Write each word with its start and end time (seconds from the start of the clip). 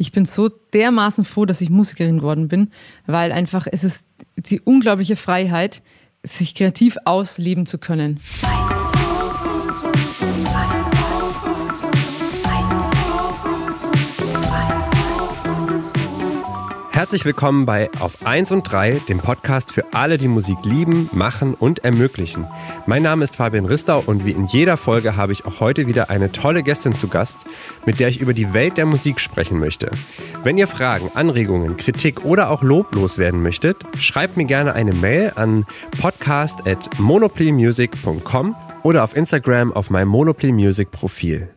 ich 0.00 0.12
bin 0.12 0.24
so 0.24 0.48
dermaßen 0.48 1.24
froh, 1.24 1.44
dass 1.44 1.60
ich 1.60 1.68
Musikerin 1.68 2.18
geworden 2.18 2.48
bin, 2.48 2.70
weil 3.06 3.32
einfach 3.32 3.66
es 3.70 3.84
ist 3.84 4.06
die 4.36 4.58
unglaubliche 4.58 5.14
Freiheit, 5.14 5.82
sich 6.22 6.54
kreativ 6.54 6.96
ausleben 7.04 7.66
zu 7.66 7.76
können. 7.76 8.18
Herzlich 17.00 17.24
willkommen 17.24 17.64
bei 17.64 17.88
Auf 17.98 18.26
1 18.26 18.52
und 18.52 18.70
3, 18.70 19.00
dem 19.08 19.20
Podcast 19.20 19.72
für 19.72 19.94
alle, 19.94 20.18
die 20.18 20.28
Musik 20.28 20.58
lieben, 20.64 21.08
machen 21.14 21.54
und 21.54 21.82
ermöglichen. 21.82 22.46
Mein 22.84 23.02
Name 23.02 23.24
ist 23.24 23.36
Fabian 23.36 23.64
Ristau 23.64 24.02
und 24.04 24.26
wie 24.26 24.32
in 24.32 24.44
jeder 24.44 24.76
Folge 24.76 25.16
habe 25.16 25.32
ich 25.32 25.46
auch 25.46 25.60
heute 25.60 25.86
wieder 25.86 26.10
eine 26.10 26.30
tolle 26.30 26.62
Gästin 26.62 26.94
zu 26.94 27.08
Gast, 27.08 27.46
mit 27.86 28.00
der 28.00 28.08
ich 28.08 28.20
über 28.20 28.34
die 28.34 28.52
Welt 28.52 28.76
der 28.76 28.84
Musik 28.84 29.18
sprechen 29.18 29.58
möchte. 29.58 29.90
Wenn 30.44 30.58
ihr 30.58 30.66
Fragen, 30.66 31.10
Anregungen, 31.14 31.78
Kritik 31.78 32.26
oder 32.26 32.50
auch 32.50 32.62
Lob 32.62 32.94
loswerden 32.94 33.42
möchtet, 33.42 33.78
schreibt 33.98 34.36
mir 34.36 34.44
gerne 34.44 34.74
eine 34.74 34.92
Mail 34.92 35.32
an 35.36 35.64
podcast@monoplymusic.com 36.02 38.56
oder 38.82 39.04
auf 39.04 39.16
Instagram 39.16 39.72
auf 39.72 39.88
meinem 39.88 40.08
Monopoly 40.08 40.52
Music 40.52 40.90
Profil. 40.90 41.48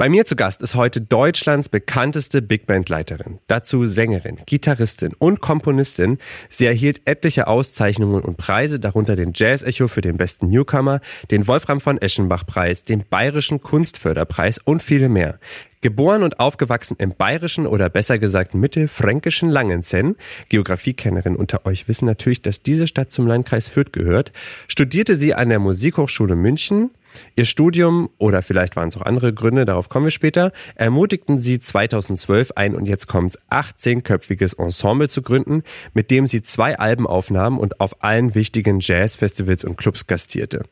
Bei 0.00 0.08
mir 0.08 0.24
zu 0.24 0.34
Gast 0.34 0.62
ist 0.62 0.76
heute 0.76 1.02
Deutschlands 1.02 1.68
bekannteste 1.68 2.40
Big 2.40 2.64
Band 2.64 2.88
Leiterin. 2.88 3.38
Dazu 3.48 3.84
Sängerin, 3.84 4.38
Gitarristin 4.46 5.12
und 5.18 5.42
Komponistin. 5.42 6.16
Sie 6.48 6.64
erhielt 6.64 7.02
etliche 7.04 7.48
Auszeichnungen 7.48 8.22
und 8.22 8.38
Preise, 8.38 8.80
darunter 8.80 9.14
den 9.14 9.32
Jazz 9.34 9.62
Echo 9.62 9.88
für 9.88 10.00
den 10.00 10.16
besten 10.16 10.48
Newcomer, 10.48 11.02
den 11.30 11.46
Wolfram 11.46 11.82
von 11.82 11.98
Eschenbach 11.98 12.46
Preis, 12.46 12.82
den 12.82 13.04
Bayerischen 13.10 13.60
Kunstförderpreis 13.60 14.56
und 14.56 14.82
viele 14.82 15.10
mehr. 15.10 15.38
Geboren 15.82 16.22
und 16.22 16.40
aufgewachsen 16.40 16.96
im 16.98 17.14
bayerischen 17.14 17.66
oder 17.66 17.90
besser 17.90 18.18
gesagt 18.18 18.54
mittelfränkischen 18.54 19.50
Langenzenn, 19.50 20.16
Geografiekennerin 20.48 21.36
unter 21.36 21.66
euch 21.66 21.88
wissen 21.88 22.06
natürlich, 22.06 22.40
dass 22.40 22.62
diese 22.62 22.86
Stadt 22.86 23.12
zum 23.12 23.26
Landkreis 23.26 23.68
Fürth 23.68 23.92
gehört, 23.92 24.32
studierte 24.66 25.16
sie 25.16 25.34
an 25.34 25.50
der 25.50 25.58
Musikhochschule 25.58 26.36
München, 26.36 26.90
Ihr 27.36 27.44
Studium 27.44 28.10
oder 28.18 28.42
vielleicht 28.42 28.76
waren 28.76 28.88
es 28.88 28.96
auch 28.96 29.02
andere 29.02 29.32
Gründe, 29.32 29.64
darauf 29.64 29.88
kommen 29.88 30.06
wir 30.06 30.10
später, 30.10 30.52
ermutigten 30.74 31.38
sie 31.38 31.58
2012 31.58 32.52
ein 32.56 32.74
und 32.74 32.86
jetzt 32.86 33.06
kommt's 33.06 33.38
18-köpfiges 33.50 34.58
Ensemble 34.58 35.08
zu 35.08 35.22
gründen, 35.22 35.62
mit 35.94 36.10
dem 36.10 36.26
sie 36.26 36.42
zwei 36.42 36.78
Alben 36.78 37.06
aufnahmen 37.06 37.58
und 37.58 37.80
auf 37.80 38.02
allen 38.02 38.34
wichtigen 38.34 38.80
Jazzfestivals 38.80 39.64
und 39.64 39.76
Clubs 39.76 40.06
gastierte. 40.06 40.64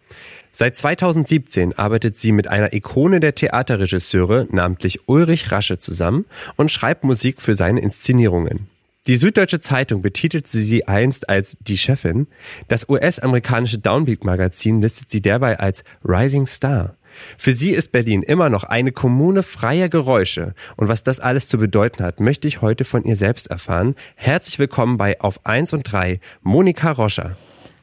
Seit 0.50 0.76
2017 0.76 1.78
arbeitet 1.78 2.18
sie 2.18 2.32
mit 2.32 2.48
einer 2.48 2.72
Ikone 2.72 3.20
der 3.20 3.34
Theaterregisseure, 3.34 4.46
namentlich 4.50 5.00
Ulrich 5.06 5.52
Rasche, 5.52 5.78
zusammen 5.78 6.24
und 6.56 6.70
schreibt 6.70 7.04
Musik 7.04 7.40
für 7.40 7.54
seine 7.54 7.80
Inszenierungen. 7.80 8.68
Die 9.08 9.16
Süddeutsche 9.16 9.58
Zeitung 9.58 10.02
betitelte 10.02 10.50
sie 10.50 10.86
einst 10.86 11.30
als 11.30 11.56
die 11.60 11.78
Chefin. 11.78 12.26
Das 12.68 12.90
US-amerikanische 12.90 13.78
Downbeat-Magazin 13.78 14.82
listet 14.82 15.08
sie 15.08 15.22
derweil 15.22 15.56
als 15.56 15.82
Rising 16.04 16.46
Star. 16.46 16.94
Für 17.38 17.54
sie 17.54 17.70
ist 17.70 17.90
Berlin 17.90 18.22
immer 18.22 18.50
noch 18.50 18.64
eine 18.64 18.92
Kommune 18.92 19.42
freier 19.42 19.88
Geräusche. 19.88 20.54
Und 20.76 20.88
was 20.88 21.04
das 21.04 21.20
alles 21.20 21.48
zu 21.48 21.56
bedeuten 21.56 22.04
hat, 22.04 22.20
möchte 22.20 22.46
ich 22.48 22.60
heute 22.60 22.84
von 22.84 23.02
ihr 23.04 23.16
selbst 23.16 23.46
erfahren. 23.46 23.94
Herzlich 24.14 24.58
willkommen 24.58 24.98
bei 24.98 25.18
Auf 25.22 25.46
1 25.46 25.72
und 25.72 25.90
3, 25.90 26.20
Monika 26.42 26.92
Roscher. 26.92 27.38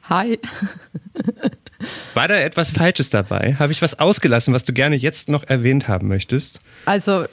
Hi. 0.07 0.37
War 2.13 2.27
da 2.27 2.35
etwas 2.35 2.69
Falsches 2.69 3.09
dabei? 3.09 3.55
Habe 3.57 3.71
ich 3.71 3.81
was 3.81 3.97
ausgelassen, 3.97 4.53
was 4.53 4.63
du 4.63 4.73
gerne 4.73 4.95
jetzt 4.95 5.27
noch 5.29 5.43
erwähnt 5.43 5.87
haben 5.87 6.07
möchtest? 6.07 6.61
Also, 6.85 7.25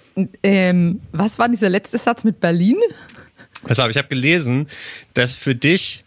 ähm, 0.42 1.02
was 1.12 1.38
war 1.38 1.50
dieser 1.50 1.68
letzte 1.68 1.98
Satz 1.98 2.24
mit 2.24 2.40
Berlin? 2.40 2.78
Pass 3.64 3.78
auf, 3.78 3.91
ich 3.91 3.96
habe 3.96 4.08
gelesen, 4.08 4.68
dass 5.14 5.34
für 5.34 5.55
dich 5.55 6.05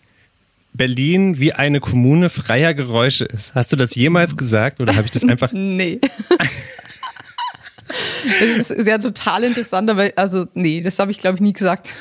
Berlin 0.74 1.40
wie 1.40 1.54
eine 1.54 1.80
Kommune 1.80 2.30
freier 2.30 2.74
Geräusche 2.74 3.26
ist. 3.26 3.56
Hast 3.56 3.72
du 3.72 3.76
das 3.76 3.96
jemals 3.96 4.38
gesagt 4.38 4.82
oder 4.82 4.96
habe 4.96 5.06
ich 5.06 5.12
das 5.12 5.24
einfach? 5.28 5.52
nee. 5.52 6.00
Das 8.58 8.72
ist 8.72 8.88
ja 8.88 8.98
total 8.98 9.44
interessant, 9.44 9.90
aber 9.90 10.12
also 10.16 10.48
nee, 10.54 10.82
das 10.82 10.98
habe 11.00 11.12
ich 11.12 11.20
glaube 11.20 11.36
ich 11.36 11.42
nie 11.42 11.54
gesagt. 11.54 11.94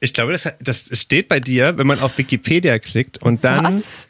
Ich 0.00 0.14
glaube, 0.14 0.32
das, 0.32 0.48
das 0.60 0.88
steht 0.92 1.28
bei 1.28 1.40
dir, 1.40 1.76
wenn 1.76 1.86
man 1.86 1.98
auf 1.98 2.16
Wikipedia 2.18 2.78
klickt 2.78 3.20
und 3.20 3.42
dann 3.44 3.64
Was? 3.64 4.08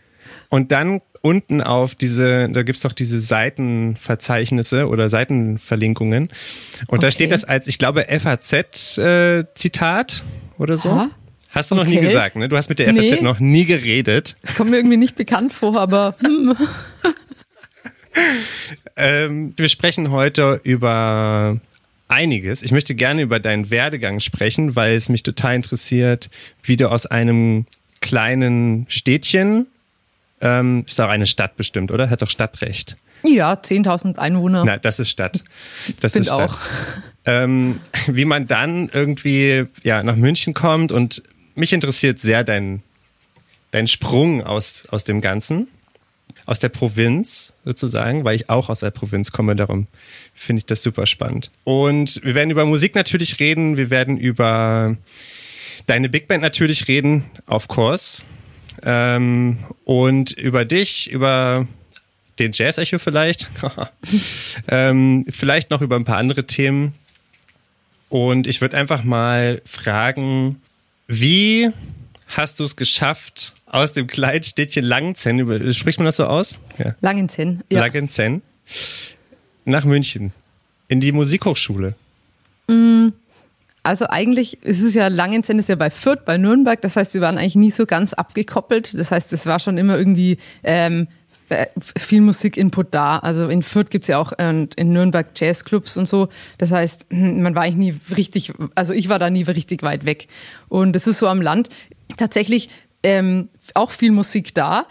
und 0.50 0.70
dann 0.72 1.00
unten 1.22 1.62
auf 1.62 1.94
diese, 1.94 2.50
da 2.50 2.62
gibt's 2.62 2.82
doch 2.82 2.92
diese 2.92 3.20
Seitenverzeichnisse 3.20 4.86
oder 4.86 5.08
Seitenverlinkungen 5.08 6.24
und 6.86 6.98
okay. 6.98 6.98
da 7.00 7.10
steht 7.10 7.32
das 7.32 7.44
als, 7.44 7.66
ich 7.66 7.78
glaube, 7.78 8.04
FAZ-Zitat. 8.08 8.98
Äh, 8.98 10.43
oder 10.58 10.76
so? 10.76 10.90
Ha? 10.90 11.10
Hast 11.50 11.70
du 11.70 11.76
noch 11.76 11.84
okay. 11.84 11.96
nie 11.96 12.00
gesagt, 12.00 12.36
ne? 12.36 12.48
Du 12.48 12.56
hast 12.56 12.68
mit 12.68 12.80
der 12.80 12.92
FAZ 12.92 12.96
nee. 12.96 13.20
noch 13.20 13.38
nie 13.38 13.64
geredet. 13.64 14.36
Das 14.42 14.56
kommt 14.56 14.70
mir 14.70 14.76
irgendwie 14.76 14.96
nicht 14.96 15.16
bekannt 15.16 15.52
vor, 15.52 15.80
aber. 15.80 16.16
Hm. 16.20 16.56
ähm, 18.96 19.54
wir 19.56 19.68
sprechen 19.68 20.10
heute 20.10 20.60
über 20.64 21.60
einiges. 22.08 22.62
Ich 22.62 22.72
möchte 22.72 22.94
gerne 22.94 23.22
über 23.22 23.38
deinen 23.38 23.70
Werdegang 23.70 24.20
sprechen, 24.20 24.74
weil 24.74 24.96
es 24.96 25.08
mich 25.08 25.22
total 25.22 25.54
interessiert, 25.54 26.28
wie 26.62 26.76
du 26.76 26.90
aus 26.90 27.06
einem 27.06 27.66
kleinen 28.00 28.86
Städtchen, 28.88 29.66
ähm, 30.40 30.84
ist 30.86 31.00
auch 31.00 31.08
eine 31.08 31.26
Stadt 31.26 31.56
bestimmt, 31.56 31.90
oder? 31.90 32.10
Hat 32.10 32.20
doch 32.20 32.30
Stadtrecht. 32.30 32.96
Ja, 33.22 33.54
10.000 33.54 34.18
Einwohner. 34.18 34.64
Na, 34.64 34.76
das 34.76 34.98
ist 34.98 35.08
Stadt. 35.08 35.42
Das 36.00 36.12
Bin 36.12 36.22
ist 36.22 36.28
Stadt. 36.28 36.50
auch 36.50 36.58
ähm, 37.26 37.80
wie 38.06 38.24
man 38.24 38.46
dann 38.46 38.88
irgendwie 38.92 39.66
ja, 39.82 40.02
nach 40.02 40.16
München 40.16 40.54
kommt. 40.54 40.92
Und 40.92 41.22
mich 41.54 41.72
interessiert 41.72 42.20
sehr 42.20 42.44
dein, 42.44 42.82
dein 43.70 43.86
Sprung 43.86 44.42
aus, 44.42 44.86
aus 44.90 45.04
dem 45.04 45.20
Ganzen, 45.20 45.68
aus 46.46 46.60
der 46.60 46.68
Provinz 46.68 47.54
sozusagen, 47.64 48.24
weil 48.24 48.36
ich 48.36 48.50
auch 48.50 48.68
aus 48.68 48.80
der 48.80 48.90
Provinz 48.90 49.32
komme. 49.32 49.56
Darum 49.56 49.86
finde 50.34 50.58
ich 50.60 50.66
das 50.66 50.82
super 50.82 51.06
spannend. 51.06 51.50
Und 51.64 52.20
wir 52.24 52.34
werden 52.34 52.50
über 52.50 52.64
Musik 52.64 52.94
natürlich 52.94 53.40
reden. 53.40 53.76
Wir 53.76 53.90
werden 53.90 54.16
über 54.16 54.96
deine 55.86 56.08
Big 56.08 56.28
Band 56.28 56.42
natürlich 56.42 56.88
reden, 56.88 57.24
of 57.46 57.68
course. 57.68 58.24
Ähm, 58.82 59.58
und 59.84 60.32
über 60.32 60.64
dich, 60.64 61.10
über 61.10 61.66
den 62.38 62.52
Jazz-Echo 62.52 62.98
vielleicht. 62.98 63.48
ähm, 64.68 65.24
vielleicht 65.30 65.70
noch 65.70 65.80
über 65.80 65.96
ein 65.96 66.04
paar 66.04 66.18
andere 66.18 66.46
Themen. 66.46 66.94
Und 68.14 68.46
ich 68.46 68.60
würde 68.60 68.76
einfach 68.76 69.02
mal 69.02 69.60
fragen, 69.64 70.62
wie 71.08 71.72
hast 72.28 72.60
du 72.60 72.64
es 72.64 72.76
geschafft, 72.76 73.56
aus 73.66 73.92
dem 73.92 74.06
kleinen 74.06 74.44
Städtchen 74.44 74.84
Langenzenn, 74.84 75.74
spricht 75.74 75.98
man 75.98 76.06
das 76.06 76.14
so 76.14 76.26
aus? 76.26 76.60
Ja. 76.78 76.94
Langenzenn, 77.00 77.64
ja. 77.72 77.80
Langenzenn, 77.80 78.42
nach 79.64 79.84
München, 79.84 80.32
in 80.86 81.00
die 81.00 81.10
Musikhochschule? 81.10 81.96
Mm, 82.68 83.08
also 83.82 84.06
eigentlich 84.08 84.62
ist 84.62 84.82
es 84.82 84.94
ja 84.94 85.08
Langenzenn 85.08 85.58
ist 85.58 85.68
ja 85.68 85.74
bei 85.74 85.90
Fürth, 85.90 86.24
bei 86.24 86.38
Nürnberg. 86.38 86.80
Das 86.82 86.94
heißt, 86.94 87.14
wir 87.14 87.20
waren 87.20 87.36
eigentlich 87.36 87.56
nie 87.56 87.72
so 87.72 87.84
ganz 87.84 88.12
abgekoppelt. 88.12 88.96
Das 88.96 89.10
heißt, 89.10 89.32
es 89.32 89.44
war 89.46 89.58
schon 89.58 89.76
immer 89.76 89.98
irgendwie 89.98 90.38
ähm, 90.62 91.08
äh, 91.08 91.23
viel 91.96 92.20
Musikinput 92.20 92.88
da. 92.92 93.18
Also 93.18 93.48
in 93.48 93.62
Fürth 93.62 93.90
gibt's 93.90 94.08
ja 94.08 94.18
auch 94.18 94.32
äh, 94.38 94.66
in 94.76 94.92
Nürnberg 94.92 95.28
Jazzclubs 95.34 95.96
und 95.96 96.06
so. 96.06 96.28
Das 96.58 96.72
heißt, 96.72 97.12
man 97.12 97.54
war 97.54 97.62
eigentlich 97.62 97.94
nie 98.08 98.14
richtig, 98.16 98.52
also 98.74 98.92
ich 98.92 99.08
war 99.08 99.18
da 99.18 99.30
nie 99.30 99.42
richtig 99.42 99.82
weit 99.82 100.04
weg. 100.04 100.28
Und 100.68 100.96
es 100.96 101.06
ist 101.06 101.18
so 101.18 101.28
am 101.28 101.42
Land 101.42 101.68
tatsächlich 102.16 102.70
ähm, 103.02 103.48
auch 103.74 103.90
viel 103.90 104.12
Musik 104.12 104.54
da. 104.54 104.86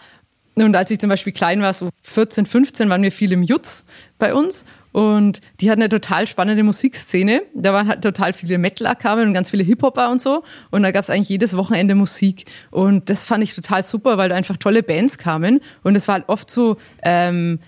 Und 0.54 0.76
als 0.76 0.90
ich 0.90 1.00
zum 1.00 1.10
Beispiel 1.10 1.32
klein 1.32 1.62
war, 1.62 1.74
so 1.74 1.90
14, 2.02 2.46
15, 2.46 2.88
waren 2.88 3.02
wir 3.02 3.10
viel 3.10 3.32
im 3.32 3.42
Jutz 3.42 3.86
bei 4.18 4.34
uns. 4.34 4.64
Und 4.94 5.40
die 5.60 5.72
hatten 5.72 5.82
eine 5.82 5.88
total 5.88 6.24
spannende 6.28 6.62
Musikszene. 6.62 7.42
Da 7.52 7.72
waren 7.72 7.88
halt 7.88 8.02
total 8.02 8.32
viele 8.32 8.58
Metaler 8.58 8.94
kamen 8.94 9.26
und 9.26 9.34
ganz 9.34 9.50
viele 9.50 9.64
Hip-Hopper 9.64 10.08
und 10.08 10.22
so. 10.22 10.44
Und 10.70 10.84
da 10.84 10.92
gab 10.92 11.02
es 11.02 11.10
eigentlich 11.10 11.30
jedes 11.30 11.56
Wochenende 11.56 11.96
Musik. 11.96 12.44
Und 12.70 13.10
das 13.10 13.24
fand 13.24 13.42
ich 13.42 13.56
total 13.56 13.82
super, 13.82 14.18
weil 14.18 14.28
da 14.28 14.36
einfach 14.36 14.56
tolle 14.56 14.84
Bands 14.84 15.18
kamen. 15.18 15.60
Und 15.82 15.96
es 15.96 16.06
war 16.06 16.12
halt 16.14 16.28
oft 16.28 16.48
so, 16.48 16.76
ähm, 17.02 17.58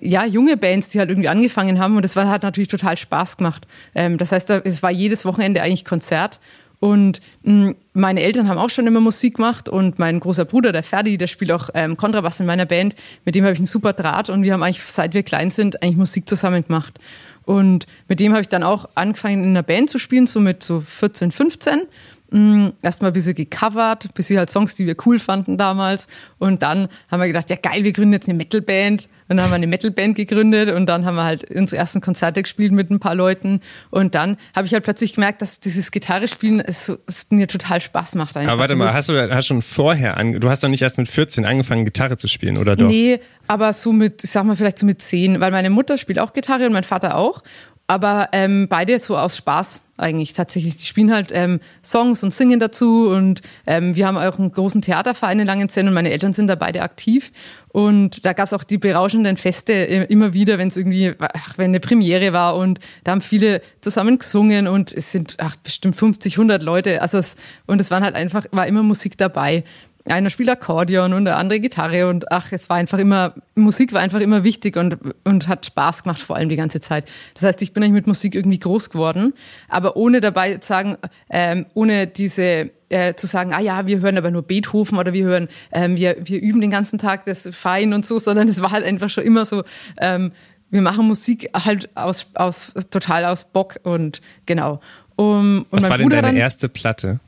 ja, 0.00 0.24
junge 0.24 0.56
Bands, 0.56 0.88
die 0.88 0.98
halt 0.98 1.08
irgendwie 1.08 1.28
angefangen 1.28 1.78
haben. 1.78 1.94
Und 1.94 2.02
das 2.02 2.16
war, 2.16 2.28
hat 2.28 2.42
natürlich 2.42 2.66
total 2.66 2.96
Spaß 2.96 3.36
gemacht. 3.36 3.68
Ähm, 3.94 4.18
das 4.18 4.32
heißt, 4.32 4.50
es 4.50 4.82
war 4.82 4.90
jedes 4.90 5.24
Wochenende 5.24 5.62
eigentlich 5.62 5.84
Konzert. 5.84 6.40
Und 6.78 7.20
mh, 7.42 7.70
mm, 7.70 7.76
meine 7.94 8.20
Eltern 8.22 8.48
haben 8.48 8.58
auch 8.58 8.70
schon 8.70 8.86
immer 8.86 9.00
Musik 9.00 9.36
gemacht 9.36 9.68
und 9.68 9.98
mein 9.98 10.20
großer 10.20 10.44
Bruder, 10.44 10.72
der 10.72 10.82
Ferdi, 10.82 11.16
der 11.16 11.26
spielt 11.26 11.52
auch 11.52 11.70
ähm, 11.74 11.96
Kontrabass 11.96 12.40
in 12.40 12.46
meiner 12.46 12.66
Band. 12.66 12.94
Mit 13.24 13.34
dem 13.34 13.44
habe 13.44 13.54
ich 13.54 13.58
einen 13.58 13.66
super 13.66 13.92
Draht 13.92 14.28
und 14.28 14.42
wir 14.42 14.52
haben 14.52 14.62
eigentlich, 14.62 14.82
seit 14.82 15.14
wir 15.14 15.22
klein 15.22 15.50
sind, 15.50 15.82
eigentlich 15.82 15.96
Musik 15.96 16.28
zusammen 16.28 16.64
gemacht. 16.64 16.98
Und 17.44 17.86
mit 18.08 18.20
dem 18.20 18.32
habe 18.32 18.42
ich 18.42 18.48
dann 18.48 18.64
auch 18.64 18.88
angefangen, 18.94 19.44
in 19.44 19.50
einer 19.50 19.62
Band 19.62 19.88
zu 19.88 19.98
spielen, 19.98 20.26
so 20.26 20.40
mit 20.40 20.62
so 20.62 20.80
14, 20.80 21.30
15. 21.30 21.82
Mm, 22.30 22.68
Erstmal 22.82 23.10
ein 23.10 23.14
bisschen 23.14 23.34
gecovert, 23.34 24.06
ein 24.06 24.10
bisschen 24.14 24.38
halt 24.38 24.50
Songs, 24.50 24.74
die 24.74 24.86
wir 24.86 24.96
cool 25.06 25.18
fanden 25.18 25.58
damals. 25.58 26.06
Und 26.38 26.62
dann 26.62 26.88
haben 27.10 27.20
wir 27.20 27.28
gedacht, 27.28 27.50
ja 27.50 27.56
geil, 27.56 27.84
wir 27.84 27.92
gründen 27.92 28.14
jetzt 28.14 28.28
eine 28.28 28.36
Metalband. 28.36 29.08
Und 29.28 29.36
dann 29.36 29.44
haben 29.44 29.50
wir 29.50 29.56
eine 29.56 29.66
Metalband 29.66 30.16
gegründet 30.16 30.70
und 30.70 30.86
dann 30.86 31.04
haben 31.04 31.16
wir 31.16 31.24
halt 31.24 31.50
unsere 31.50 31.80
ersten 31.80 32.00
Konzerte 32.00 32.42
gespielt 32.42 32.70
mit 32.70 32.90
ein 32.90 33.00
paar 33.00 33.14
Leuten. 33.16 33.60
Und 33.90 34.14
dann 34.14 34.36
habe 34.54 34.66
ich 34.66 34.72
halt 34.72 34.84
plötzlich 34.84 35.14
gemerkt, 35.14 35.42
dass 35.42 35.58
dieses 35.58 35.90
Gitarre 35.90 36.28
spielen 36.28 36.60
es, 36.60 36.92
es 37.06 37.26
mir 37.30 37.48
total 37.48 37.80
Spaß 37.80 38.14
macht. 38.14 38.36
Einfach. 38.36 38.52
Aber 38.52 38.60
warte 38.60 38.76
mal, 38.76 38.92
hast 38.92 39.08
du 39.08 39.34
hast 39.34 39.46
schon 39.46 39.62
vorher 39.62 40.16
an, 40.16 40.38
du 40.38 40.48
hast 40.48 40.62
doch 40.62 40.68
nicht 40.68 40.82
erst 40.82 40.98
mit 40.98 41.08
14 41.08 41.44
angefangen, 41.44 41.84
Gitarre 41.84 42.16
zu 42.16 42.28
spielen, 42.28 42.56
oder 42.56 42.76
doch? 42.76 42.86
Nee, 42.86 43.20
aber 43.48 43.72
so 43.72 43.92
mit, 43.92 44.22
ich 44.22 44.30
sag 44.30 44.44
mal 44.44 44.54
vielleicht 44.54 44.78
so 44.78 44.86
mit 44.86 45.02
10, 45.02 45.40
weil 45.40 45.50
meine 45.50 45.70
Mutter 45.70 45.98
spielt 45.98 46.20
auch 46.20 46.32
Gitarre 46.32 46.66
und 46.66 46.72
mein 46.72 46.84
Vater 46.84 47.16
auch. 47.16 47.42
Aber 47.88 48.28
ähm, 48.32 48.66
beide 48.68 48.98
so 48.98 49.16
aus 49.16 49.36
Spaß 49.36 49.85
eigentlich 49.96 50.32
tatsächlich. 50.32 50.76
Die 50.76 50.86
spielen 50.86 51.12
halt 51.12 51.30
ähm, 51.32 51.60
Songs 51.82 52.22
und 52.22 52.32
singen 52.32 52.60
dazu 52.60 53.08
und 53.08 53.42
ähm, 53.66 53.96
wir 53.96 54.06
haben 54.06 54.16
auch 54.16 54.38
einen 54.38 54.52
großen 54.52 54.82
Theaterverein 54.82 55.40
in 55.40 55.46
Langenzenn 55.46 55.88
und 55.88 55.94
meine 55.94 56.10
Eltern 56.10 56.32
sind 56.32 56.48
da 56.48 56.54
beide 56.54 56.82
aktiv. 56.82 57.32
Und 57.68 58.24
da 58.24 58.32
gab 58.32 58.46
es 58.46 58.52
auch 58.52 58.64
die 58.64 58.78
berauschenden 58.78 59.36
Feste 59.36 59.72
immer 59.72 60.32
wieder, 60.32 60.58
wenn 60.58 60.68
es 60.68 60.76
irgendwie, 60.76 61.12
ach, 61.18 61.58
wenn 61.58 61.70
eine 61.70 61.80
Premiere 61.80 62.32
war 62.32 62.56
und 62.56 62.78
da 63.04 63.12
haben 63.12 63.20
viele 63.20 63.60
zusammen 63.82 64.18
gesungen 64.18 64.66
und 64.66 64.92
es 64.92 65.12
sind 65.12 65.36
ach, 65.38 65.56
bestimmt 65.56 65.96
50, 65.96 66.34
100 66.34 66.62
Leute. 66.62 67.02
Also 67.02 67.18
es, 67.18 67.36
und 67.66 67.80
es 67.80 67.90
waren 67.90 68.02
halt 68.02 68.14
einfach, 68.14 68.46
war 68.50 68.66
immer 68.66 68.82
Musik 68.82 69.18
dabei 69.18 69.64
einer 70.08 70.30
spielt 70.30 70.48
Akkordeon 70.48 71.12
und 71.12 71.24
der 71.24 71.36
andere 71.36 71.60
Gitarre 71.60 72.08
und 72.08 72.30
ach, 72.30 72.52
es 72.52 72.68
war 72.68 72.76
einfach 72.76 72.98
immer, 72.98 73.34
Musik 73.54 73.92
war 73.92 74.00
einfach 74.00 74.20
immer 74.20 74.44
wichtig 74.44 74.76
und, 74.76 74.98
und 75.24 75.48
hat 75.48 75.66
Spaß 75.66 76.04
gemacht, 76.04 76.20
vor 76.20 76.36
allem 76.36 76.48
die 76.48 76.56
ganze 76.56 76.80
Zeit. 76.80 77.06
Das 77.34 77.42
heißt, 77.44 77.62
ich 77.62 77.72
bin 77.72 77.82
eigentlich 77.82 77.94
mit 77.94 78.06
Musik 78.06 78.34
irgendwie 78.34 78.58
groß 78.58 78.90
geworden, 78.90 79.34
aber 79.68 79.96
ohne 79.96 80.20
dabei 80.20 80.58
zu 80.58 80.68
sagen, 80.68 80.96
ähm, 81.30 81.66
ohne 81.74 82.06
diese 82.06 82.70
äh, 82.88 83.14
zu 83.14 83.26
sagen, 83.26 83.52
ah 83.52 83.60
ja, 83.60 83.86
wir 83.86 84.00
hören 84.00 84.16
aber 84.16 84.30
nur 84.30 84.42
Beethoven 84.42 84.98
oder 84.98 85.12
wir 85.12 85.24
hören, 85.24 85.48
ähm, 85.72 85.96
wir, 85.96 86.16
wir 86.20 86.40
üben 86.40 86.60
den 86.60 86.70
ganzen 86.70 86.98
Tag 86.98 87.24
das 87.24 87.48
Fein 87.52 87.92
und 87.92 88.06
so, 88.06 88.18
sondern 88.18 88.48
es 88.48 88.62
war 88.62 88.70
halt 88.70 88.84
einfach 88.84 89.08
schon 89.08 89.24
immer 89.24 89.44
so, 89.44 89.64
ähm, 89.98 90.32
wir 90.70 90.82
machen 90.82 91.06
Musik 91.06 91.50
halt 91.54 91.88
aus, 91.94 92.26
aus 92.34 92.74
total 92.90 93.24
aus 93.24 93.44
Bock 93.44 93.76
und 93.82 94.20
genau. 94.46 94.80
Um, 95.16 95.64
Was 95.70 95.88
war 95.88 95.96
denn 95.96 96.10
deine 96.10 96.28
dann, 96.28 96.36
erste 96.36 96.68
Platte? 96.68 97.20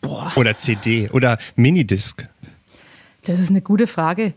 Boah. 0.00 0.32
Oder 0.36 0.56
CD 0.56 1.10
oder 1.10 1.38
Minidisc? 1.56 2.28
Das 3.24 3.38
ist 3.38 3.50
eine 3.50 3.60
gute 3.60 3.86
Frage. 3.86 4.34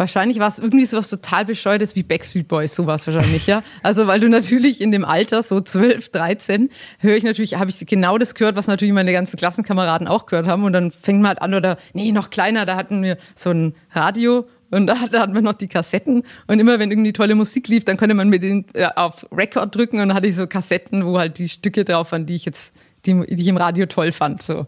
Wahrscheinlich 0.00 0.38
war 0.38 0.48
es 0.48 0.58
irgendwie 0.58 0.86
so 0.86 0.96
was 0.96 1.10
total 1.10 1.44
bescheuertes 1.44 1.94
wie 1.94 2.02
Backstreet 2.02 2.48
Boys, 2.48 2.74
sowas 2.74 3.06
wahrscheinlich, 3.06 3.46
ja. 3.46 3.62
Also 3.82 4.06
weil 4.06 4.18
du 4.18 4.30
natürlich 4.30 4.80
in 4.80 4.92
dem 4.92 5.04
Alter, 5.04 5.42
so 5.42 5.60
12, 5.60 6.08
13, 6.08 6.70
höre 7.00 7.16
ich 7.16 7.22
natürlich, 7.22 7.56
habe 7.56 7.68
ich 7.68 7.86
genau 7.86 8.16
das 8.16 8.34
gehört, 8.34 8.56
was 8.56 8.66
natürlich 8.66 8.94
meine 8.94 9.12
ganzen 9.12 9.36
Klassenkameraden 9.36 10.08
auch 10.08 10.24
gehört 10.24 10.46
haben. 10.46 10.64
Und 10.64 10.72
dann 10.72 10.90
fängt 10.90 11.20
man 11.20 11.28
halt 11.28 11.42
an, 11.42 11.52
oder 11.52 11.76
nee, 11.92 12.12
noch 12.12 12.30
kleiner, 12.30 12.64
da 12.64 12.76
hatten 12.76 13.02
wir 13.02 13.18
so 13.34 13.50
ein 13.50 13.74
Radio 13.92 14.48
und 14.70 14.86
da, 14.86 14.94
da 15.10 15.20
hatten 15.20 15.34
wir 15.34 15.42
noch 15.42 15.52
die 15.52 15.68
Kassetten. 15.68 16.22
Und 16.46 16.58
immer 16.58 16.78
wenn 16.78 16.90
irgendwie 16.90 17.12
tolle 17.12 17.34
Musik 17.34 17.68
lief, 17.68 17.84
dann 17.84 17.98
konnte 17.98 18.14
man 18.14 18.30
mit 18.30 18.42
den 18.42 18.64
äh, 18.72 18.86
auf 18.96 19.26
Record 19.30 19.74
drücken 19.74 20.00
und 20.00 20.08
dann 20.08 20.16
hatte 20.16 20.28
ich 20.28 20.36
so 20.36 20.46
Kassetten, 20.46 21.04
wo 21.04 21.18
halt 21.18 21.38
die 21.38 21.50
Stücke 21.50 21.84
drauf 21.84 22.12
waren, 22.12 22.24
die 22.24 22.36
ich 22.36 22.46
jetzt, 22.46 22.74
die, 23.04 23.20
die 23.26 23.42
ich 23.42 23.48
im 23.48 23.58
Radio 23.58 23.84
toll 23.84 24.12
fand. 24.12 24.42
So. 24.42 24.66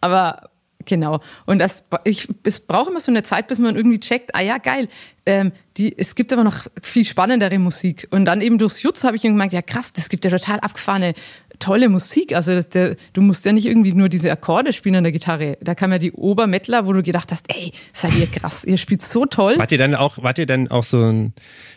Aber 0.00 0.50
genau. 0.84 1.20
Und 1.46 1.58
das, 1.58 1.84
ich, 2.04 2.28
es 2.42 2.60
braucht 2.60 2.90
immer 2.90 3.00
so 3.00 3.12
eine 3.12 3.22
Zeit, 3.22 3.48
bis 3.48 3.58
man 3.58 3.76
irgendwie 3.76 4.00
checkt, 4.00 4.34
ah 4.34 4.40
ja, 4.40 4.58
geil, 4.58 4.88
ähm, 5.26 5.52
die, 5.76 5.96
es 5.96 6.14
gibt 6.14 6.32
aber 6.32 6.44
noch 6.44 6.66
viel 6.82 7.04
spannendere 7.04 7.58
Musik. 7.58 8.08
Und 8.10 8.24
dann 8.24 8.40
eben 8.40 8.58
durchs 8.58 8.82
Jutz 8.82 9.04
habe 9.04 9.16
ich 9.16 9.22
gemerkt, 9.22 9.52
ja 9.52 9.62
krass, 9.62 9.92
das 9.92 10.08
gibt 10.08 10.24
ja 10.24 10.30
total 10.30 10.60
abgefahrene, 10.60 11.14
tolle 11.58 11.88
Musik. 11.88 12.34
Also 12.34 12.52
das, 12.52 12.68
der, 12.68 12.96
du 13.12 13.22
musst 13.22 13.44
ja 13.44 13.52
nicht 13.52 13.66
irgendwie 13.66 13.92
nur 13.92 14.08
diese 14.08 14.30
Akkorde 14.30 14.72
spielen 14.72 14.96
an 14.96 15.04
der 15.04 15.12
Gitarre. 15.12 15.58
Da 15.60 15.74
kam 15.74 15.92
ja 15.92 15.98
die 15.98 16.12
Obermettler, 16.12 16.86
wo 16.86 16.92
du 16.92 17.02
gedacht 17.02 17.30
hast, 17.32 17.46
ey, 17.54 17.72
seid 17.92 18.16
ihr 18.16 18.26
krass, 18.26 18.64
ihr 18.64 18.78
spielt 18.78 19.02
so 19.02 19.26
toll. 19.26 19.54
Wart 19.58 19.72
ihr 19.72 19.78
dann 19.78 19.94
auch, 19.94 20.22
wart 20.22 20.38
ihr 20.38 20.46
dann 20.46 20.68
auch 20.68 20.84
so 20.84 21.04
ein, 21.04 21.34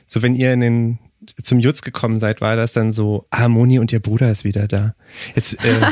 so 0.08 0.22
wenn 0.22 0.36
ihr 0.36 0.54
in 0.54 0.62
den 0.62 1.00
zum 1.42 1.60
Jutz 1.60 1.82
gekommen 1.82 2.18
seid, 2.18 2.42
war 2.42 2.58
das 2.58 2.74
dann 2.74 2.92
so, 2.92 3.28
Harmonie 3.34 3.80
und 3.80 3.94
ihr 3.94 4.02
Bruder 4.02 4.30
ist 4.30 4.44
wieder 4.44 4.68
da. 4.68 4.94
Jetzt, 5.36 5.64
äh, 5.64 5.88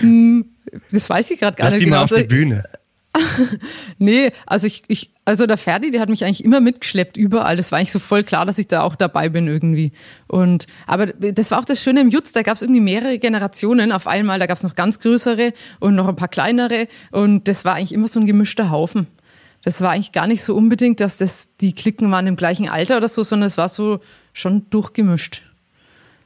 hm, 0.00 0.44
das 0.90 1.08
weiß 1.08 1.30
ich 1.30 1.40
gerade 1.40 1.56
gar 1.56 1.66
Lass 1.66 1.74
nicht. 1.74 1.86
Lass 1.88 2.08
die 2.08 2.14
mal 2.14 2.20
genau. 2.20 2.20
auf 2.20 2.28
die 2.28 2.34
Bühne. 2.34 2.64
nee, 3.98 4.32
also 4.46 4.66
ich, 4.66 4.82
ich, 4.88 5.12
also 5.24 5.46
der 5.46 5.56
Ferdi, 5.56 5.90
der 5.90 6.00
hat 6.00 6.08
mich 6.08 6.24
eigentlich 6.24 6.44
immer 6.44 6.60
mitgeschleppt 6.60 7.16
überall. 7.16 7.56
Das 7.56 7.70
war 7.70 7.78
eigentlich 7.78 7.92
so 7.92 7.98
voll 7.98 8.24
klar, 8.24 8.44
dass 8.44 8.58
ich 8.58 8.66
da 8.66 8.82
auch 8.82 8.96
dabei 8.96 9.28
bin 9.28 9.46
irgendwie. 9.46 9.92
Und 10.26 10.66
aber 10.86 11.06
das 11.06 11.50
war 11.50 11.60
auch 11.60 11.64
das 11.64 11.80
Schöne 11.80 12.00
im 12.00 12.10
Jutz, 12.10 12.32
da 12.32 12.42
gab 12.42 12.56
es 12.56 12.62
irgendwie 12.62 12.80
mehrere 12.80 13.18
Generationen 13.18 13.92
auf 13.92 14.06
einmal. 14.06 14.38
Da 14.38 14.46
gab 14.46 14.56
es 14.56 14.64
noch 14.64 14.74
ganz 14.74 15.00
größere 15.00 15.52
und 15.80 15.94
noch 15.94 16.08
ein 16.08 16.16
paar 16.16 16.28
kleinere. 16.28 16.88
Und 17.12 17.46
das 17.48 17.64
war 17.64 17.74
eigentlich 17.74 17.92
immer 17.92 18.08
so 18.08 18.20
ein 18.20 18.26
gemischter 18.26 18.70
Haufen. 18.70 19.06
Das 19.62 19.80
war 19.80 19.92
eigentlich 19.92 20.12
gar 20.12 20.26
nicht 20.26 20.42
so 20.42 20.54
unbedingt, 20.54 21.00
dass 21.00 21.18
das 21.18 21.56
die 21.56 21.74
Klicken 21.74 22.10
waren 22.10 22.26
im 22.26 22.36
gleichen 22.36 22.68
Alter 22.68 22.98
oder 22.98 23.08
so, 23.08 23.22
sondern 23.22 23.46
es 23.46 23.56
war 23.56 23.68
so 23.68 24.00
schon 24.32 24.68
durchgemischt. 24.70 25.42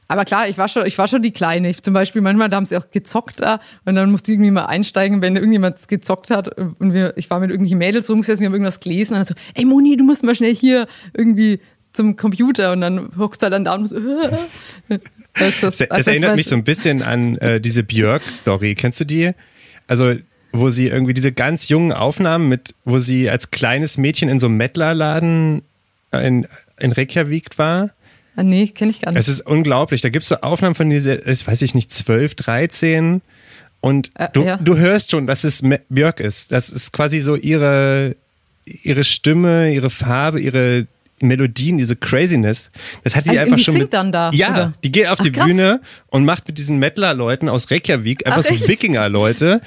Aber 0.09 0.25
klar, 0.25 0.49
ich 0.49 0.57
war 0.57 0.67
schon, 0.67 0.87
ich 0.87 0.97
war 0.97 1.07
schon 1.07 1.21
die 1.21 1.31
Kleine. 1.31 1.69
Ich, 1.69 1.83
zum 1.83 1.93
Beispiel 1.93 2.23
manchmal, 2.23 2.49
da 2.49 2.57
haben 2.57 2.65
sie 2.65 2.75
auch 2.75 2.89
gezockt 2.89 3.41
da 3.41 3.59
und 3.85 3.93
dann 3.93 4.09
musste 4.09 4.31
ich 4.31 4.37
irgendwie 4.37 4.49
mal 4.49 4.65
einsteigen, 4.65 5.21
wenn 5.21 5.35
irgendjemand 5.35 5.87
gezockt 5.87 6.31
hat 6.31 6.47
und 6.57 6.93
wir, 6.93 7.13
ich 7.15 7.29
war 7.29 7.39
mit 7.39 7.51
irgendwelchen 7.51 7.77
Mädels 7.77 8.09
rumgesessen, 8.09 8.41
wir 8.41 8.47
haben 8.47 8.55
irgendwas 8.55 8.79
gelesen 8.79 9.13
und 9.13 9.19
dann 9.19 9.25
so, 9.25 9.35
ey 9.53 9.65
Moni, 9.65 9.97
du 9.97 10.03
musst 10.03 10.23
mal 10.23 10.33
schnell 10.33 10.55
hier 10.55 10.87
irgendwie 11.15 11.59
zum 11.93 12.15
Computer 12.15 12.71
und 12.71 12.81
dann 12.81 13.11
hockst 13.19 13.41
du 13.41 13.45
halt 13.45 13.53
dann 13.53 13.65
da 13.65 13.75
und 13.75 13.85
so, 13.85 13.97
das, 14.89 14.99
das, 15.61 15.77
das, 15.77 15.89
das 15.89 16.07
erinnert 16.07 16.35
mich 16.35 16.47
so 16.47 16.55
ein 16.55 16.63
bisschen 16.63 17.03
an 17.03 17.37
äh, 17.37 17.61
diese 17.61 17.83
Björk-Story. 17.83 18.73
Kennst 18.73 18.99
du 18.99 19.05
die? 19.05 19.31
Also 19.87 20.15
wo 20.51 20.71
sie 20.71 20.87
irgendwie 20.87 21.13
diese 21.13 21.31
ganz 21.31 21.69
jungen 21.69 21.93
Aufnahmen 21.93 22.49
mit, 22.49 22.73
wo 22.83 22.97
sie 22.97 23.29
als 23.29 23.51
kleines 23.51 23.99
Mädchen 23.99 24.27
in 24.27 24.39
so 24.39 24.47
einem 24.47 24.57
Mettlerladen 24.57 25.61
in, 26.11 26.47
in 26.79 26.91
Reykjavik 26.91 27.59
war 27.59 27.91
Ah, 28.35 28.43
nee, 28.43 28.67
kenne 28.67 28.91
ich 28.91 29.01
gar 29.01 29.11
nicht. 29.11 29.19
Es 29.19 29.27
ist 29.27 29.41
unglaublich. 29.41 30.01
Da 30.01 30.09
gibt 30.09 30.23
es 30.23 30.29
so 30.29 30.37
Aufnahmen 30.37 30.75
von 30.75 30.89
dieser, 30.89 31.25
ich 31.27 31.45
weiß 31.45 31.61
ich 31.61 31.75
nicht, 31.75 31.91
12, 31.91 32.35
13 32.35 33.21
und 33.81 34.11
äh, 34.15 34.27
du, 34.33 34.43
ja. 34.43 34.57
du 34.57 34.77
hörst 34.77 35.11
schon, 35.11 35.27
dass 35.27 35.43
es 35.43 35.63
Björk 35.89 36.19
ist. 36.19 36.51
Das 36.51 36.69
ist 36.69 36.91
quasi 36.91 37.19
so 37.19 37.35
ihre, 37.35 38.15
ihre 38.65 39.03
Stimme, 39.03 39.73
ihre 39.73 39.89
Farbe, 39.89 40.39
ihre 40.39 40.87
Melodien, 41.21 41.77
diese 41.77 41.95
Craziness. 41.95 42.71
Das 43.03 43.15
hat 43.15 43.25
die 43.25 43.31
also 43.31 43.41
einfach 43.41 43.59
schon 43.59 43.75
mit. 43.75 43.93
Dann 43.93 44.11
da, 44.11 44.29
ja, 44.31 44.51
oder? 44.51 44.73
die 44.83 44.91
geht 44.91 45.07
auf 45.07 45.19
Ach, 45.19 45.23
die 45.23 45.31
krass. 45.31 45.47
Bühne 45.47 45.81
und 46.07 46.25
macht 46.25 46.47
mit 46.47 46.57
diesen 46.57 46.77
Mettler-Leuten 46.77 47.49
aus 47.49 47.69
Reykjavik 47.71 48.25
einfach 48.25 48.43
Ach, 48.49 48.57
so 48.57 48.67
Wikinger-Leute. 48.67 49.61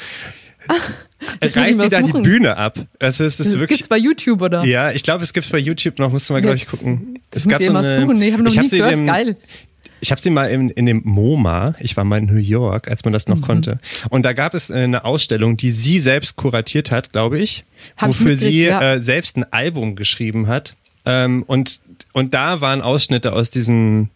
Reißt 1.41 1.83
die 1.83 1.89
da 1.89 2.03
die 2.03 2.13
Bühne 2.13 2.57
ab. 2.57 2.79
Das 2.99 3.21
ist 3.21 3.41
das, 3.41 3.53
wirklich. 3.53 3.79
Gibt's 3.79 3.89
bei 3.89 3.99
YouTube 3.99 4.43
oder? 4.43 4.65
Ja, 4.65 4.91
ich 4.91 5.03
glaube, 5.03 5.23
es 5.23 5.33
gibt's 5.33 5.51
bei 5.51 5.59
YouTube 5.59 5.99
noch. 5.99 6.11
Musst 6.11 6.29
du 6.29 6.33
mal, 6.33 6.43
glaube 6.43 6.57
ich, 6.57 6.67
gucken. 6.67 7.19
Das 7.31 7.43
es 7.43 7.49
gab 7.49 7.63
so 7.63 7.73
eine, 7.73 8.01
suchen. 8.01 8.19
Nee, 8.19 8.29
ich 8.29 8.33
habe 8.33 8.43
noch 8.43 8.55
nie 8.55 8.69
gehört. 8.69 8.93
Dem, 8.93 9.07
Geil. 9.07 9.37
Ich 10.01 10.11
habe 10.11 10.21
sie 10.21 10.31
mal 10.31 10.51
in, 10.51 10.71
in 10.71 10.87
dem 10.87 11.03
MoMA, 11.05 11.77
ich 11.79 11.97
war 11.97 12.03
mal 12.03 12.19
in 12.19 12.27
New 12.27 12.35
York, 12.35 12.89
als 12.89 13.05
man 13.05 13.13
das 13.13 13.29
noch 13.29 13.37
mhm. 13.37 13.43
konnte. 13.43 13.79
Und 14.11 14.25
da 14.25 14.33
gab 14.33 14.53
es 14.53 14.69
eine 14.73 15.05
Ausstellung, 15.05 15.57
die 15.57 15.71
sie 15.71 16.01
selbst 16.01 16.35
kuratiert 16.35 16.91
hat, 16.91 17.13
glaube 17.13 17.39
ich, 17.39 17.65
Hab 17.97 18.09
wofür 18.09 18.33
ich 18.33 18.41
sie 18.41 18.65
ja. 18.65 18.95
äh, 18.95 19.01
selbst 19.01 19.37
ein 19.37 19.45
Album 19.53 19.95
geschrieben 19.95 20.49
hat. 20.49 20.75
Ähm, 21.05 21.45
und, 21.47 21.83
und 22.13 22.35
da 22.35 22.61
waren 22.61 22.81
Ausschnitte 22.81 23.33
aus 23.33 23.51
diesen 23.51 24.07
äh, 24.07 24.09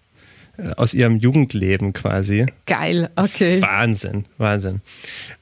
aus 0.76 0.94
ihrem 0.94 1.18
Jugendleben 1.18 1.92
quasi. 1.92 2.46
Geil, 2.66 3.10
okay. 3.16 3.60
Wahnsinn, 3.60 4.24
Wahnsinn. 4.38 4.80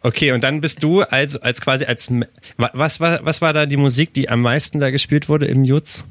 Okay, 0.00 0.32
und 0.32 0.42
dann 0.44 0.60
bist 0.60 0.82
du 0.82 1.02
als, 1.02 1.36
als 1.36 1.60
quasi 1.60 1.84
als, 1.84 2.10
was 2.56 3.00
war, 3.00 3.24
was 3.24 3.40
war 3.40 3.52
da 3.52 3.66
die 3.66 3.76
Musik, 3.76 4.14
die 4.14 4.28
am 4.28 4.40
meisten 4.40 4.80
da 4.80 4.90
gespielt 4.90 5.28
wurde 5.28 5.46
im 5.46 5.64
Jutz? 5.64 6.04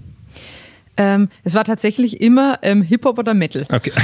Ähm, 0.96 1.30
es 1.44 1.54
war 1.54 1.64
tatsächlich 1.64 2.22
immer 2.22 2.60
ähm, 2.62 2.82
Hip-Hop 2.82 3.18
oder 3.18 3.34
Metal. 3.34 3.66
Okay. 3.72 3.92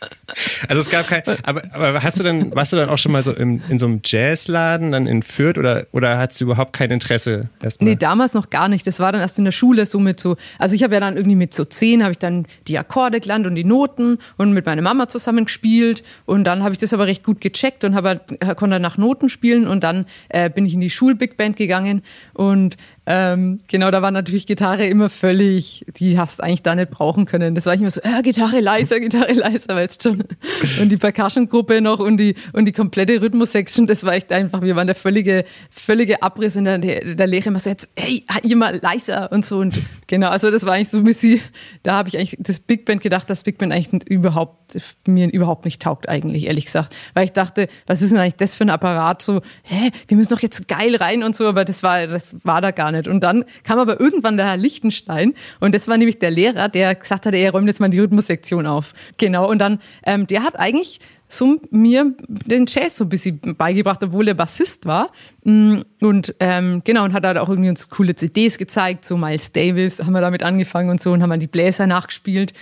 Also 0.68 0.80
es 0.80 0.90
gab 0.90 1.06
kein, 1.08 1.22
aber, 1.42 1.62
aber 1.72 2.02
hast 2.02 2.18
du 2.18 2.22
dann, 2.22 2.54
warst 2.54 2.72
du 2.72 2.76
dann 2.76 2.88
auch 2.88 2.98
schon 2.98 3.12
mal 3.12 3.22
so 3.22 3.32
im, 3.32 3.60
in 3.68 3.78
so 3.78 3.86
einem 3.86 4.00
Jazzladen 4.04 4.92
dann 4.92 5.06
in 5.06 5.22
Fürth 5.22 5.58
oder, 5.58 5.86
oder 5.92 6.18
hattest 6.18 6.40
du 6.40 6.46
überhaupt 6.46 6.72
kein 6.72 6.90
Interesse 6.90 7.48
erstmal? 7.62 7.90
Nee, 7.90 7.96
damals 7.96 8.34
noch 8.34 8.50
gar 8.50 8.68
nicht. 8.68 8.86
Das 8.86 9.00
war 9.00 9.12
dann 9.12 9.20
erst 9.20 9.38
in 9.38 9.44
der 9.44 9.52
Schule 9.52 9.86
so 9.86 9.98
mit 9.98 10.20
so, 10.20 10.36
also 10.58 10.74
ich 10.74 10.82
habe 10.82 10.94
ja 10.94 11.00
dann 11.00 11.16
irgendwie 11.16 11.36
mit 11.36 11.54
so 11.54 11.64
zehn 11.64 12.02
habe 12.02 12.12
ich 12.12 12.18
dann 12.18 12.46
die 12.68 12.78
Akkorde 12.78 13.20
gelernt 13.20 13.46
und 13.46 13.54
die 13.54 13.64
Noten 13.64 14.18
und 14.36 14.52
mit 14.52 14.66
meiner 14.66 14.82
Mama 14.82 15.08
zusammen 15.08 15.44
gespielt 15.44 16.02
und 16.24 16.44
dann 16.44 16.62
habe 16.62 16.74
ich 16.74 16.80
das 16.80 16.92
aber 16.92 17.06
recht 17.06 17.24
gut 17.24 17.40
gecheckt 17.40 17.84
und 17.84 17.94
habe 17.94 18.20
konnte 18.56 18.80
nach 18.80 18.98
Noten 18.98 19.28
spielen 19.28 19.66
und 19.66 19.84
dann 19.84 20.06
äh, 20.28 20.50
bin 20.50 20.66
ich 20.66 20.74
in 20.74 20.80
die 20.80 20.90
Schul-Big 20.90 21.36
Band 21.36 21.56
gegangen 21.56 22.02
und 22.32 22.76
Ähm, 23.06 23.60
genau, 23.68 23.90
da 23.90 24.00
war 24.00 24.10
natürlich 24.10 24.46
Gitarre 24.46 24.86
immer 24.86 25.10
völlig, 25.10 25.84
die 25.98 26.18
hast 26.18 26.42
eigentlich 26.42 26.62
da 26.62 26.74
nicht 26.74 26.90
brauchen 26.90 27.26
können. 27.26 27.54
Das 27.54 27.66
war 27.66 27.74
ich 27.74 27.80
immer 27.82 27.90
so, 27.90 28.00
äh, 28.00 28.22
Gitarre 28.22 28.60
leiser, 28.60 28.98
Gitarre 28.98 29.32
leiser, 29.34 29.74
weißt 29.74 30.02
schon. 30.02 30.13
Und 30.80 30.88
die 30.88 30.96
Percussion-Gruppe 30.96 31.80
noch 31.80 31.98
und 31.98 32.16
die, 32.16 32.34
und 32.52 32.64
die 32.64 32.72
komplette 32.72 33.20
Rhythmus-Section, 33.20 33.86
das 33.86 34.04
war 34.04 34.14
echt 34.14 34.32
einfach, 34.32 34.62
wir 34.62 34.76
waren 34.76 34.86
der 34.86 34.96
völlige, 34.96 35.44
völlige 35.70 36.22
Abriss 36.22 36.56
und 36.56 36.64
der, 36.64 36.78
der 36.78 37.26
Lehrer 37.26 37.48
immer 37.48 37.58
so, 37.58 37.70
jetzt, 37.70 37.90
hey, 37.96 38.24
ihr 38.42 38.56
mal 38.56 38.78
leiser 38.82 39.30
und 39.32 39.44
so. 39.44 39.58
Und 39.58 39.74
genau, 40.06 40.28
also 40.28 40.50
das 40.50 40.64
war 40.64 40.74
eigentlich 40.74 40.90
so 40.90 40.98
ein 40.98 41.04
bisschen, 41.04 41.40
da 41.82 41.94
habe 41.94 42.08
ich 42.08 42.16
eigentlich 42.16 42.36
das 42.38 42.60
Big 42.60 42.84
Band 42.84 43.02
gedacht, 43.02 43.28
dass 43.30 43.42
Big 43.42 43.58
Band 43.58 43.72
eigentlich 43.72 44.08
überhaupt, 44.08 44.78
mir 45.06 45.32
überhaupt 45.32 45.64
nicht 45.64 45.82
taugt 45.82 46.08
eigentlich, 46.08 46.46
ehrlich 46.46 46.66
gesagt. 46.66 46.94
Weil 47.14 47.26
ich 47.26 47.32
dachte, 47.32 47.68
was 47.86 48.02
ist 48.02 48.12
denn 48.12 48.18
eigentlich 48.18 48.36
das 48.36 48.54
für 48.54 48.64
ein 48.64 48.70
Apparat? 48.70 49.22
So, 49.22 49.42
hä, 49.62 49.90
wir 50.08 50.16
müssen 50.16 50.30
doch 50.30 50.40
jetzt 50.40 50.68
geil 50.68 50.96
rein 50.96 51.22
und 51.22 51.36
so, 51.36 51.46
aber 51.46 51.64
das 51.64 51.82
war, 51.82 52.06
das 52.06 52.36
war 52.44 52.60
da 52.60 52.70
gar 52.70 52.92
nicht. 52.92 53.08
Und 53.08 53.22
dann 53.22 53.44
kam 53.62 53.78
aber 53.78 54.00
irgendwann 54.00 54.36
der 54.36 54.46
Herr 54.46 54.56
Lichtenstein 54.56 55.34
und 55.60 55.74
das 55.74 55.88
war 55.88 55.96
nämlich 55.96 56.18
der 56.18 56.30
Lehrer, 56.30 56.68
der 56.68 56.94
gesagt 56.94 57.26
hat, 57.26 57.34
er 57.34 57.50
räumt 57.52 57.66
jetzt 57.66 57.80
mal 57.80 57.88
die 57.88 58.00
Rhythmussektion 58.00 58.66
auf. 58.66 58.94
Genau. 59.18 59.48
Und 59.48 59.58
dann, 59.58 59.78
ähm, 60.06 60.26
der 60.26 60.42
hat 60.42 60.58
eigentlich 60.58 61.00
so 61.28 61.60
mir 61.70 62.14
den 62.28 62.66
Jazz 62.68 62.96
so 62.96 63.04
ein 63.04 63.08
bisschen 63.08 63.40
beigebracht, 63.56 64.02
obwohl 64.04 64.28
er 64.28 64.34
Bassist 64.34 64.86
war. 64.86 65.10
Mm, 65.44 65.80
und 66.00 66.34
ähm, 66.40 66.82
genau, 66.84 67.04
und 67.04 67.12
hat 67.12 67.24
halt 67.24 67.38
auch 67.38 67.48
irgendwie 67.48 67.70
uns 67.70 67.90
coole 67.90 68.14
CDs 68.14 68.58
gezeigt, 68.58 69.04
so 69.04 69.16
Miles 69.16 69.52
Davis 69.52 70.00
haben 70.00 70.12
wir 70.12 70.20
damit 70.20 70.42
angefangen 70.42 70.90
und 70.90 71.02
so 71.02 71.12
und 71.12 71.22
haben 71.22 71.30
dann 71.30 71.40
die 71.40 71.46
Bläser 71.46 71.86
nachgespielt. 71.86 72.52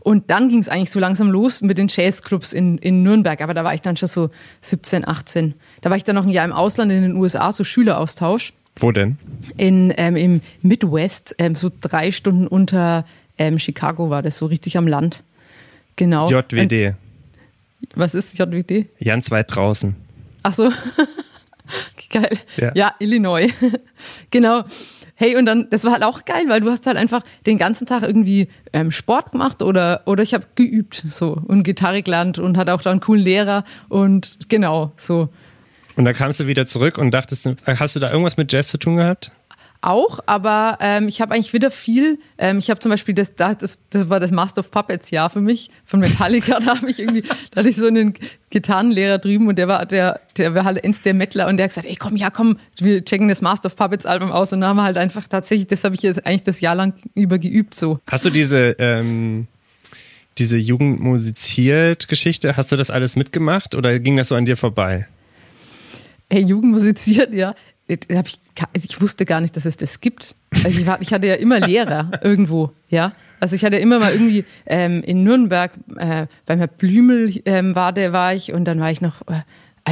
Und 0.00 0.30
dann 0.30 0.48
ging 0.48 0.60
es 0.60 0.68
eigentlich 0.68 0.92
so 0.92 1.00
langsam 1.00 1.32
los 1.32 1.62
mit 1.62 1.78
den 1.78 1.88
Jazzclubs 1.88 2.52
in, 2.52 2.78
in 2.78 3.02
Nürnberg. 3.02 3.40
Aber 3.40 3.54
da 3.54 3.64
war 3.64 3.74
ich 3.74 3.80
dann 3.80 3.96
schon 3.96 4.08
so 4.08 4.30
17, 4.60 5.06
18. 5.06 5.54
Da 5.80 5.90
war 5.90 5.96
ich 5.96 6.04
dann 6.04 6.14
noch 6.14 6.22
ein 6.22 6.30
Jahr 6.30 6.44
im 6.44 6.52
Ausland 6.52 6.92
in 6.92 7.02
den 7.02 7.16
USA, 7.16 7.50
so 7.50 7.64
Schüleraustausch. 7.64 8.52
Wo 8.76 8.92
denn? 8.92 9.18
In, 9.56 9.92
ähm, 9.96 10.14
Im 10.14 10.40
Midwest, 10.62 11.34
ähm, 11.38 11.56
so 11.56 11.72
drei 11.80 12.12
Stunden 12.12 12.46
unter 12.46 13.04
ähm, 13.36 13.58
Chicago 13.58 14.08
war 14.08 14.22
das, 14.22 14.38
so 14.38 14.46
richtig 14.46 14.76
am 14.76 14.86
Land. 14.86 15.24
Genau. 15.96 16.30
JWD. 16.30 16.88
Und, 16.88 16.96
was 17.94 18.14
ist 18.14 18.38
JWD? 18.38 18.86
Ganz 19.02 19.30
weit 19.30 19.54
draußen. 19.54 19.96
Ach 20.42 20.54
so. 20.54 20.70
Geil. 22.10 22.38
Ja. 22.56 22.72
ja, 22.74 22.94
Illinois. 23.00 23.48
genau. 24.30 24.64
Hey, 25.18 25.34
und 25.36 25.46
dann, 25.46 25.68
das 25.70 25.84
war 25.84 25.92
halt 25.92 26.02
auch 26.02 26.26
geil, 26.26 26.44
weil 26.48 26.60
du 26.60 26.70
hast 26.70 26.86
halt 26.86 26.98
einfach 26.98 27.22
den 27.46 27.56
ganzen 27.56 27.86
Tag 27.86 28.02
irgendwie 28.02 28.48
ähm, 28.74 28.92
Sport 28.92 29.32
gemacht 29.32 29.62
oder, 29.62 30.02
oder 30.04 30.22
ich 30.22 30.34
habe 30.34 30.44
geübt 30.56 31.02
so 31.08 31.40
und 31.46 31.62
Gitarre 31.62 32.02
gelernt 32.02 32.38
und 32.38 32.58
hatte 32.58 32.74
auch 32.74 32.82
da 32.82 32.90
einen 32.90 33.00
coolen 33.00 33.24
Lehrer 33.24 33.64
und 33.88 34.50
genau 34.50 34.92
so. 34.96 35.30
Und 35.96 36.04
dann 36.04 36.14
kamst 36.14 36.38
du 36.40 36.46
wieder 36.46 36.66
zurück 36.66 36.98
und 36.98 37.12
dachtest, 37.12 37.48
hast 37.64 37.96
du 37.96 38.00
da 38.00 38.10
irgendwas 38.10 38.36
mit 38.36 38.52
Jazz 38.52 38.68
zu 38.68 38.78
tun 38.78 38.96
gehabt? 38.98 39.32
Auch, 39.86 40.18
aber 40.26 40.78
ähm, 40.80 41.06
ich 41.08 41.20
habe 41.20 41.32
eigentlich 41.32 41.52
wieder 41.52 41.70
viel. 41.70 42.18
Ähm, 42.38 42.58
ich 42.58 42.70
habe 42.70 42.80
zum 42.80 42.90
Beispiel 42.90 43.14
das, 43.14 43.34
das, 43.36 43.78
das 43.90 44.10
war 44.10 44.18
das 44.18 44.32
Master 44.32 44.60
of 44.60 44.70
Puppets 44.70 45.10
Jahr 45.10 45.30
für 45.30 45.40
mich 45.40 45.70
von 45.84 46.00
Metallica. 46.00 46.58
da 46.64 46.76
habe 46.76 46.90
ich 46.90 46.98
irgendwie, 46.98 47.22
da 47.22 47.60
hatte 47.60 47.68
ich 47.68 47.76
so 47.76 47.86
einen 47.86 48.14
Gitarrenlehrer 48.50 49.18
drüben 49.18 49.46
und 49.46 49.56
der 49.56 49.68
war 49.68 49.86
der, 49.86 50.20
der 50.36 50.54
war 50.54 50.64
halt 50.64 50.82
ends 50.82 51.02
der 51.02 51.14
Mettler 51.14 51.46
und 51.46 51.56
der 51.56 51.64
hat 51.64 51.70
gesagt, 51.70 51.86
ey 51.86 51.94
komm, 51.94 52.16
ja 52.16 52.30
komm, 52.30 52.58
wir 52.78 53.04
checken 53.04 53.28
das 53.28 53.42
Master 53.42 53.66
of 53.66 53.76
Puppets 53.76 54.06
Album 54.06 54.32
aus 54.32 54.52
und 54.52 54.60
dann 54.60 54.70
haben 54.70 54.76
wir 54.76 54.82
halt 54.82 54.98
einfach 54.98 55.28
tatsächlich, 55.28 55.68
das 55.68 55.84
habe 55.84 55.94
ich 55.94 56.02
jetzt 56.02 56.26
eigentlich 56.26 56.42
das 56.42 56.60
Jahr 56.60 56.74
lang 56.74 56.94
über 57.14 57.38
geübt 57.38 57.74
so. 57.74 58.00
Hast 58.06 58.24
du 58.24 58.30
diese 58.30 58.76
ähm 58.78 59.46
diese 60.38 60.58
Jugendmusiziert 60.58 62.08
Geschichte, 62.08 62.58
hast 62.58 62.70
du 62.70 62.76
das 62.76 62.90
alles 62.90 63.16
mitgemacht 63.16 63.74
oder 63.74 63.98
ging 63.98 64.18
das 64.18 64.28
so 64.28 64.34
an 64.34 64.44
dir 64.44 64.58
vorbei? 64.58 65.06
Hey, 66.28 66.42
Jugendmusiziert, 66.42 67.32
ja 67.32 67.54
ich, 67.88 68.00
ich 68.72 69.00
wusste 69.00 69.24
gar 69.24 69.40
nicht, 69.40 69.56
dass 69.56 69.64
es 69.64 69.76
das 69.76 70.00
gibt. 70.00 70.34
Also 70.64 70.80
ich, 70.80 70.86
war, 70.86 71.00
ich 71.00 71.12
hatte 71.12 71.26
ja 71.26 71.34
immer 71.34 71.60
Lehrer 71.60 72.10
irgendwo, 72.22 72.72
ja. 72.88 73.12
Also 73.38 73.54
ich 73.54 73.64
hatte 73.64 73.76
immer 73.76 73.98
mal 73.98 74.12
irgendwie 74.12 74.44
ähm, 74.66 75.02
in 75.02 75.22
Nürnberg 75.22 75.72
äh, 75.96 76.26
beim 76.46 76.58
Herr 76.58 76.68
Blümel 76.68 77.40
ähm, 77.44 77.74
war 77.74 77.92
der 77.92 78.12
war 78.12 78.34
ich 78.34 78.52
und 78.52 78.64
dann 78.64 78.80
war 78.80 78.90
ich 78.90 79.00
noch 79.00 79.22
äh, 79.28 79.42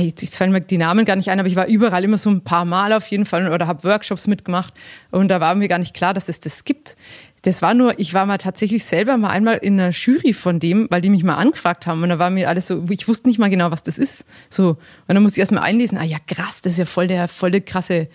jetzt 0.01 0.37
fallen 0.37 0.51
mir 0.51 0.61
die 0.61 0.79
Namen 0.79 1.05
gar 1.05 1.15
nicht 1.17 1.31
ein, 1.31 1.39
aber 1.39 1.49
ich 1.49 1.57
war 1.57 1.67
überall 1.67 2.03
immer 2.03 2.19
so 2.19 2.31
ein 2.31 2.41
paar 2.43 2.65
Mal 2.65 2.93
auf 2.93 3.07
jeden 3.09 3.27
Fall 3.27 3.53
oder 3.53 3.67
habe 3.67 3.85
Workshops 3.85 4.27
mitgemacht 4.27 4.75
und 5.11 5.29
da 5.29 5.41
war 5.41 5.55
mir 5.55 5.69
gar 5.69 5.79
nicht 5.79 5.95
klar, 5.95 6.15
dass 6.15 6.29
es 6.29 6.41
das 6.41 6.65
gibt. 6.65 6.97
Das 7.45 7.61
war 7.61 7.75
nur, 7.75 7.99
ich 7.99 8.15
war 8.15 8.25
mal 8.25 8.39
tatsächlich 8.39 8.85
selber 8.85 9.19
mal 9.19 9.29
einmal 9.29 9.59
in 9.59 9.79
einer 9.79 9.91
Jury 9.91 10.33
von 10.33 10.61
dem, 10.61 10.87
weil 10.91 11.03
die 11.03 11.11
mich 11.11 11.25
mal 11.25 11.35
angefragt 11.35 11.87
haben 11.87 12.03
und 12.03 12.09
da 12.09 12.19
war 12.19 12.31
mir 12.31 12.49
alles 12.49 12.69
so, 12.69 12.87
ich 12.89 13.07
wusste 13.07 13.29
nicht 13.29 13.39
mal 13.39 13.51
genau, 13.51 13.71
was 13.71 13.83
das 13.83 13.99
ist. 13.99 14.25
So. 14.49 14.71
Und 14.71 14.79
dann 15.09 15.23
musste 15.23 15.37
ich 15.37 15.41
erst 15.41 15.53
mal 15.53 15.61
einlesen, 15.61 15.99
ah 15.99 16.05
ja, 16.05 16.17
krass, 16.27 16.63
das 16.63 16.73
ist 16.73 16.79
ja 16.79 16.87
voll 16.87 17.07
der, 17.07 17.29
voll 17.29 17.51
der 17.51 17.61
krasse 17.61 18.09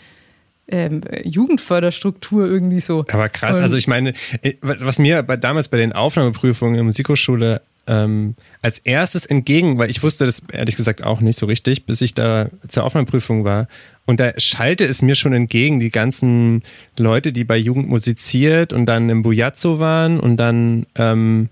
ähm, 0.67 1.01
Jugendförderstruktur 1.23 2.47
irgendwie 2.47 2.79
so. 2.79 3.05
Aber 3.11 3.29
krass, 3.29 3.57
und 3.57 3.63
also 3.63 3.77
ich 3.77 3.87
meine, 3.87 4.13
äh, 4.41 4.55
was, 4.61 4.83
was 4.83 4.97
mir 4.97 5.21
bei, 5.21 5.37
damals 5.37 5.69
bei 5.69 5.77
den 5.77 5.93
Aufnahmeprüfungen 5.93 6.73
in 6.73 6.77
der 6.77 6.85
Musikhochschule 6.85 7.61
ähm, 7.85 8.35
als 8.61 8.79
erstes 8.79 9.25
entgegen, 9.25 9.77
weil 9.77 9.89
ich 9.89 10.01
wusste 10.03 10.25
das 10.25 10.41
ehrlich 10.51 10.75
gesagt 10.75 11.03
auch 11.03 11.21
nicht 11.21 11.37
so 11.37 11.45
richtig, 11.45 11.85
bis 11.85 12.01
ich 12.01 12.13
da 12.13 12.49
zur 12.67 12.83
Aufnahmeprüfung 12.83 13.43
war. 13.43 13.67
Und 14.09 14.19
da 14.19 14.33
schalte 14.37 14.85
es 14.85 15.03
mir 15.03 15.13
schon 15.13 15.33
entgegen, 15.33 15.79
die 15.79 15.91
ganzen 15.91 16.63
Leute, 16.97 17.31
die 17.31 17.43
bei 17.43 17.57
Jugend 17.57 17.89
musiziert 17.89 18.73
und 18.73 18.87
dann 18.87 19.07
im 19.07 19.21
Bujazzo 19.21 19.77
waren 19.77 20.19
und 20.19 20.37
dann, 20.37 20.87
ähm, 20.95 21.49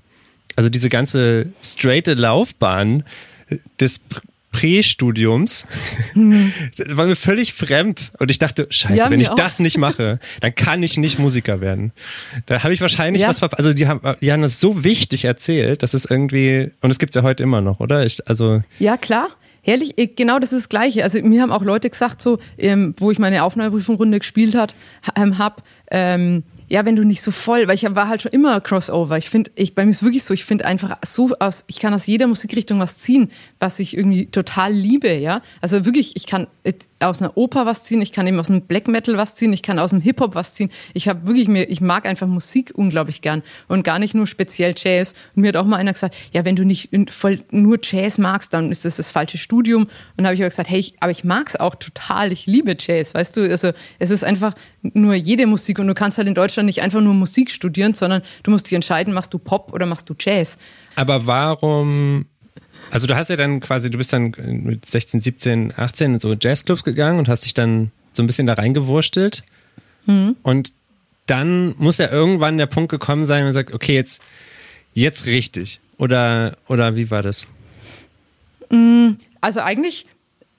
also 0.55 0.67
diese 0.67 0.89
ganze 0.89 1.51
straighte 1.61 2.15
Laufbahn 2.15 3.03
des 3.79 4.01
Prästudiums 4.51 5.67
mhm. 6.15 6.51
war 6.87 7.05
mir 7.05 7.15
völlig 7.15 7.53
fremd 7.53 8.11
und 8.17 8.31
ich 8.31 8.39
dachte, 8.39 8.65
scheiße, 8.71 8.95
ja, 8.95 9.11
wenn 9.11 9.19
ich 9.19 9.29
auch. 9.29 9.35
das 9.35 9.59
nicht 9.59 9.77
mache, 9.77 10.19
dann 10.39 10.55
kann 10.55 10.81
ich 10.81 10.97
nicht 10.97 11.19
Musiker 11.19 11.61
werden. 11.61 11.91
Da 12.47 12.63
habe 12.63 12.73
ich 12.73 12.81
wahrscheinlich 12.81 13.21
ja. 13.21 13.27
was 13.29 13.37
verpasst. 13.37 13.59
Also 13.59 13.73
die 13.73 13.87
haben, 13.87 14.01
die 14.19 14.31
haben 14.31 14.41
das 14.41 14.59
so 14.59 14.83
wichtig 14.83 15.25
erzählt, 15.25 15.83
dass 15.83 15.93
es 15.93 16.05
irgendwie, 16.05 16.71
und 16.81 16.89
es 16.89 16.97
gibt 16.97 17.11
es 17.11 17.17
ja 17.17 17.21
heute 17.21 17.43
immer 17.43 17.61
noch, 17.61 17.79
oder? 17.79 18.03
Ich, 18.03 18.27
also 18.27 18.63
Ja, 18.79 18.97
klar. 18.97 19.29
Herrlich, 19.67 20.15
genau 20.15 20.39
das 20.39 20.53
ist 20.53 20.61
das 20.61 20.69
Gleiche. 20.69 21.03
Also 21.03 21.21
mir 21.21 21.41
haben 21.41 21.51
auch 21.51 21.61
Leute 21.61 21.89
gesagt, 21.89 22.21
so, 22.21 22.39
ähm, 22.57 22.95
wo 22.99 23.11
ich 23.11 23.19
meine 23.19 23.43
Aufnahmeprüfungrunde 23.43 24.19
gespielt 24.19 24.55
hat, 24.55 24.73
ähm, 25.17 25.37
hab, 25.37 25.61
ähm, 25.91 26.43
ja, 26.67 26.85
wenn 26.85 26.95
du 26.95 27.03
nicht 27.03 27.21
so 27.21 27.31
voll, 27.31 27.67
weil 27.67 27.75
ich 27.75 27.83
war 27.95 28.07
halt 28.07 28.21
schon 28.21 28.31
immer 28.31 28.59
Crossover. 28.61 29.17
Ich 29.17 29.29
finde, 29.29 29.51
ich 29.55 29.73
bei 29.73 29.85
mir 29.85 29.91
ist 29.91 30.03
wirklich 30.03 30.23
so, 30.23 30.33
ich 30.33 30.45
finde 30.45 30.65
einfach 30.65 30.97
so 31.05 31.35
aus, 31.39 31.63
ich 31.67 31.79
kann 31.79 31.93
aus 31.93 32.07
jeder 32.07 32.27
Musikrichtung 32.27 32.79
was 32.79 32.97
ziehen, 32.97 33.31
was 33.59 33.79
ich 33.79 33.95
irgendwie 33.95 34.25
total 34.25 34.73
liebe, 34.73 35.13
ja. 35.13 35.41
Also 35.61 35.85
wirklich, 35.85 36.15
ich 36.15 36.25
kann 36.25 36.47
aus 36.99 37.21
einer 37.21 37.37
Oper 37.37 37.65
was 37.65 37.83
ziehen, 37.83 38.01
ich 38.01 38.11
kann 38.11 38.27
eben 38.27 38.39
aus 38.39 38.49
einem 38.49 38.61
Black 38.61 38.87
Metal 38.87 39.17
was 39.17 39.35
ziehen, 39.35 39.53
ich 39.53 39.61
kann 39.61 39.79
aus 39.79 39.91
dem 39.91 40.01
Hip 40.01 40.19
Hop 40.19 40.35
was 40.35 40.55
ziehen. 40.55 40.71
Ich 40.93 41.07
habe 41.07 41.27
wirklich 41.27 41.47
mir, 41.47 41.69
ich 41.69 41.79
mag 41.79 42.05
einfach 42.05 42.27
Musik 42.27 42.71
unglaublich 42.75 43.21
gern 43.21 43.43
und 43.67 43.83
gar 43.83 43.99
nicht 43.99 44.13
nur 44.15 44.27
speziell 44.27 44.73
Jazz. 44.75 45.13
Und 45.35 45.43
mir 45.43 45.49
hat 45.49 45.57
auch 45.57 45.65
mal 45.65 45.77
einer 45.77 45.93
gesagt, 45.93 46.15
ja, 46.33 46.43
wenn 46.43 46.55
du 46.55 46.65
nicht 46.65 46.89
voll 47.11 47.43
nur 47.51 47.79
Jazz 47.81 48.17
magst, 48.17 48.53
dann 48.53 48.71
ist 48.71 48.83
das 48.83 48.97
das 48.97 49.11
falsche 49.11 49.37
Studium. 49.37 49.83
Und 49.83 50.23
da 50.23 50.25
habe 50.25 50.35
ich 50.35 50.41
aber 50.41 50.49
gesagt, 50.49 50.69
hey, 50.69 50.79
ich, 50.79 50.95
aber 50.99 51.11
ich 51.11 51.23
mag's 51.23 51.55
auch 51.55 51.75
total, 51.75 52.31
ich 52.31 52.45
liebe 52.45 52.75
Jazz, 52.77 53.13
weißt 53.13 53.37
du. 53.37 53.49
Also 53.49 53.71
es 53.99 54.09
ist 54.09 54.23
einfach 54.23 54.53
nur 54.81 55.13
jede 55.13 55.45
Musik 55.47 55.79
und 55.79 55.87
du 55.87 55.93
kannst 55.93 56.17
halt 56.17 56.27
in 56.27 56.33
Deutschland 56.33 56.56
nicht 56.65 56.81
einfach 56.81 57.01
nur 57.01 57.13
Musik 57.13 57.51
studieren, 57.51 57.93
sondern 57.93 58.21
du 58.43 58.51
musst 58.51 58.67
dich 58.67 58.73
entscheiden, 58.73 59.13
machst 59.13 59.33
du 59.33 59.39
Pop 59.39 59.73
oder 59.73 59.85
machst 59.85 60.09
du 60.09 60.15
Jazz. 60.17 60.57
Aber 60.95 61.27
warum 61.27 62.25
also 62.89 63.07
du 63.07 63.15
hast 63.15 63.29
ja 63.29 63.35
dann 63.35 63.59
quasi, 63.59 63.89
du 63.89 63.97
bist 63.97 64.13
dann 64.13 64.33
mit 64.37 64.85
16, 64.85 65.21
17, 65.21 65.73
18 65.75 66.13
in 66.13 66.19
so 66.19 66.33
Jazzclubs 66.39 66.83
gegangen 66.83 67.19
und 67.19 67.27
hast 67.27 67.45
dich 67.45 67.53
dann 67.53 67.91
so 68.13 68.23
ein 68.23 68.27
bisschen 68.27 68.47
da 68.47 68.53
reingewurstelt. 68.53 69.43
Mhm. 70.05 70.35
Und 70.43 70.73
dann 71.25 71.75
muss 71.77 71.97
ja 71.97 72.09
irgendwann 72.09 72.57
der 72.57 72.65
Punkt 72.65 72.89
gekommen 72.89 73.25
sein 73.25 73.45
und 73.45 73.53
sagt, 73.53 73.73
okay, 73.73 73.93
jetzt, 73.93 74.21
jetzt 74.93 75.25
richtig. 75.25 75.81
Oder, 75.97 76.57
oder 76.67 76.95
wie 76.95 77.11
war 77.11 77.21
das? 77.21 77.47
Mm, 78.69 79.11
also 79.41 79.59
eigentlich, 79.59 80.05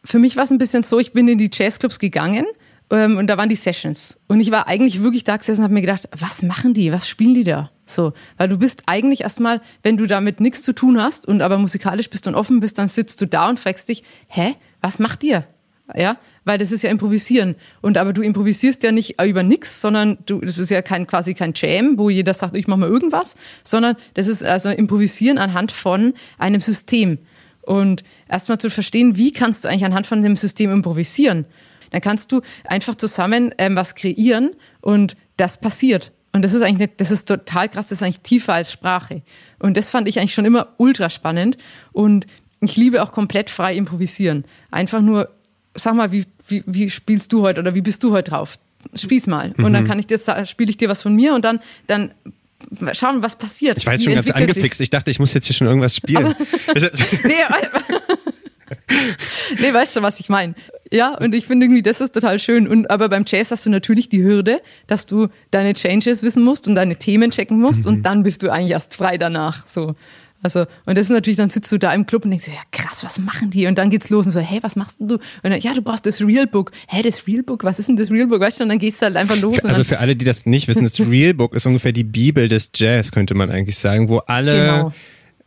für 0.04 0.18
mich 0.18 0.36
war 0.36 0.44
es 0.44 0.50
ein 0.50 0.58
bisschen 0.58 0.82
so, 0.82 0.98
ich 0.98 1.12
bin 1.12 1.28
in 1.28 1.38
die 1.38 1.50
Jazzclubs 1.52 1.98
gegangen 1.98 2.46
und 2.90 3.26
da 3.26 3.37
waren 3.37 3.49
die 3.49 3.54
Sessions. 3.54 4.18
Und 4.28 4.40
ich 4.40 4.50
war 4.50 4.66
eigentlich 4.66 5.02
wirklich 5.02 5.25
da 5.25 5.37
gesessen 5.37 5.61
und 5.61 5.64
habe 5.64 5.75
mir 5.75 5.83
gedacht, 5.83 6.09
was 6.16 6.42
machen 6.42 6.73
die? 6.73 6.90
Was 6.90 7.07
spielen 7.07 7.35
die 7.35 7.45
da? 7.45 7.71
So, 7.85 8.12
weil 8.37 8.49
du 8.49 8.59
bist 8.59 8.85
eigentlich 8.87 9.23
erstmal, 9.23 9.61
wenn 9.83 9.97
du 9.97 10.07
damit 10.07 10.40
nichts 10.40 10.62
zu 10.62 10.73
tun 10.73 11.00
hast 11.00 11.26
und 11.26 11.42
aber 11.42 11.59
musikalisch 11.59 12.09
bist 12.09 12.26
und 12.26 12.35
offen 12.35 12.61
bist, 12.61 12.78
dann 12.78 12.88
sitzt 12.88 13.21
du 13.21 13.26
da 13.26 13.49
und 13.49 13.61
fragst 13.61 13.88
dich, 13.88 14.04
hä, 14.28 14.54
was 14.80 14.99
macht 14.99 15.23
ihr? 15.23 15.47
Ja, 15.95 16.18
weil 16.45 16.59
das 16.59 16.71
ist 16.71 16.83
ja 16.83 16.90
improvisieren. 16.90 17.54
Und 17.80 17.97
aber 17.97 18.12
du 18.12 18.21
improvisierst 18.21 18.83
ja 18.83 18.92
nicht 18.92 19.21
über 19.23 19.42
nichts, 19.42 19.80
sondern 19.80 20.18
du, 20.26 20.40
das 20.40 20.59
ist 20.59 20.71
ja 20.71 20.83
kein, 20.83 21.07
quasi 21.07 21.33
kein 21.33 21.54
Jam, 21.54 21.97
wo 21.97 22.11
jeder 22.11 22.35
sagt, 22.35 22.57
ich 22.57 22.66
mach 22.66 22.76
mal 22.76 22.88
irgendwas, 22.88 23.37
sondern 23.64 23.97
das 24.14 24.26
ist 24.26 24.45
also 24.45 24.68
improvisieren 24.68 25.38
anhand 25.38 25.73
von 25.73 26.12
einem 26.37 26.61
System. 26.61 27.18
Und 27.62 28.02
erstmal 28.28 28.59
zu 28.59 28.71
verstehen, 28.71 29.16
wie 29.16 29.33
kannst 29.33 29.64
du 29.64 29.68
eigentlich 29.68 29.85
anhand 29.85 30.07
von 30.07 30.23
dem 30.23 30.37
System 30.37 30.71
improvisieren? 30.71 31.47
Dann 31.90 32.00
kannst 32.00 32.33
du 32.33 32.42
einfach 32.64 32.95
zusammen 32.95 33.54
ähm, 33.59 33.76
was 33.76 33.95
kreieren 33.95 34.50
und 34.80 35.16
das 35.37 35.61
passiert. 35.61 36.12
Und 36.33 36.42
das 36.42 36.52
ist 36.52 36.62
eigentlich, 36.62 36.90
das 36.97 37.11
ist 37.11 37.26
total 37.26 37.68
krass, 37.68 37.87
das 37.87 37.99
ist 37.99 38.02
eigentlich 38.02 38.21
tiefer 38.21 38.54
als 38.54 38.71
Sprache. 38.73 39.23
Und 39.59 39.76
das 39.76 39.90
fand 39.90 40.09
ich 40.09 40.18
eigentlich 40.18 40.35
schon 40.35 40.45
immer 40.45 40.75
ultra 40.76 41.11
spannend. 41.11 41.57
Und 41.92 42.26
ich 42.61 42.76
liebe 42.76 43.02
auch 43.02 43.12
komplett 43.12 43.50
frei 43.50 43.75
improvisieren. 43.75 44.45
Einfach 44.71 45.00
nur, 45.00 45.30
sag 45.75 45.95
mal, 45.95 46.12
wie, 46.12 46.26
wie, 46.47 46.62
wie 46.66 46.90
spielst 46.90 47.33
du 47.33 47.42
heute 47.42 47.61
oder 47.61 47.75
wie 47.75 47.80
bist 47.80 48.02
du 48.02 48.12
heute 48.12 48.30
drauf? 48.30 48.59
spiel's 48.95 49.26
mal. 49.26 49.52
Und 49.57 49.73
dann 49.73 49.87
kann 49.87 49.99
ich 49.99 50.07
dir, 50.07 50.18
spiele 50.47 50.71
ich 50.71 50.76
dir 50.76 50.88
was 50.88 51.02
von 51.02 51.14
mir 51.14 51.35
und 51.35 51.45
dann, 51.45 51.61
dann 51.87 52.12
schauen, 52.92 53.23
was 53.23 53.37
passiert. 53.37 53.78
Ich 53.78 53.87
war 53.87 53.95
jetzt 53.95 54.04
schon 54.04 54.14
ganz 54.14 54.30
angefixt. 54.30 54.62
sich's? 54.62 54.80
Ich 54.80 54.90
dachte, 54.90 55.11
ich 55.11 55.18
muss 55.18 55.35
jetzt 55.35 55.47
hier 55.47 55.54
schon 55.54 55.66
irgendwas 55.66 55.97
spielen. 55.97 56.35
Nee, 57.25 57.35
nee, 59.61 59.73
weißt 59.73 59.97
du, 59.97 60.02
was 60.02 60.21
ich 60.21 60.28
meine? 60.28 60.54
Ja, 60.90 61.14
und 61.16 61.35
ich 61.35 61.47
finde 61.47 61.66
irgendwie, 61.66 61.83
das 61.83 62.00
ist 62.00 62.14
total 62.14 62.38
schön. 62.38 62.66
Und 62.66 62.90
aber 62.90 63.09
beim 63.09 63.25
Jazz 63.26 63.50
hast 63.50 63.66
du 63.66 63.71
natürlich 63.71 64.09
die 64.09 64.23
Hürde, 64.23 64.61
dass 64.87 65.07
du 65.07 65.28
deine 65.50 65.75
Changes 65.75 66.23
wissen 66.23 66.42
musst 66.42 66.66
und 66.66 66.75
deine 66.75 66.97
Themen 66.97 67.30
checken 67.30 67.61
musst 67.61 67.87
und 67.87 68.02
dann 68.04 68.23
bist 68.23 68.42
du 68.42 68.50
eigentlich 68.50 68.73
erst 68.73 68.95
frei 68.95 69.18
danach. 69.18 69.66
So. 69.66 69.95
Also, 70.40 70.66
und 70.87 70.97
das 70.97 71.07
ist 71.07 71.11
natürlich, 71.11 71.37
dann 71.37 71.50
sitzt 71.50 71.73
du 71.73 71.78
da 71.78 71.92
im 71.92 72.07
Club 72.07 72.25
und 72.25 72.30
denkst, 72.30 72.47
ja 72.47 72.61
krass, 72.71 73.02
was 73.02 73.18
machen 73.18 73.50
die? 73.50 73.66
Und 73.66 73.76
dann 73.76 73.90
geht's 73.90 74.09
los 74.09 74.25
und 74.26 74.33
so, 74.33 74.38
hey, 74.38 74.61
was 74.62 74.76
machst 74.76 75.00
denn 75.00 75.09
du? 75.09 75.14
Und 75.16 75.23
dann, 75.42 75.61
ja, 75.61 75.75
du 75.75 75.83
brauchst 75.83 76.07
das 76.07 76.21
Realbook. 76.21 76.71
Hä, 76.88 77.02
das 77.02 77.26
Realbook, 77.26 77.64
was 77.64 77.80
ist 77.80 77.88
denn 77.88 77.97
das 77.97 78.11
Realbook? 78.11 78.40
Weißt 78.40 78.61
du, 78.61 78.62
und 78.64 78.68
dann 78.68 78.78
gehst 78.78 79.02
du 79.02 79.07
halt 79.07 79.16
einfach 79.16 79.38
los. 79.40 79.64
Also 79.64 79.83
für 79.83 79.99
alle, 79.99 80.14
die 80.14 80.25
das 80.25 80.47
nicht 80.47 80.68
wissen, 80.68 80.85
das 80.85 81.00
Realbook 81.11 81.57
ist 81.57 81.66
ungefähr 81.66 81.90
die 81.92 82.04
Bibel 82.04 82.47
des 82.47 82.71
Jazz, 82.75 83.11
könnte 83.11 83.35
man 83.35 83.50
eigentlich 83.50 83.78
sagen, 83.78 84.09
wo 84.09 84.18
alle, 84.18 84.54
Genau. 84.54 84.92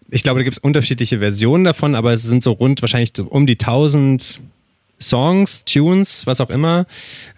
ich 0.10 0.24
glaube, 0.24 0.42
da 0.42 0.44
gibt 0.44 0.58
es 0.58 0.60
unterschiedliche 0.60 1.20
Versionen 1.20 1.64
davon, 1.64 1.96
aber 1.96 2.12
es 2.12 2.24
sind 2.24 2.44
so 2.44 2.52
rund 2.52 2.82
wahrscheinlich 2.82 3.14
um 3.18 3.48
die 3.48 3.58
1000 3.58 4.42
Songs, 5.02 5.66
Tunes, 5.66 6.28
was 6.28 6.42
auch 6.42 6.50
immer, 6.50 6.86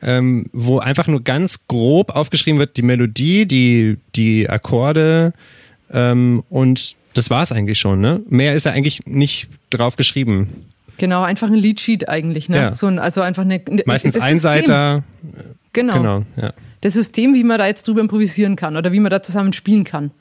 ähm, 0.02 0.46
wo 0.52 0.80
einfach 0.80 1.08
nur 1.08 1.24
ganz 1.24 1.68
grob 1.68 2.16
aufgeschrieben 2.16 2.60
wird, 2.60 2.78
die 2.78 2.82
Melodie, 2.82 3.46
die, 3.46 3.98
die 4.16 4.50
Akkorde 4.50 5.34
ähm, 5.92 6.44
und 6.50 6.96
das 7.14 7.30
war's 7.30 7.52
eigentlich 7.52 7.80
schon. 7.80 8.02
Ne? 8.02 8.22
Mehr 8.28 8.56
ist 8.56 8.66
ja 8.66 8.72
eigentlich 8.72 9.06
nicht 9.06 9.48
drauf 9.70 9.96
geschrieben. 9.96 10.66
genau, 10.98 11.24
einfach 11.24 11.48
ein 11.48 11.54
Leadsheet 11.54 12.10
eigentlich, 12.10 12.50
ne? 12.50 12.58
Ja. 12.58 12.74
So 12.74 12.88
ein, 12.88 13.00
also 13.00 13.22
einfach 13.22 13.44
eine, 13.44 13.62
eine 13.66 13.84
Meistens 13.86 14.14
System. 14.14 14.30
Einseiter. 14.30 15.04
Genau. 15.74 15.94
Genau, 15.98 16.24
ja. 16.40 16.54
das 16.82 16.94
System, 16.94 17.34
wie 17.34 17.44
man 17.44 17.58
da 17.58 17.66
jetzt 17.66 17.88
drüber 17.88 18.02
improvisieren 18.02 18.56
kann 18.56 18.78
oder 18.78 18.92
wie 18.92 19.00
man 19.00 19.10
da 19.10 19.22
zusammen 19.22 19.54
spielen 19.54 19.84
kann. 19.84 20.12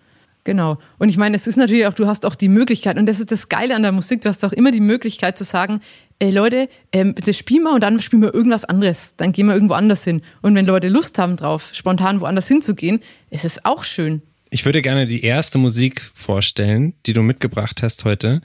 Genau. 0.44 0.78
Und 0.99 1.08
ich 1.08 1.18
meine, 1.18 1.37
es 1.37 1.46
ist 1.46 1.56
natürlich 1.56 1.87
auch, 1.87 1.92
du 1.92 2.06
hast 2.06 2.26
auch 2.26 2.34
die 2.34 2.49
Möglichkeit, 2.49 2.99
und 2.99 3.06
das 3.06 3.20
ist 3.20 3.30
das 3.30 3.49
Geile 3.49 3.76
an 3.76 3.82
der 3.82 3.92
Musik, 3.92 4.22
du 4.22 4.28
hast 4.28 4.44
auch 4.44 4.52
immer 4.52 4.72
die 4.72 4.80
Möglichkeit 4.80 5.38
zu 5.38 5.44
sagen, 5.44 5.80
ey 6.23 6.31
Leute, 6.31 6.69
ähm, 6.93 7.14
bitte 7.14 7.35
spielen 7.35 7.64
wir 7.64 7.75
und 7.75 7.81
dann 7.81 8.00
spielen 8.00 8.23
wir 8.23 8.33
irgendwas 8.33 8.64
anderes. 8.64 9.17
Dann 9.17 9.33
gehen 9.33 9.47
wir 9.47 9.55
irgendwo 9.55 9.75
anders 9.75 10.05
hin. 10.05 10.23
Und 10.41 10.55
wenn 10.55 10.64
Leute 10.64 10.88
Lust 10.88 11.19
haben 11.19 11.37
drauf, 11.37 11.71
spontan 11.73 12.21
woanders 12.21 12.47
hinzugehen, 12.47 13.00
ist 13.31 13.45
es 13.45 13.64
auch 13.64 13.83
schön. 13.83 14.23
Ich 14.49 14.64
würde 14.64 14.83
gerne 14.83 15.07
die 15.07 15.25
erste 15.25 15.59
Musik 15.59 16.00
vorstellen, 16.14 16.95
die 17.07 17.12
du 17.12 17.23
mitgebracht 17.23 17.83
hast 17.83 18.05
heute. 18.05 18.41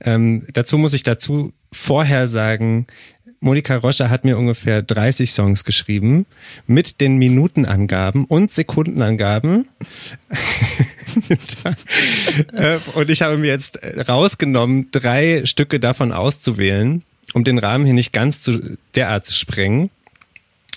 Ähm, 0.00 0.46
dazu 0.54 0.78
muss 0.78 0.94
ich 0.94 1.02
dazu 1.02 1.52
vorher 1.70 2.28
sagen, 2.28 2.86
Monika 3.40 3.76
Roscher 3.76 4.08
hat 4.08 4.24
mir 4.24 4.38
ungefähr 4.38 4.82
30 4.82 5.30
Songs 5.30 5.64
geschrieben 5.64 6.26
mit 6.66 7.00
den 7.00 7.18
Minutenangaben 7.18 8.24
und 8.24 8.52
Sekundenangaben. 8.52 9.68
Äh, 12.52 12.78
und 12.94 13.10
ich 13.10 13.22
habe 13.22 13.38
mir 13.38 13.48
jetzt 13.48 13.80
rausgenommen, 14.08 14.88
drei 14.92 15.44
Stücke 15.46 15.80
davon 15.80 16.12
auszuwählen, 16.12 17.02
um 17.34 17.44
den 17.44 17.58
Rahmen 17.58 17.84
hier 17.84 17.94
nicht 17.94 18.12
ganz 18.12 18.40
zu, 18.40 18.78
derart 18.94 19.26
zu 19.26 19.34
sprengen. 19.34 19.90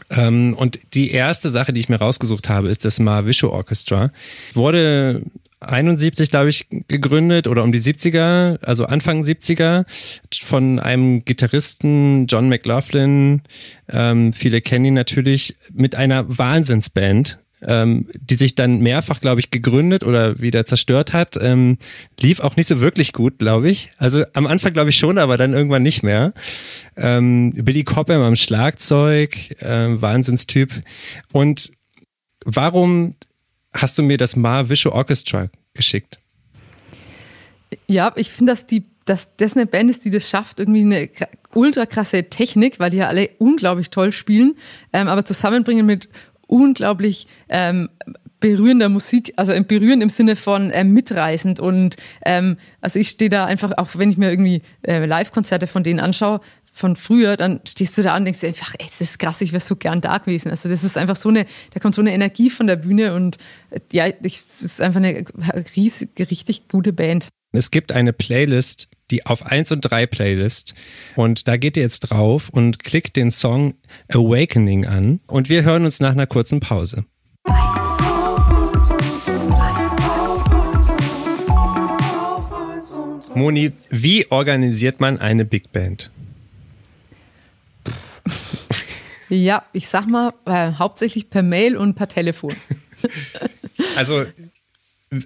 Ähm, 0.09 0.53
und 0.57 0.79
die 0.93 1.11
erste 1.11 1.49
Sache, 1.49 1.73
die 1.73 1.79
ich 1.79 1.89
mir 1.89 1.97
rausgesucht 1.97 2.49
habe, 2.49 2.69
ist 2.69 2.85
das 2.85 2.99
Mahavishnu 2.99 3.49
Orchestra. 3.49 4.11
Wurde 4.53 5.23
71, 5.61 6.31
glaube 6.31 6.49
ich, 6.49 6.65
gegründet 6.87 7.47
oder 7.47 7.63
um 7.63 7.71
die 7.71 7.79
70er, 7.79 8.61
also 8.63 8.85
Anfang 8.85 9.21
70er, 9.21 9.85
von 10.43 10.79
einem 10.79 11.23
Gitarristen 11.23 12.25
John 12.25 12.49
McLaughlin. 12.49 13.43
Ähm, 13.87 14.33
viele 14.33 14.61
kennen 14.61 14.85
ihn 14.85 14.93
natürlich 14.95 15.55
mit 15.71 15.95
einer 15.95 16.25
Wahnsinnsband. 16.37 17.37
Ähm, 17.67 18.07
die 18.19 18.35
sich 18.35 18.55
dann 18.55 18.79
mehrfach, 18.79 19.21
glaube 19.21 19.39
ich, 19.39 19.51
gegründet 19.51 20.03
oder 20.03 20.41
wieder 20.41 20.65
zerstört 20.65 21.13
hat. 21.13 21.37
Ähm, 21.39 21.77
lief 22.19 22.39
auch 22.39 22.55
nicht 22.55 22.67
so 22.67 22.81
wirklich 22.81 23.13
gut, 23.13 23.37
glaube 23.37 23.69
ich. 23.69 23.91
Also 23.97 24.23
am 24.33 24.47
Anfang 24.47 24.73
glaube 24.73 24.89
ich 24.89 24.97
schon, 24.97 25.17
aber 25.17 25.37
dann 25.37 25.53
irgendwann 25.53 25.83
nicht 25.83 26.01
mehr. 26.01 26.33
Ähm, 26.97 27.53
Billy 27.53 27.83
Cobham 27.83 28.21
am 28.21 28.35
Schlagzeug, 28.35 29.51
äh, 29.61 30.01
Wahnsinnstyp. 30.01 30.71
Und 31.31 31.71
warum 32.45 33.15
hast 33.73 33.97
du 33.97 34.03
mir 34.03 34.17
das 34.17 34.35
Ma 34.35 34.69
Visual 34.69 34.95
Orchestra 34.95 35.49
geschickt? 35.73 36.19
Ja, 37.87 38.11
ich 38.15 38.31
finde, 38.31 38.53
dass 38.53 38.67
die, 38.67 38.85
dass 39.05 39.35
das 39.37 39.55
eine 39.55 39.65
Band 39.65 39.89
ist, 39.89 40.05
die 40.05 40.09
das 40.09 40.29
schafft, 40.29 40.59
irgendwie 40.59 40.81
eine 40.81 41.09
ultra 41.53 41.85
krasse 41.85 42.29
Technik, 42.29 42.79
weil 42.79 42.91
die 42.91 42.97
ja 42.97 43.07
alle 43.07 43.29
unglaublich 43.37 43.89
toll 43.89 44.11
spielen, 44.11 44.55
ähm, 44.93 45.07
aber 45.07 45.25
zusammenbringen 45.25 45.85
mit 45.85 46.09
unglaublich 46.51 47.27
ähm, 47.49 47.89
berührender 48.41 48.89
Musik, 48.89 49.33
also 49.37 49.53
berührend 49.63 50.03
im 50.03 50.09
Sinne 50.09 50.35
von 50.35 50.71
ähm, 50.73 50.91
mitreißend 50.91 51.59
und 51.59 51.95
ähm, 52.25 52.57
also 52.81 52.99
ich 52.99 53.09
stehe 53.09 53.29
da 53.29 53.45
einfach, 53.45 53.71
auch 53.77 53.89
wenn 53.95 54.11
ich 54.11 54.17
mir 54.17 54.29
irgendwie 54.29 54.61
äh, 54.81 55.05
Live-Konzerte 55.05 55.67
von 55.67 55.83
denen 55.83 55.99
anschaue, 55.99 56.41
von 56.73 56.95
früher, 56.95 57.37
dann 57.37 57.61
stehst 57.67 57.97
du 57.97 58.01
da 58.01 58.15
und 58.15 58.25
denkst 58.25 58.41
dir 58.41 58.47
einfach, 58.47 58.73
ey, 58.79 58.85
das 58.87 59.01
ist 59.01 59.19
krass, 59.19 59.41
ich 59.41 59.51
wäre 59.51 59.61
so 59.61 59.75
gern 59.75 60.01
da 60.01 60.17
gewesen. 60.17 60.49
Also 60.49 60.69
das 60.69 60.83
ist 60.83 60.97
einfach 60.97 61.17
so 61.17 61.29
eine, 61.29 61.45
da 61.73 61.79
kommt 61.79 61.95
so 61.95 62.01
eine 62.01 62.13
Energie 62.13 62.49
von 62.49 62.65
der 62.67 62.77
Bühne 62.77 63.13
und 63.13 63.37
äh, 63.69 63.79
ja, 63.91 64.07
ich, 64.07 64.43
das 64.61 64.73
ist 64.73 64.81
einfach 64.81 64.99
eine 64.99 65.25
riesig, 65.75 66.09
richtig 66.19 66.67
gute 66.67 66.91
Band. 66.93 67.27
Es 67.53 67.69
gibt 67.69 67.91
eine 67.91 68.13
Playlist, 68.13 68.89
die 69.11 69.25
auf 69.25 69.45
1 69.45 69.73
und 69.73 69.81
3 69.81 70.07
Playlist. 70.07 70.73
Und 71.17 71.49
da 71.49 71.57
geht 71.57 71.75
ihr 71.75 71.83
jetzt 71.83 71.99
drauf 71.99 72.47
und 72.47 72.79
klickt 72.79 73.17
den 73.17 73.29
Song 73.29 73.73
Awakening 74.07 74.85
an. 74.85 75.19
Und 75.27 75.49
wir 75.49 75.63
hören 75.63 75.83
uns 75.83 75.99
nach 75.99 76.11
einer 76.11 76.27
kurzen 76.27 76.61
Pause. 76.61 77.03
Moni, 83.35 83.73
wie 83.89 84.31
organisiert 84.31 85.01
man 85.01 85.19
eine 85.19 85.43
Big 85.43 85.73
Band? 85.73 86.09
Ja, 89.27 89.63
ich 89.73 89.89
sag 89.89 90.07
mal, 90.07 90.33
äh, 90.45 90.71
hauptsächlich 90.73 91.29
per 91.29 91.43
Mail 91.43 91.75
und 91.75 91.95
per 91.95 92.07
Telefon. 92.07 92.53
Also, 93.95 94.25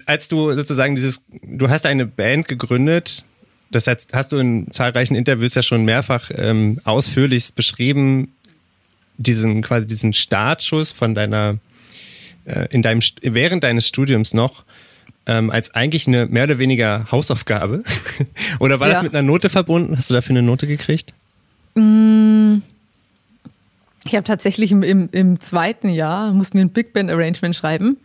als 0.06 0.28
du 0.28 0.52
sozusagen 0.52 0.94
dieses, 0.94 1.22
du 1.42 1.68
hast 1.68 1.86
eine 1.86 2.06
Band 2.06 2.48
gegründet, 2.48 3.24
das 3.70 3.86
hast, 3.86 4.32
du 4.32 4.38
in 4.38 4.70
zahlreichen 4.70 5.14
Interviews 5.14 5.54
ja 5.54 5.62
schon 5.62 5.84
mehrfach 5.84 6.30
ähm, 6.34 6.80
ausführlichst 6.84 7.54
beschrieben, 7.56 8.32
diesen 9.18 9.62
quasi 9.62 9.86
diesen 9.86 10.12
Startschuss 10.12 10.92
von 10.92 11.14
deiner, 11.14 11.58
äh, 12.44 12.68
in 12.70 12.82
deinem, 12.82 13.00
während 13.22 13.64
deines 13.64 13.88
Studiums 13.88 14.34
noch, 14.34 14.64
ähm, 15.26 15.50
als 15.50 15.74
eigentlich 15.74 16.06
eine 16.06 16.26
mehr 16.26 16.44
oder 16.44 16.58
weniger 16.58 17.06
Hausaufgabe. 17.10 17.82
oder 18.60 18.78
war 18.78 18.88
das 18.88 18.98
Ja. 18.98 19.02
mit 19.02 19.14
einer 19.14 19.26
Note 19.26 19.48
verbunden? 19.48 19.96
Hast 19.96 20.10
du 20.10 20.14
dafür 20.14 20.30
eine 20.30 20.42
Note 20.42 20.66
gekriegt? 20.66 21.12
Ich 24.04 24.14
habe 24.14 24.24
tatsächlich 24.24 24.70
im, 24.70 24.82
im, 24.82 25.08
im 25.10 25.40
zweiten 25.40 25.88
Jahr 25.88 26.32
mussten 26.32 26.58
wir 26.58 26.64
ein 26.64 26.70
Big 26.70 26.92
Band 26.92 27.10
Arrangement 27.10 27.56
schreiben. 27.56 27.96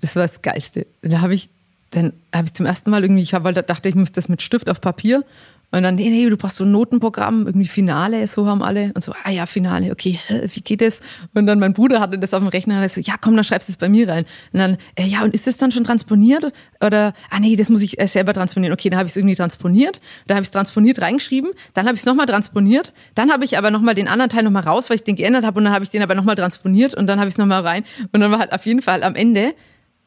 Das 0.00 0.16
war 0.16 0.22
das 0.22 0.42
Geilste. 0.42 0.86
Da 1.02 1.20
habe 1.20 1.34
ich, 1.34 1.50
dann 1.90 2.12
habe 2.34 2.46
ich 2.46 2.54
zum 2.54 2.66
ersten 2.66 2.90
Mal 2.90 3.02
irgendwie, 3.02 3.22
ich 3.22 3.34
hab, 3.34 3.44
weil 3.44 3.54
da 3.54 3.62
dachte 3.62 3.88
ich, 3.88 3.94
muss 3.94 4.12
das 4.12 4.28
mit 4.28 4.42
Stift 4.42 4.68
auf 4.68 4.80
Papier. 4.80 5.24
Und 5.72 5.84
dann, 5.84 5.94
nee, 5.94 6.08
nee, 6.08 6.28
du 6.28 6.36
brauchst 6.36 6.56
so 6.56 6.64
ein 6.64 6.72
Notenprogramm, 6.72 7.46
irgendwie 7.46 7.68
Finale, 7.68 8.26
so 8.26 8.46
haben 8.46 8.62
alle. 8.62 8.90
Und 8.94 9.04
so, 9.04 9.12
ah 9.24 9.30
ja, 9.30 9.46
Finale, 9.46 9.92
okay, 9.92 10.18
wie 10.28 10.60
geht 10.60 10.80
das? 10.80 11.00
Und 11.32 11.46
dann 11.46 11.60
mein 11.60 11.74
Bruder 11.74 12.00
hatte 12.00 12.18
das 12.18 12.34
auf 12.34 12.40
dem 12.40 12.48
Rechner 12.48 12.76
und 12.76 12.82
er 12.82 12.88
so, 12.88 13.00
ja, 13.00 13.14
komm, 13.20 13.36
dann 13.36 13.44
schreibst 13.44 13.68
du 13.68 13.72
es 13.72 13.76
bei 13.76 13.88
mir 13.88 14.08
rein. 14.08 14.24
Und 14.52 14.58
dann, 14.58 14.78
äh, 14.96 15.06
ja, 15.06 15.22
und 15.22 15.32
ist 15.32 15.46
das 15.46 15.58
dann 15.58 15.70
schon 15.70 15.84
transponiert? 15.84 16.52
Oder, 16.84 17.14
ah 17.30 17.38
nee, 17.38 17.54
das 17.54 17.68
muss 17.68 17.82
ich 17.82 18.00
äh, 18.00 18.08
selber 18.08 18.34
transponieren. 18.34 18.72
Okay, 18.72 18.90
dann 18.90 18.98
habe 18.98 19.06
ich 19.06 19.12
es 19.12 19.16
irgendwie 19.16 19.36
transponiert. 19.36 20.00
Da 20.26 20.34
habe 20.34 20.42
ich 20.42 20.48
es 20.48 20.52
transponiert 20.52 21.00
reingeschrieben. 21.00 21.50
Dann 21.74 21.86
habe 21.86 21.94
ich 21.94 22.00
es 22.00 22.06
nochmal 22.06 22.26
transponiert. 22.26 22.92
Dann 23.14 23.30
habe 23.30 23.44
ich 23.44 23.56
aber 23.56 23.70
nochmal 23.70 23.94
den 23.94 24.08
anderen 24.08 24.30
Teil 24.30 24.42
nochmal 24.42 24.64
raus, 24.64 24.90
weil 24.90 24.96
ich 24.96 25.04
den 25.04 25.14
geändert 25.14 25.44
habe. 25.44 25.58
Und 25.58 25.64
dann 25.64 25.72
habe 25.72 25.84
ich 25.84 25.90
den 25.90 26.02
aber 26.02 26.16
nochmal 26.16 26.34
transponiert. 26.34 26.94
Und 26.94 27.06
dann 27.06 27.20
habe 27.20 27.28
ich 27.28 27.34
es 27.34 27.38
nochmal 27.38 27.62
rein. 27.62 27.84
Und 28.10 28.20
dann 28.20 28.32
war 28.32 28.40
halt 28.40 28.52
auf 28.52 28.66
jeden 28.66 28.82
Fall 28.82 29.04
am 29.04 29.14
Ende 29.14 29.54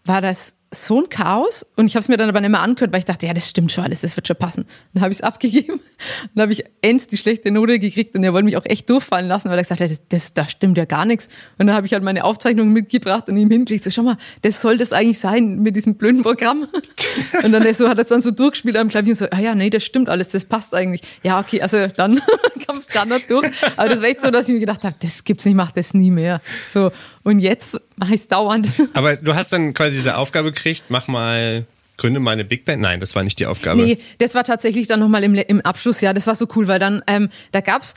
war 0.06 0.22
das 0.22 0.56
so 0.73 1.01
ein 1.01 1.09
Chaos 1.09 1.65
und 1.75 1.86
ich 1.86 1.95
habe 1.95 2.01
es 2.01 2.09
mir 2.09 2.17
dann 2.17 2.29
aber 2.29 2.41
nicht 2.41 2.49
mehr 2.49 2.62
angehört, 2.62 2.91
weil 2.91 2.99
ich 2.99 3.05
dachte, 3.05 3.25
ja, 3.25 3.33
das 3.33 3.49
stimmt 3.49 3.71
schon 3.71 3.83
alles, 3.83 4.01
das 4.01 4.15
wird 4.15 4.27
schon 4.27 4.38
passen. 4.38 4.65
Dann 4.93 5.03
habe 5.03 5.12
ich 5.12 5.19
es 5.19 5.23
abgegeben 5.23 5.73
und 5.73 5.81
dann 6.36 6.43
habe 6.43 6.53
ich 6.53 6.63
ends 6.81 7.07
die 7.07 7.17
schlechte 7.17 7.51
Note 7.51 7.79
gekriegt 7.79 8.15
und 8.15 8.23
er 8.23 8.33
wollte 8.33 8.45
mich 8.45 8.57
auch 8.57 8.65
echt 8.65 8.89
durchfallen 8.89 9.27
lassen, 9.27 9.49
weil 9.49 9.57
er 9.57 9.63
gesagt 9.63 9.81
hat, 9.81 9.89
das, 9.89 10.01
das, 10.09 10.33
da 10.33 10.47
stimmt 10.47 10.77
ja 10.77 10.86
gar 10.86 11.05
nichts. 11.05 11.29
Und 11.57 11.67
dann 11.67 11.75
habe 11.75 11.86
ich 11.88 11.93
halt 11.93 12.03
meine 12.03 12.23
Aufzeichnungen 12.23 12.73
mitgebracht 12.73 13.29
und 13.29 13.38
ihm 13.38 13.49
hingelegt, 13.49 13.83
so 13.83 13.91
schau 13.91 14.03
mal, 14.03 14.17
das 14.41 14.62
soll 14.62 14.77
das 14.77 14.93
eigentlich 14.93 15.19
sein 15.19 15.59
mit 15.59 15.75
diesem 15.75 15.95
blöden 15.95 16.23
Programm. 16.23 16.67
Und 17.43 17.51
dann 17.51 17.73
so 17.73 17.88
hat 17.88 17.97
er 17.97 18.03
es 18.03 18.09
dann 18.09 18.21
so 18.21 18.31
durchgespielt 18.31 18.75
am 18.75 18.89
Klavier 18.89 19.12
und 19.12 19.17
so, 19.17 19.27
ah 19.29 19.39
ja, 19.39 19.53
nee, 19.53 19.69
das 19.69 19.83
stimmt 19.83 20.09
alles, 20.09 20.29
das 20.29 20.45
passt 20.45 20.73
eigentlich. 20.73 21.01
Ja, 21.21 21.39
okay, 21.39 21.62
also 21.62 21.88
dann 21.88 22.19
kam 22.67 22.77
es 22.77 22.88
dann 22.88 23.09
noch 23.09 23.19
durch. 23.27 23.47
Aber 23.75 23.89
das 23.89 24.01
war 24.01 24.07
echt 24.07 24.21
so, 24.21 24.31
dass 24.31 24.47
ich 24.47 24.53
mir 24.53 24.59
gedacht 24.59 24.83
habe, 24.83 24.95
das 24.99 25.23
gibt's 25.23 25.45
nicht, 25.45 25.53
ich 25.53 25.57
mach 25.57 25.71
das 25.71 25.93
nie 25.93 26.09
mehr. 26.09 26.41
So, 26.67 26.91
und 27.23 27.39
jetzt 27.39 27.79
mache 27.95 28.15
ich 28.15 28.21
es 28.21 28.27
dauernd. 28.27 28.71
Aber 28.93 29.15
du 29.15 29.36
hast 29.36 29.53
dann 29.53 29.73
quasi 29.73 29.95
diese 29.95 30.17
Aufgabe 30.17 30.51
gekriegt, 30.51 30.62
mach 30.89 31.08
mal, 31.08 31.65
gründe 31.97 32.19
mal 32.19 32.32
eine 32.32 32.45
Big 32.45 32.65
Band. 32.65 32.82
Nein, 32.82 32.99
das 32.99 33.15
war 33.15 33.23
nicht 33.23 33.39
die 33.39 33.45
Aufgabe. 33.45 33.84
Nee, 33.84 33.99
das 34.17 34.36
war 34.36 34.43
tatsächlich 34.43 34.88
dann 34.88 34.99
nochmal 34.99 35.23
im, 35.23 35.36
im 35.36 35.62
Abschluss, 35.62 36.02
ja, 36.02 36.13
das 36.13 36.28
war 36.28 36.36
so 36.36 36.47
cool, 36.56 36.67
weil 36.67 36.80
dann, 36.80 37.04
ähm, 37.08 37.30
da 37.52 37.62
gab's, 37.62 37.93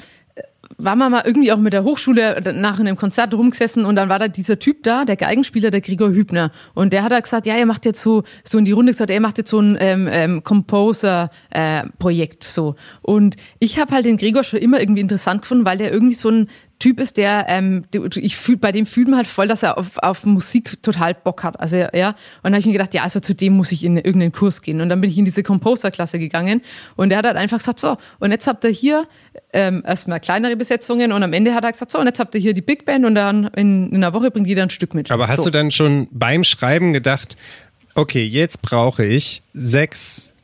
waren 0.78 0.98
wir 0.98 1.08
mal 1.08 1.22
irgendwie 1.24 1.52
auch 1.52 1.58
mit 1.58 1.72
der 1.72 1.84
Hochschule 1.84 2.42
nach 2.54 2.78
einem 2.78 2.96
Konzert 2.96 3.32
rumgesessen 3.32 3.84
und 3.84 3.96
dann 3.96 4.08
war 4.08 4.18
da 4.18 4.28
dieser 4.28 4.58
Typ 4.58 4.82
da, 4.82 5.04
der 5.04 5.16
Geigenspieler, 5.16 5.70
der 5.70 5.80
Gregor 5.80 6.10
Hübner. 6.10 6.50
Und 6.74 6.92
der 6.92 7.02
hat 7.02 7.12
da 7.12 7.20
gesagt, 7.20 7.46
ja, 7.46 7.54
er 7.54 7.66
macht 7.66 7.86
jetzt 7.86 8.02
so, 8.02 8.24
so 8.44 8.58
in 8.58 8.64
die 8.64 8.72
Runde 8.72 8.92
gesagt, 8.92 9.10
er 9.10 9.20
macht 9.20 9.38
jetzt 9.38 9.50
so 9.50 9.60
ein 9.60 9.76
ähm, 9.80 10.08
ähm, 10.10 10.42
Composer-Projekt 10.42 12.44
äh, 12.44 12.48
so. 12.48 12.74
Und 13.02 13.36
ich 13.58 13.78
habe 13.78 13.94
halt 13.94 14.06
den 14.06 14.16
Gregor 14.16 14.44
schon 14.44 14.58
immer 14.58 14.80
irgendwie 14.80 15.00
interessant 15.00 15.42
gefunden, 15.42 15.64
weil 15.64 15.78
der 15.78 15.92
irgendwie 15.92 16.14
so 16.14 16.30
ein 16.30 16.48
Typ 16.78 17.00
ist, 17.00 17.16
der, 17.16 17.46
ähm, 17.48 17.84
ich 18.16 18.36
fühl, 18.36 18.58
bei 18.58 18.70
dem 18.70 18.84
fühlt 18.84 19.08
man 19.08 19.16
halt 19.16 19.26
voll, 19.26 19.48
dass 19.48 19.62
er 19.62 19.78
auf, 19.78 19.96
auf 19.98 20.26
Musik 20.26 20.82
total 20.82 21.14
Bock 21.14 21.42
hat. 21.42 21.58
Also 21.58 21.76
ja, 21.76 22.10
und 22.10 22.16
dann 22.44 22.52
habe 22.52 22.60
ich 22.60 22.66
mir 22.66 22.72
gedacht, 22.72 22.92
ja, 22.92 23.02
also 23.02 23.18
zu 23.18 23.34
dem 23.34 23.54
muss 23.54 23.72
ich 23.72 23.82
in 23.82 23.96
irgendeinen 23.96 24.32
Kurs 24.32 24.60
gehen. 24.60 24.82
Und 24.82 24.90
dann 24.90 25.00
bin 25.00 25.10
ich 25.10 25.16
in 25.16 25.24
diese 25.24 25.42
Composer-Klasse 25.42 26.18
gegangen 26.18 26.60
und 26.94 27.08
der 27.08 27.18
hat 27.18 27.26
halt 27.26 27.36
einfach 27.36 27.58
gesagt, 27.58 27.78
so, 27.78 27.96
und 28.18 28.30
jetzt 28.30 28.46
habt 28.46 28.62
ihr 28.64 28.70
hier 28.70 29.08
ähm, 29.54 29.82
erstmal 29.86 30.20
kleinere 30.20 30.54
Besetzungen 30.54 31.12
und 31.12 31.22
am 31.22 31.32
Ende 31.32 31.54
hat 31.54 31.64
er 31.64 31.72
gesagt, 31.72 31.90
so, 31.90 31.98
und 31.98 32.06
jetzt 32.06 32.20
habt 32.20 32.34
ihr 32.34 32.40
hier 32.42 32.52
die 32.52 32.62
Big 32.62 32.84
Band 32.84 33.06
und 33.06 33.14
dann 33.14 33.46
in, 33.56 33.88
in 33.88 33.96
einer 33.96 34.12
Woche 34.12 34.30
bringt 34.30 34.46
jeder 34.46 34.62
ein 34.62 34.70
Stück 34.70 34.92
mit. 34.92 35.10
Aber 35.10 35.28
hast 35.28 35.38
so. 35.38 35.44
du 35.44 35.50
dann 35.50 35.70
schon 35.70 36.08
beim 36.10 36.44
Schreiben 36.44 36.92
gedacht, 36.92 37.38
okay, 37.94 38.24
jetzt 38.24 38.60
brauche 38.60 39.04
ich 39.04 39.42
sechs 39.54 40.35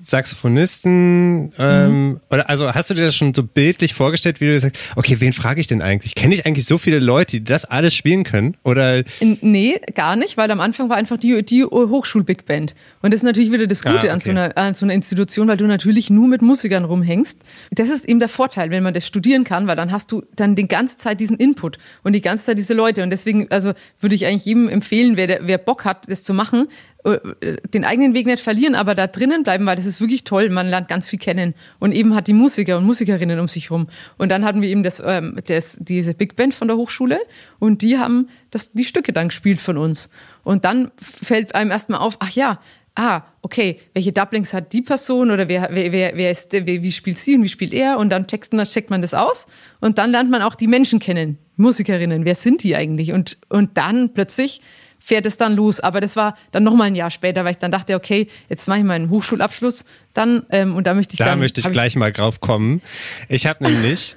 Saxophonisten, 0.00 1.52
ähm, 1.58 2.08
mhm. 2.08 2.20
oder 2.30 2.48
also 2.48 2.72
hast 2.72 2.90
du 2.90 2.94
dir 2.94 3.02
das 3.02 3.16
schon 3.16 3.34
so 3.34 3.42
bildlich 3.42 3.94
vorgestellt, 3.94 4.40
wie 4.40 4.46
du 4.46 4.58
sagst, 4.58 4.80
okay, 4.96 5.16
wen 5.20 5.32
frage 5.32 5.60
ich 5.60 5.66
denn 5.66 5.82
eigentlich? 5.82 6.14
Kenne 6.14 6.34
ich 6.34 6.46
eigentlich 6.46 6.66
so 6.66 6.78
viele 6.78 6.98
Leute, 6.98 7.38
die 7.38 7.44
das 7.44 7.64
alles 7.64 7.94
spielen 7.94 8.24
können? 8.24 8.56
Oder? 8.62 9.04
Nee, 9.20 9.80
gar 9.94 10.16
nicht, 10.16 10.36
weil 10.36 10.50
am 10.50 10.60
Anfang 10.60 10.88
war 10.88 10.96
einfach 10.96 11.16
die, 11.16 11.44
die 11.44 11.64
Hochschul-Big 11.64 12.46
Band. 12.46 12.74
Und 13.02 13.12
das 13.12 13.20
ist 13.20 13.24
natürlich 13.24 13.52
wieder 13.52 13.66
das 13.66 13.82
Gute 13.82 13.94
ah, 13.94 13.98
okay. 13.98 14.10
an, 14.10 14.20
so 14.20 14.30
einer, 14.30 14.56
an 14.56 14.74
so 14.74 14.86
einer 14.86 14.94
Institution, 14.94 15.48
weil 15.48 15.56
du 15.56 15.66
natürlich 15.66 16.10
nur 16.10 16.28
mit 16.28 16.42
Musikern 16.42 16.84
rumhängst. 16.84 17.40
Das 17.70 17.88
ist 17.88 18.08
eben 18.08 18.20
der 18.20 18.28
Vorteil, 18.28 18.70
wenn 18.70 18.82
man 18.82 18.94
das 18.94 19.06
studieren 19.06 19.44
kann, 19.44 19.66
weil 19.66 19.76
dann 19.76 19.92
hast 19.92 20.12
du 20.12 20.22
dann 20.36 20.54
die 20.54 20.68
ganze 20.68 20.96
Zeit 20.98 21.20
diesen 21.20 21.36
Input 21.36 21.78
und 22.02 22.12
die 22.12 22.20
ganze 22.20 22.44
Zeit 22.44 22.58
diese 22.58 22.74
Leute. 22.74 23.02
Und 23.02 23.10
deswegen, 23.10 23.50
also 23.50 23.72
würde 24.00 24.14
ich 24.14 24.26
eigentlich 24.26 24.44
jedem 24.44 24.68
empfehlen, 24.68 25.16
wer, 25.16 25.40
wer 25.42 25.58
Bock 25.58 25.84
hat, 25.84 26.08
das 26.08 26.22
zu 26.22 26.34
machen, 26.34 26.68
den 27.02 27.84
eigenen 27.84 28.14
Weg 28.14 28.26
nicht 28.26 28.42
verlieren, 28.42 28.74
aber 28.74 28.94
da 28.94 29.06
drinnen 29.06 29.42
bleiben, 29.42 29.64
weil 29.64 29.76
das 29.76 29.86
ist 29.86 30.00
wirklich 30.00 30.24
toll. 30.24 30.50
Man 30.50 30.68
lernt 30.68 30.88
ganz 30.88 31.08
viel 31.08 31.18
kennen 31.18 31.54
und 31.78 31.92
eben 31.92 32.14
hat 32.14 32.26
die 32.26 32.34
Musiker 32.34 32.76
und 32.76 32.84
Musikerinnen 32.84 33.40
um 33.40 33.48
sich 33.48 33.70
rum. 33.70 33.88
Und 34.18 34.28
dann 34.28 34.44
hatten 34.44 34.60
wir 34.60 34.68
eben 34.68 34.82
das, 34.82 35.02
ähm, 35.04 35.38
das, 35.46 35.78
diese 35.80 36.12
Big 36.12 36.36
Band 36.36 36.52
von 36.52 36.68
der 36.68 36.76
Hochschule 36.76 37.18
und 37.58 37.80
die 37.82 37.98
haben 37.98 38.28
das, 38.50 38.72
die 38.72 38.84
Stücke 38.84 39.12
dann 39.12 39.28
gespielt 39.28 39.60
von 39.60 39.78
uns. 39.78 40.10
Und 40.42 40.64
dann 40.64 40.90
fällt 41.00 41.54
einem 41.54 41.70
erstmal 41.70 42.00
auf, 42.00 42.16
ach 42.20 42.30
ja, 42.30 42.60
ah, 42.94 43.22
okay, 43.40 43.80
welche 43.94 44.12
Doublings 44.12 44.52
hat 44.52 44.72
die 44.72 44.82
Person 44.82 45.30
oder 45.30 45.48
wer, 45.48 45.68
wer, 45.72 45.92
wer, 45.92 46.16
wer 46.16 46.30
ist, 46.30 46.52
wer, 46.52 46.66
wie 46.66 46.92
spielt 46.92 47.18
sie 47.18 47.34
und 47.34 47.42
wie 47.42 47.48
spielt 47.48 47.72
er? 47.72 47.98
Und 47.98 48.10
dann 48.10 48.26
checkt, 48.26 48.52
dann 48.52 48.64
checkt 48.64 48.90
man 48.90 49.00
das 49.00 49.14
aus 49.14 49.46
und 49.80 49.96
dann 49.96 50.10
lernt 50.10 50.30
man 50.30 50.42
auch 50.42 50.54
die 50.54 50.66
Menschen 50.66 50.98
kennen, 50.98 51.38
Musikerinnen, 51.56 52.24
wer 52.24 52.34
sind 52.34 52.62
die 52.62 52.76
eigentlich? 52.76 53.12
Und, 53.12 53.38
und 53.48 53.76
dann 53.76 54.12
plötzlich 54.12 54.60
fährt 55.00 55.26
es 55.26 55.36
dann 55.36 55.54
los. 55.54 55.80
Aber 55.80 56.00
das 56.00 56.14
war 56.14 56.36
dann 56.52 56.62
nochmal 56.62 56.88
ein 56.88 56.94
Jahr 56.94 57.10
später, 57.10 57.44
weil 57.44 57.52
ich 57.52 57.58
dann 57.58 57.72
dachte, 57.72 57.94
okay, 57.96 58.28
jetzt 58.48 58.68
mache 58.68 58.78
ich 58.78 58.84
meinen 58.84 59.10
Hochschulabschluss 59.10 59.84
dann 60.14 60.44
ähm, 60.50 60.76
und 60.76 60.86
da 60.86 60.94
möchte 60.94 61.14
ich 61.14 61.18
da 61.18 61.24
dann. 61.24 61.38
Da 61.38 61.40
möchte 61.40 61.60
ich 61.60 61.70
gleich 61.72 61.94
ich 61.94 61.96
mal 61.96 62.12
drauf 62.12 62.40
kommen. 62.40 62.82
Ich 63.28 63.46
habe 63.46 63.64
nämlich 63.68 64.16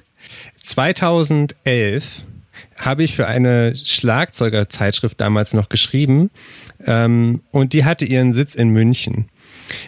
2011 0.62 2.24
habe 2.76 3.02
ich 3.02 3.14
für 3.14 3.26
eine 3.26 3.74
Schlagzeugerzeitschrift 3.76 5.20
damals 5.20 5.54
noch 5.54 5.68
geschrieben 5.68 6.30
ähm, 6.84 7.42
und 7.50 7.72
die 7.72 7.84
hatte 7.84 8.04
ihren 8.04 8.32
Sitz 8.32 8.54
in 8.54 8.68
München. 8.68 9.28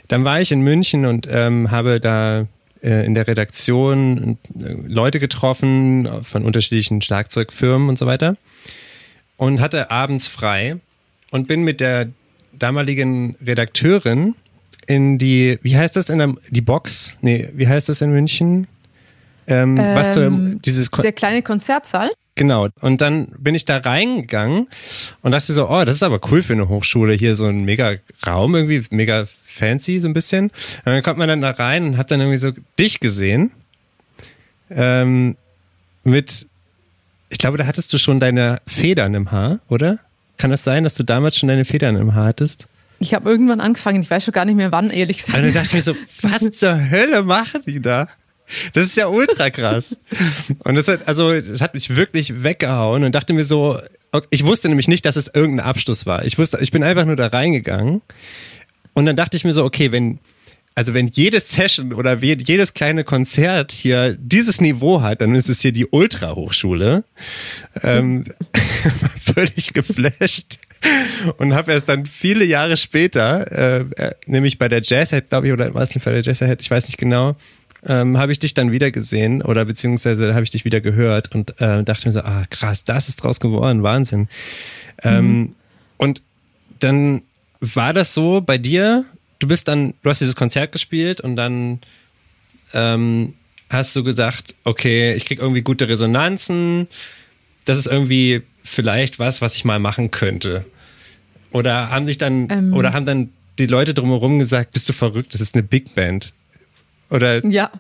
Dann 0.09 0.25
war 0.25 0.41
ich 0.41 0.53
in 0.53 0.61
München 0.61 1.07
und 1.07 1.29
ähm, 1.31 1.71
habe 1.71 2.01
da 2.01 2.47
äh, 2.83 3.07
in 3.07 3.15
der 3.15 3.27
Redaktion 3.27 4.39
äh, 4.59 4.73
Leute 4.87 5.21
getroffen 5.21 6.09
von 6.23 6.45
unterschiedlichen 6.45 7.03
Schlagzeugfirmen 7.03 7.89
und 7.89 7.99
so 7.99 8.07
weiter 8.07 8.37
und 9.37 9.61
hatte 9.61 9.91
abends 9.91 10.29
frei 10.29 10.77
und 11.37 11.47
bin 11.47 11.63
mit 11.63 11.81
der 11.81 12.09
damaligen 12.53 13.37
Redakteurin 13.47 14.35
in 14.87 15.19
die, 15.19 15.59
wie 15.63 15.77
heißt 15.77 15.97
das 15.97 16.09
in 16.11 16.19
der, 16.19 16.35
die 16.51 16.61
Box? 16.61 17.19
Nee, 17.21 17.49
wie 17.55 17.69
heißt 17.69 17.89
das 17.89 18.01
in 18.01 18.11
München? 18.11 18.67
Ähm, 19.47 19.77
ähm, 19.77 19.95
was 19.95 20.15
so, 20.15 20.29
dieses 20.65 20.91
Kon 20.91 21.03
der 21.03 21.13
kleine 21.13 21.43
Konzertsaal? 21.43 22.11
Genau. 22.35 22.69
Und 22.81 23.01
dann 23.01 23.29
bin 23.39 23.55
ich 23.55 23.65
da 23.65 23.79
reingegangen 23.79 24.69
und 25.23 25.33
dachte 25.33 25.53
so, 25.53 25.71
oh, 25.71 25.85
das 25.85 25.97
ist 25.97 26.03
aber 26.03 26.21
cool 26.31 26.43
für 26.43 26.53
eine 26.53 26.69
Hochschule. 26.69 27.15
Hier 27.15 27.37
so 27.37 27.47
ein 27.47 27.65
mega 27.65 27.95
Raum 28.27 28.55
irgendwie, 28.55 28.85
mega 28.91 29.27
fancy 29.45 30.01
so 30.01 30.09
ein 30.09 30.15
bisschen. 30.15 30.47
Und 30.51 30.87
dann 30.87 31.03
kommt 31.03 31.19
man 31.19 31.29
dann 31.29 31.41
da 31.41 31.51
rein 31.51 31.85
und 31.85 31.97
hat 31.97 32.11
dann 32.11 32.21
irgendwie 32.21 32.39
so 32.39 32.53
dich 32.79 33.01
gesehen. 33.01 33.53
Ähm, 34.71 35.37
mit, 36.05 36.47
ich 37.31 37.39
glaube, 37.39 37.57
da 37.57 37.67
hattest 37.67 37.93
du 37.93 37.99
schon 37.99 38.21
deine 38.21 38.61
Federn 38.67 39.15
im 39.15 39.31
Haar, 39.31 39.61
oder? 39.69 39.99
Kann 40.37 40.51
das 40.51 40.65
sein, 40.65 40.85
dass 40.85 40.95
du 40.95 41.03
damals 41.03 41.37
schon 41.39 41.49
deine 41.49 41.65
Federn 41.65 41.97
im 41.97 42.15
Haar 42.15 42.27
hattest? 42.27 42.69
Ich 42.99 43.15
habe 43.15 43.29
irgendwann 43.29 43.61
angefangen, 43.61 44.03
ich 44.03 44.11
weiß 44.11 44.25
schon 44.25 44.33
gar 44.33 44.45
nicht 44.45 44.57
mehr 44.57 44.73
wann, 44.73 44.91
ehrlich 44.91 45.19
gesagt. 45.19 45.39
Und 45.39 45.45
dann 45.45 45.55
dachte 45.55 45.69
ich 45.69 45.75
mir 45.75 45.83
so, 45.83 45.95
was 46.23 46.51
zur 46.53 46.91
Hölle 46.91 47.23
machen 47.23 47.63
die 47.67 47.81
da? 47.81 48.09
Das 48.75 48.85
ist 48.85 48.97
ja 48.97 49.09
ultra 49.09 49.51
krass. 49.51 49.99
Und 50.61 50.77
das 50.77 50.89
hat, 50.89 51.09
also, 51.09 51.39
das 51.41 51.61
hat 51.61 51.75
mich 51.75 51.97
wirklich 51.97 52.45
weggehauen 52.45 53.05
und 53.05 53.15
dachte 53.15 53.33
mir 53.33 53.45
so, 53.45 53.79
ich 54.31 54.47
wusste 54.47 54.69
nämlich 54.69 54.89
nicht, 54.89 55.05
dass 55.05 55.17
es 55.17 55.31
irgendein 55.33 55.67
Abschluss 55.67 56.07
war. 56.07 56.25
Ich 56.25 56.39
wusste, 56.39 56.59
ich 56.61 56.71
bin 56.71 56.83
einfach 56.83 57.05
nur 57.05 57.17
da 57.17 57.27
reingegangen. 57.27 58.03
Und 58.95 59.05
dann 59.05 59.17
dachte 59.17 59.37
ich 59.37 59.45
mir 59.45 59.53
so, 59.53 59.65
okay, 59.65 59.93
wenn, 59.93 60.21
also 60.77 60.93
wenn 60.93 61.09
jede 61.09 61.41
Session 61.41 61.95
oder 61.95 62.23
jedes 62.23 62.75
kleine 62.75 63.03
Konzert 63.03 63.73
hier 63.73 64.15
dieses 64.21 64.61
Niveau 64.61 65.01
hat, 65.01 65.23
dann 65.23 65.35
ist 65.35 65.49
es 65.49 65.63
hier 65.63 65.73
die 65.73 65.87
Ultra-Hochschule. 65.87 67.03
Ähm, 67.83 68.25
völlig 69.35 69.73
geflasht. 69.73 70.59
Und 71.39 71.55
habe 71.55 71.73
erst 71.73 71.89
dann 71.89 72.05
viele 72.05 72.45
Jahre 72.45 72.77
später, 72.77 73.51
äh, 73.51 73.85
äh 73.97 74.11
nämlich 74.27 74.59
bei 74.59 74.69
der 74.69 74.83
Jazzhead, 74.83 75.31
glaube 75.31 75.47
ich, 75.47 75.55
oder 75.55 75.75
was 75.75 75.95
nicht 75.95 76.05
bei 76.05 76.13
der 76.13 76.21
Jazzhead, 76.21 76.61
ich 76.61 76.71
weiß 76.71 76.89
nicht 76.89 76.99
genau, 76.99 77.37
ähm, 77.87 78.19
habe 78.19 78.33
ich 78.33 78.39
dich 78.39 78.53
dann 78.53 78.71
wieder 78.71 78.91
gesehen 78.91 79.41
oder 79.41 79.65
beziehungsweise 79.65 80.35
habe 80.35 80.45
ich 80.45 80.51
dich 80.51 80.67
wieder 80.67 80.83
gehört 80.83 81.35
und 81.35 81.59
äh, 81.59 81.85
dachte 81.85 82.07
mir 82.07 82.13
so, 82.13 82.21
ah 82.21 82.45
krass, 82.51 82.85
das 82.85 83.09
ist 83.09 83.17
draus 83.17 83.41
geworden, 83.41 83.83
Wahnsinn. 83.83 84.29
Ähm, 85.03 85.39
mhm. 85.39 85.55
Und 85.97 86.23
dann 86.81 87.23
war 87.61 87.95
das 87.95 88.13
so 88.13 88.43
bei 88.43 88.59
dir, 88.59 89.07
du 89.39 89.49
bist 89.49 89.69
dann, 89.69 89.95
du 90.03 90.11
hast 90.11 90.21
dieses 90.21 90.37
Konzert 90.37 90.73
gespielt 90.73 91.21
und 91.21 91.37
dann 91.37 91.81
ähm, 92.73 93.35
hast 93.71 93.95
du 93.97 94.05
gedacht, 94.05 94.55
okay, 94.65 95.15
ich 95.15 95.27
krieg 95.27 95.41
irgendwie 95.41 95.63
gute 95.63 95.89
Resonanzen, 95.89 96.89
das 97.65 97.79
ist 97.79 97.87
irgendwie 97.87 98.43
vielleicht 98.63 99.19
was, 99.19 99.43
was 99.43 99.57
ich 99.57 99.65
mal 99.65 99.79
machen 99.79 100.11
könnte. 100.11 100.65
Oder 101.53 101.91
haben 101.91 102.07
sich 102.07 102.19
dann, 102.19 102.49
ähm. 102.51 102.75
oder 102.75 102.93
haben 102.93 103.07
dann 103.07 103.31
die 103.59 103.67
Leute 103.67 103.95
drumherum 103.95 104.39
gesagt, 104.39 104.73
bist 104.73 104.89
du 104.89 104.93
verrückt, 104.93 105.35
das 105.35 105.41
ist 105.41 105.55
eine 105.55 105.63
Big 105.63 105.95
Band. 105.95 106.33
Oder? 107.11 107.45
Ja. 107.47 107.71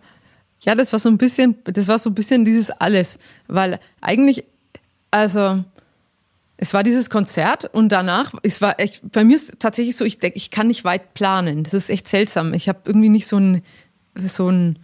Ja, 0.60 0.74
das 0.74 0.92
war 0.92 0.98
so 0.98 1.08
ein 1.08 1.18
bisschen, 1.18 1.56
das 1.64 1.86
war 1.86 1.98
so 1.98 2.10
ein 2.10 2.14
bisschen 2.14 2.44
dieses 2.44 2.70
alles, 2.70 3.18
weil 3.46 3.78
eigentlich, 4.00 4.44
also, 5.10 5.62
es 6.58 6.72
war 6.72 6.82
dieses 6.82 7.10
Konzert 7.10 7.66
und 7.72 7.90
danach, 7.90 8.32
es 8.42 8.60
war 8.60 8.80
echt, 8.80 9.00
bei 9.12 9.24
mir 9.24 9.36
ist 9.36 9.58
tatsächlich 9.58 9.96
so, 9.96 10.04
ich 10.04 10.18
denke, 10.18 10.36
ich 10.36 10.50
kann 10.50 10.68
nicht 10.68 10.84
weit 10.84 11.14
planen. 11.14 11.64
Das 11.64 11.74
ist 11.74 11.90
echt 11.90 12.08
seltsam. 12.08 12.54
Ich 12.54 12.68
habe 12.68 12.80
irgendwie 12.86 13.10
nicht 13.10 13.26
so 13.26 13.38
ein, 13.38 13.62
so 14.14 14.48
ein, 14.48 14.78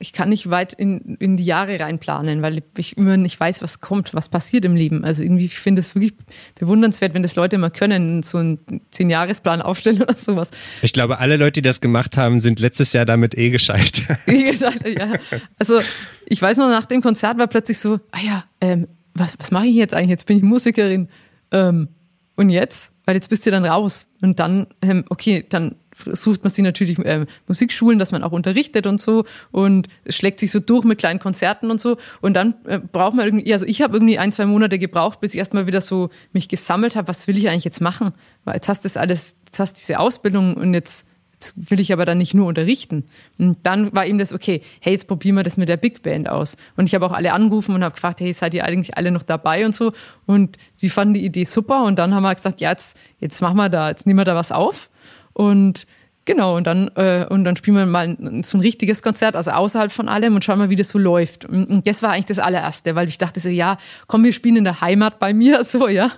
ich 0.00 0.12
kann 0.12 0.28
nicht 0.28 0.50
weit 0.50 0.72
in, 0.72 1.16
in 1.20 1.36
die 1.36 1.44
Jahre 1.44 1.78
reinplanen, 1.78 2.42
weil 2.42 2.64
ich 2.76 2.96
immer 2.96 3.16
nicht 3.16 3.38
weiß, 3.38 3.62
was 3.62 3.80
kommt, 3.80 4.12
was 4.12 4.28
passiert 4.28 4.64
im 4.64 4.74
Leben. 4.74 5.04
Also 5.04 5.22
irgendwie, 5.22 5.44
ich 5.44 5.56
finde 5.56 5.80
es 5.80 5.94
wirklich 5.94 6.14
bewundernswert, 6.56 7.14
wenn 7.14 7.22
das 7.22 7.36
Leute 7.36 7.58
mal 7.58 7.70
können, 7.70 8.24
so 8.24 8.38
einen 8.38 8.58
Zehn-Jahres-Plan 8.90 9.62
aufstellen 9.62 10.02
oder 10.02 10.16
sowas. 10.16 10.50
Ich 10.82 10.92
glaube, 10.92 11.20
alle 11.20 11.36
Leute, 11.36 11.52
die 11.52 11.62
das 11.62 11.80
gemacht 11.80 12.16
haben, 12.16 12.40
sind 12.40 12.58
letztes 12.58 12.92
Jahr 12.92 13.04
damit 13.04 13.38
eh 13.38 13.50
gescheitert. 13.50 14.18
Eh 14.26 14.42
gescheitert, 14.42 14.98
ja. 14.98 15.12
Also 15.58 15.80
ich 16.26 16.42
weiß 16.42 16.56
noch, 16.56 16.68
nach 16.68 16.86
dem 16.86 17.02
Konzert 17.02 17.38
war 17.38 17.46
plötzlich 17.46 17.78
so, 17.78 18.00
ah 18.10 18.20
ja, 18.20 18.44
ähm, 18.60 18.88
was, 19.14 19.38
was 19.38 19.50
mache 19.50 19.66
ich 19.66 19.74
jetzt 19.74 19.94
eigentlich? 19.94 20.10
Jetzt 20.10 20.26
bin 20.26 20.36
ich 20.36 20.42
Musikerin. 20.42 21.08
Ähm, 21.50 21.88
und 22.36 22.50
jetzt? 22.50 22.92
Weil 23.04 23.14
jetzt 23.14 23.28
bist 23.28 23.46
du 23.46 23.50
dann 23.50 23.64
raus. 23.64 24.08
Und 24.20 24.40
dann, 24.40 24.66
ähm, 24.82 25.04
okay, 25.08 25.44
dann 25.48 25.76
sucht 26.06 26.42
man 26.42 26.50
sich 26.50 26.64
natürlich 26.64 26.98
ähm, 27.04 27.26
Musikschulen, 27.46 27.98
dass 27.98 28.12
man 28.12 28.22
auch 28.22 28.32
unterrichtet 28.32 28.86
und 28.86 29.00
so 29.00 29.24
und 29.52 29.88
schlägt 30.08 30.40
sich 30.40 30.50
so 30.50 30.60
durch 30.60 30.84
mit 30.84 30.98
kleinen 30.98 31.20
Konzerten 31.20 31.70
und 31.70 31.80
so. 31.80 31.96
Und 32.20 32.34
dann 32.34 32.54
äh, 32.66 32.78
braucht 32.80 33.14
man 33.14 33.26
irgendwie, 33.26 33.52
also 33.52 33.64
ich 33.66 33.82
habe 33.82 33.94
irgendwie 33.94 34.18
ein, 34.18 34.32
zwei 34.32 34.46
Monate 34.46 34.78
gebraucht, 34.78 35.20
bis 35.20 35.34
ich 35.34 35.38
erstmal 35.38 35.66
wieder 35.66 35.80
so 35.80 36.10
mich 36.32 36.48
gesammelt 36.48 36.96
habe, 36.96 37.08
was 37.08 37.26
will 37.28 37.38
ich 37.38 37.48
eigentlich 37.48 37.64
jetzt 37.64 37.80
machen? 37.80 38.12
Weil 38.44 38.56
jetzt 38.56 38.68
hast 38.68 38.84
du 38.84 38.86
das 38.88 38.96
alles, 38.96 39.36
jetzt 39.46 39.60
hast 39.60 39.76
du 39.76 39.80
diese 39.80 40.00
Ausbildung 40.00 40.54
und 40.54 40.74
jetzt 40.74 41.06
jetzt 41.44 41.70
will 41.70 41.80
ich 41.80 41.92
aber 41.92 42.04
dann 42.04 42.18
nicht 42.18 42.34
nur 42.34 42.46
unterrichten. 42.46 43.04
Und 43.38 43.58
dann 43.62 43.92
war 43.94 44.06
ihm 44.06 44.18
das, 44.18 44.32
okay, 44.32 44.62
hey, 44.80 44.92
jetzt 44.92 45.08
probieren 45.08 45.36
wir 45.36 45.42
das 45.42 45.56
mit 45.56 45.68
der 45.68 45.76
Big 45.76 46.02
Band 46.02 46.28
aus. 46.28 46.56
Und 46.76 46.86
ich 46.86 46.94
habe 46.94 47.06
auch 47.06 47.12
alle 47.12 47.32
angerufen 47.32 47.74
und 47.74 47.84
habe 47.84 47.94
gefragt, 47.94 48.20
hey, 48.20 48.32
seid 48.32 48.54
ihr 48.54 48.64
eigentlich 48.64 48.96
alle 48.96 49.10
noch 49.10 49.22
dabei 49.22 49.64
und 49.66 49.74
so. 49.74 49.92
Und 50.26 50.56
die 50.80 50.90
fanden 50.90 51.14
die 51.14 51.24
Idee 51.24 51.44
super. 51.44 51.84
Und 51.84 51.98
dann 51.98 52.14
haben 52.14 52.22
wir 52.22 52.34
gesagt, 52.34 52.60
ja, 52.60 52.70
jetzt, 52.70 52.98
jetzt 53.20 53.40
machen 53.40 53.56
wir 53.56 53.68
da, 53.68 53.88
jetzt 53.88 54.06
nehmen 54.06 54.18
wir 54.18 54.24
da 54.24 54.34
was 54.34 54.52
auf. 54.52 54.90
Und 55.32 55.86
Genau, 56.26 56.56
und 56.56 56.66
dann, 56.66 56.90
äh, 56.94 57.26
und 57.28 57.44
dann 57.44 57.54
spielen 57.54 57.76
wir 57.76 57.84
mal 57.84 58.16
so 58.44 58.56
ein 58.56 58.62
richtiges 58.62 59.02
Konzert, 59.02 59.36
also 59.36 59.50
außerhalb 59.50 59.92
von 59.92 60.08
allem 60.08 60.34
und 60.34 60.42
schauen 60.42 60.58
mal, 60.58 60.70
wie 60.70 60.76
das 60.76 60.88
so 60.88 60.98
läuft. 60.98 61.44
Und 61.44 61.86
das 61.86 62.02
war 62.02 62.12
eigentlich 62.12 62.24
das 62.26 62.38
allererste, 62.38 62.94
weil 62.94 63.08
ich 63.08 63.18
dachte 63.18 63.40
so, 63.40 63.50
ja, 63.50 63.76
komm, 64.06 64.24
wir 64.24 64.32
spielen 64.32 64.56
in 64.56 64.64
der 64.64 64.80
Heimat 64.80 65.18
bei 65.18 65.34
mir, 65.34 65.64
so, 65.66 65.86
ja. 65.86 66.10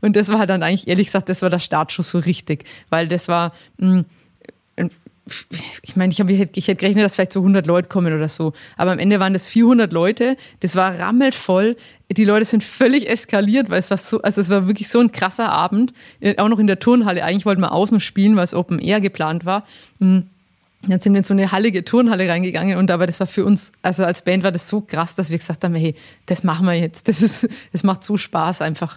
Und 0.00 0.14
das 0.14 0.28
war 0.28 0.46
dann 0.46 0.62
eigentlich, 0.62 0.86
ehrlich 0.86 1.08
gesagt, 1.08 1.28
das 1.28 1.42
war 1.42 1.50
der 1.50 1.58
Startschuss 1.58 2.10
so 2.10 2.20
richtig, 2.20 2.66
weil 2.88 3.08
das 3.08 3.26
war, 3.26 3.52
mh, 3.78 4.04
ich 5.82 5.96
meine, 5.96 6.12
ich, 6.12 6.20
hab, 6.20 6.28
ich, 6.28 6.38
hätte, 6.38 6.74
gerechnet, 6.76 7.04
dass 7.04 7.14
vielleicht 7.14 7.32
so 7.32 7.40
100 7.40 7.66
Leute 7.66 7.88
kommen 7.88 8.14
oder 8.14 8.28
so. 8.28 8.52
Aber 8.76 8.92
am 8.92 8.98
Ende 8.98 9.20
waren 9.20 9.32
das 9.32 9.48
400 9.48 9.92
Leute. 9.92 10.36
Das 10.60 10.76
war 10.76 10.98
rammelvoll. 10.98 11.76
Die 12.10 12.24
Leute 12.24 12.44
sind 12.44 12.64
völlig 12.64 13.08
eskaliert, 13.08 13.70
weil 13.70 13.80
es 13.80 13.90
war 13.90 13.98
so, 13.98 14.22
also 14.22 14.40
es 14.40 14.48
war 14.48 14.66
wirklich 14.66 14.88
so 14.88 15.00
ein 15.00 15.12
krasser 15.12 15.50
Abend. 15.50 15.92
Äh, 16.20 16.38
auch 16.38 16.48
noch 16.48 16.58
in 16.58 16.66
der 16.66 16.78
Turnhalle. 16.78 17.24
Eigentlich 17.24 17.46
wollten 17.46 17.60
wir 17.60 17.72
außen 17.72 18.00
spielen, 18.00 18.36
weil 18.36 18.44
es 18.44 18.54
Open 18.54 18.78
Air 18.78 19.00
geplant 19.00 19.44
war. 19.44 19.66
Hm. 20.00 20.24
Dann 20.82 21.00
sind 21.00 21.12
wir 21.12 21.18
in 21.18 21.24
so 21.24 21.34
eine 21.34 21.50
hallige 21.50 21.84
Turnhalle 21.84 22.28
reingegangen 22.28 22.78
und 22.78 22.90
aber 22.92 23.08
das 23.08 23.18
war 23.18 23.26
für 23.26 23.44
uns, 23.44 23.72
also 23.82 24.04
als 24.04 24.22
Band 24.22 24.44
war 24.44 24.52
das 24.52 24.68
so 24.68 24.80
krass, 24.80 25.16
dass 25.16 25.28
wir 25.28 25.36
gesagt 25.36 25.64
haben, 25.64 25.74
hey, 25.74 25.96
das 26.26 26.44
machen 26.44 26.66
wir 26.66 26.74
jetzt. 26.74 27.08
Das 27.08 27.20
ist, 27.20 27.48
das 27.72 27.82
macht 27.82 28.04
so 28.04 28.16
Spaß 28.16 28.62
einfach. 28.62 28.96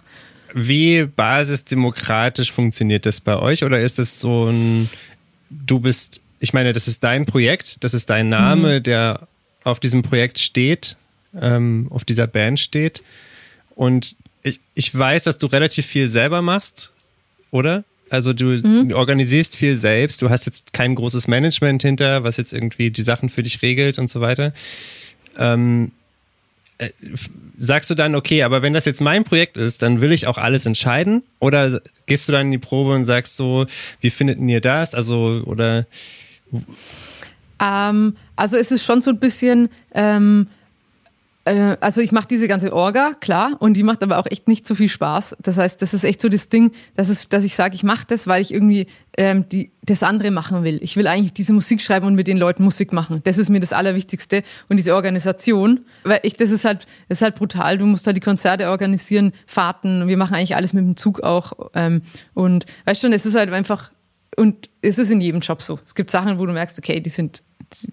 Wie 0.54 1.04
basisdemokratisch 1.04 2.52
funktioniert 2.52 3.06
das 3.06 3.20
bei 3.20 3.36
euch? 3.36 3.64
Oder 3.64 3.80
ist 3.80 3.98
es 3.98 4.20
so 4.20 4.46
ein, 4.46 4.88
du 5.66 5.80
bist, 5.80 6.22
ich 6.40 6.52
meine, 6.52 6.72
das 6.72 6.88
ist 6.88 7.04
dein 7.04 7.26
Projekt, 7.26 7.84
das 7.84 7.94
ist 7.94 8.10
dein 8.10 8.28
Name, 8.28 8.78
mhm. 8.78 8.82
der 8.82 9.28
auf 9.64 9.80
diesem 9.80 10.02
Projekt 10.02 10.38
steht, 10.38 10.96
ähm, 11.40 11.86
auf 11.90 12.04
dieser 12.04 12.26
Band 12.26 12.58
steht. 12.60 13.02
Und 13.74 14.16
ich, 14.42 14.60
ich 14.74 14.96
weiß, 14.96 15.24
dass 15.24 15.38
du 15.38 15.46
relativ 15.46 15.86
viel 15.86 16.08
selber 16.08 16.42
machst, 16.42 16.92
oder? 17.50 17.84
Also 18.10 18.32
du 18.32 18.44
mhm. 18.44 18.92
organisierst 18.92 19.56
viel 19.56 19.76
selbst, 19.76 20.20
du 20.20 20.28
hast 20.28 20.44
jetzt 20.44 20.72
kein 20.72 20.94
großes 20.94 21.28
Management 21.28 21.82
hinter, 21.82 22.24
was 22.24 22.36
jetzt 22.36 22.52
irgendwie 22.52 22.90
die 22.90 23.02
Sachen 23.02 23.28
für 23.28 23.42
dich 23.42 23.62
regelt 23.62 23.98
und 23.98 24.10
so 24.10 24.20
weiter. 24.20 24.52
Ähm, 25.38 25.92
äh, 26.82 26.90
sagst 27.56 27.90
du 27.90 27.94
dann, 27.94 28.14
okay, 28.14 28.42
aber 28.42 28.62
wenn 28.62 28.72
das 28.72 28.84
jetzt 28.84 29.00
mein 29.00 29.24
Projekt 29.24 29.56
ist, 29.56 29.82
dann 29.82 30.00
will 30.00 30.12
ich 30.12 30.26
auch 30.26 30.38
alles 30.38 30.66
entscheiden? 30.66 31.22
Oder 31.38 31.80
gehst 32.06 32.28
du 32.28 32.32
dann 32.32 32.46
in 32.46 32.52
die 32.52 32.58
Probe 32.58 32.94
und 32.94 33.04
sagst 33.04 33.36
so, 33.36 33.66
wie 34.00 34.10
findet 34.10 34.38
ihr 34.38 34.60
das? 34.60 34.94
Also, 34.94 35.42
oder. 35.44 35.86
Ähm, 37.60 38.16
also, 38.36 38.56
es 38.56 38.72
ist 38.72 38.84
schon 38.84 39.00
so 39.02 39.10
ein 39.10 39.18
bisschen. 39.18 39.68
Ähm 39.94 40.48
äh, 41.44 41.76
also 41.80 42.00
ich 42.00 42.12
mache 42.12 42.28
diese 42.28 42.46
ganze 42.48 42.72
Orga, 42.72 43.14
klar, 43.20 43.56
und 43.58 43.74
die 43.74 43.82
macht 43.82 44.02
aber 44.02 44.18
auch 44.18 44.26
echt 44.26 44.48
nicht 44.48 44.66
so 44.66 44.74
viel 44.74 44.88
Spaß. 44.88 45.36
Das 45.40 45.58
heißt, 45.58 45.82
das 45.82 45.94
ist 45.94 46.04
echt 46.04 46.20
so 46.20 46.28
das 46.28 46.48
Ding, 46.48 46.72
dass, 46.94 47.08
es, 47.08 47.28
dass 47.28 47.44
ich 47.44 47.54
sage, 47.54 47.74
ich 47.74 47.82
mache 47.82 48.06
das, 48.06 48.26
weil 48.26 48.42
ich 48.42 48.52
irgendwie 48.54 48.86
ähm, 49.16 49.48
die, 49.48 49.72
das 49.82 50.02
andere 50.02 50.30
machen 50.30 50.62
will. 50.62 50.78
Ich 50.82 50.96
will 50.96 51.06
eigentlich 51.06 51.32
diese 51.32 51.52
Musik 51.52 51.80
schreiben 51.80 52.06
und 52.06 52.14
mit 52.14 52.28
den 52.28 52.38
Leuten 52.38 52.62
Musik 52.62 52.92
machen. 52.92 53.20
Das 53.24 53.38
ist 53.38 53.50
mir 53.50 53.60
das 53.60 53.72
Allerwichtigste. 53.72 54.42
Und 54.68 54.76
diese 54.76 54.94
Organisation, 54.94 55.80
weil 56.04 56.20
ich, 56.22 56.36
das 56.36 56.50
ist 56.50 56.64
halt, 56.64 56.86
das 57.08 57.18
ist 57.18 57.22
halt 57.22 57.34
brutal. 57.34 57.78
Du 57.78 57.86
musst 57.86 58.06
halt 58.06 58.16
die 58.16 58.22
Konzerte 58.22 58.70
organisieren, 58.70 59.32
Fahrten. 59.46 60.06
Wir 60.06 60.16
machen 60.16 60.34
eigentlich 60.34 60.56
alles 60.56 60.72
mit 60.72 60.84
dem 60.84 60.96
Zug 60.96 61.20
auch. 61.22 61.52
Ähm, 61.74 62.02
und 62.34 62.66
weißt 62.84 63.00
schon, 63.00 63.12
es 63.12 63.26
ist 63.26 63.34
halt 63.34 63.52
einfach, 63.52 63.90
und 64.36 64.70
es 64.80 64.98
ist 64.98 65.10
in 65.10 65.20
jedem 65.20 65.40
Job 65.40 65.60
so. 65.60 65.78
Es 65.84 65.94
gibt 65.94 66.10
Sachen, 66.10 66.38
wo 66.38 66.46
du 66.46 66.52
merkst, 66.52 66.78
okay, 66.78 67.00
die 67.00 67.10
sind, 67.10 67.42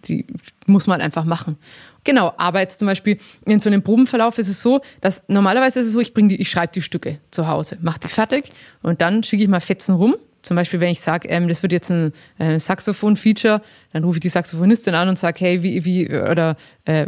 die, 0.06 0.26
muss 0.66 0.88
man 0.88 1.02
einfach 1.02 1.26
machen. 1.26 1.58
Genau, 2.04 2.34
aber 2.38 2.62
jetzt 2.62 2.80
zum 2.80 2.88
Beispiel 2.88 3.20
in 3.46 3.60
so 3.60 3.70
einem 3.70 3.84
Probenverlauf 3.84 4.38
ist 4.38 4.50
es 4.50 4.62
so, 4.62 4.82
dass 5.02 5.24
normalerweise 5.28 5.80
ist 5.80 5.88
es 5.88 5.94
so, 5.94 6.00
ich 6.00 6.14
bringe 6.14 6.30
die, 6.30 6.42
ich 6.42 6.50
schreibe 6.50 6.74
die 6.74 6.82
Stücke 6.82 7.20
zu 7.32 7.48
Hause, 7.48 7.78
mache 7.82 8.00
die 8.00 8.08
fertig 8.08 8.50
und 8.82 9.02
dann 9.02 9.24
schicke 9.24 9.44
ich 9.44 9.50
mal 9.50 9.60
Fetzen 9.60 9.96
rum. 9.96 10.16
Zum 10.42 10.56
Beispiel, 10.56 10.80
wenn 10.80 10.90
ich 10.90 11.02
sage, 11.02 11.28
ähm, 11.28 11.50
das 11.50 11.64
wird 11.64 11.74
jetzt 11.74 11.92
ein 11.92 12.14
äh, 12.38 12.60
Saxophon-Feature, 12.60 13.62
dann 13.92 14.04
rufe 14.06 14.18
ich 14.18 14.22
die 14.22 14.30
Saxophonistin 14.30 14.96
an 14.96 15.10
und 15.10 15.20
sage, 15.20 15.40
hey, 15.42 15.64
wie, 15.64 15.84
wie, 15.84 16.08
oder 16.10 16.56
äh, 16.86 17.08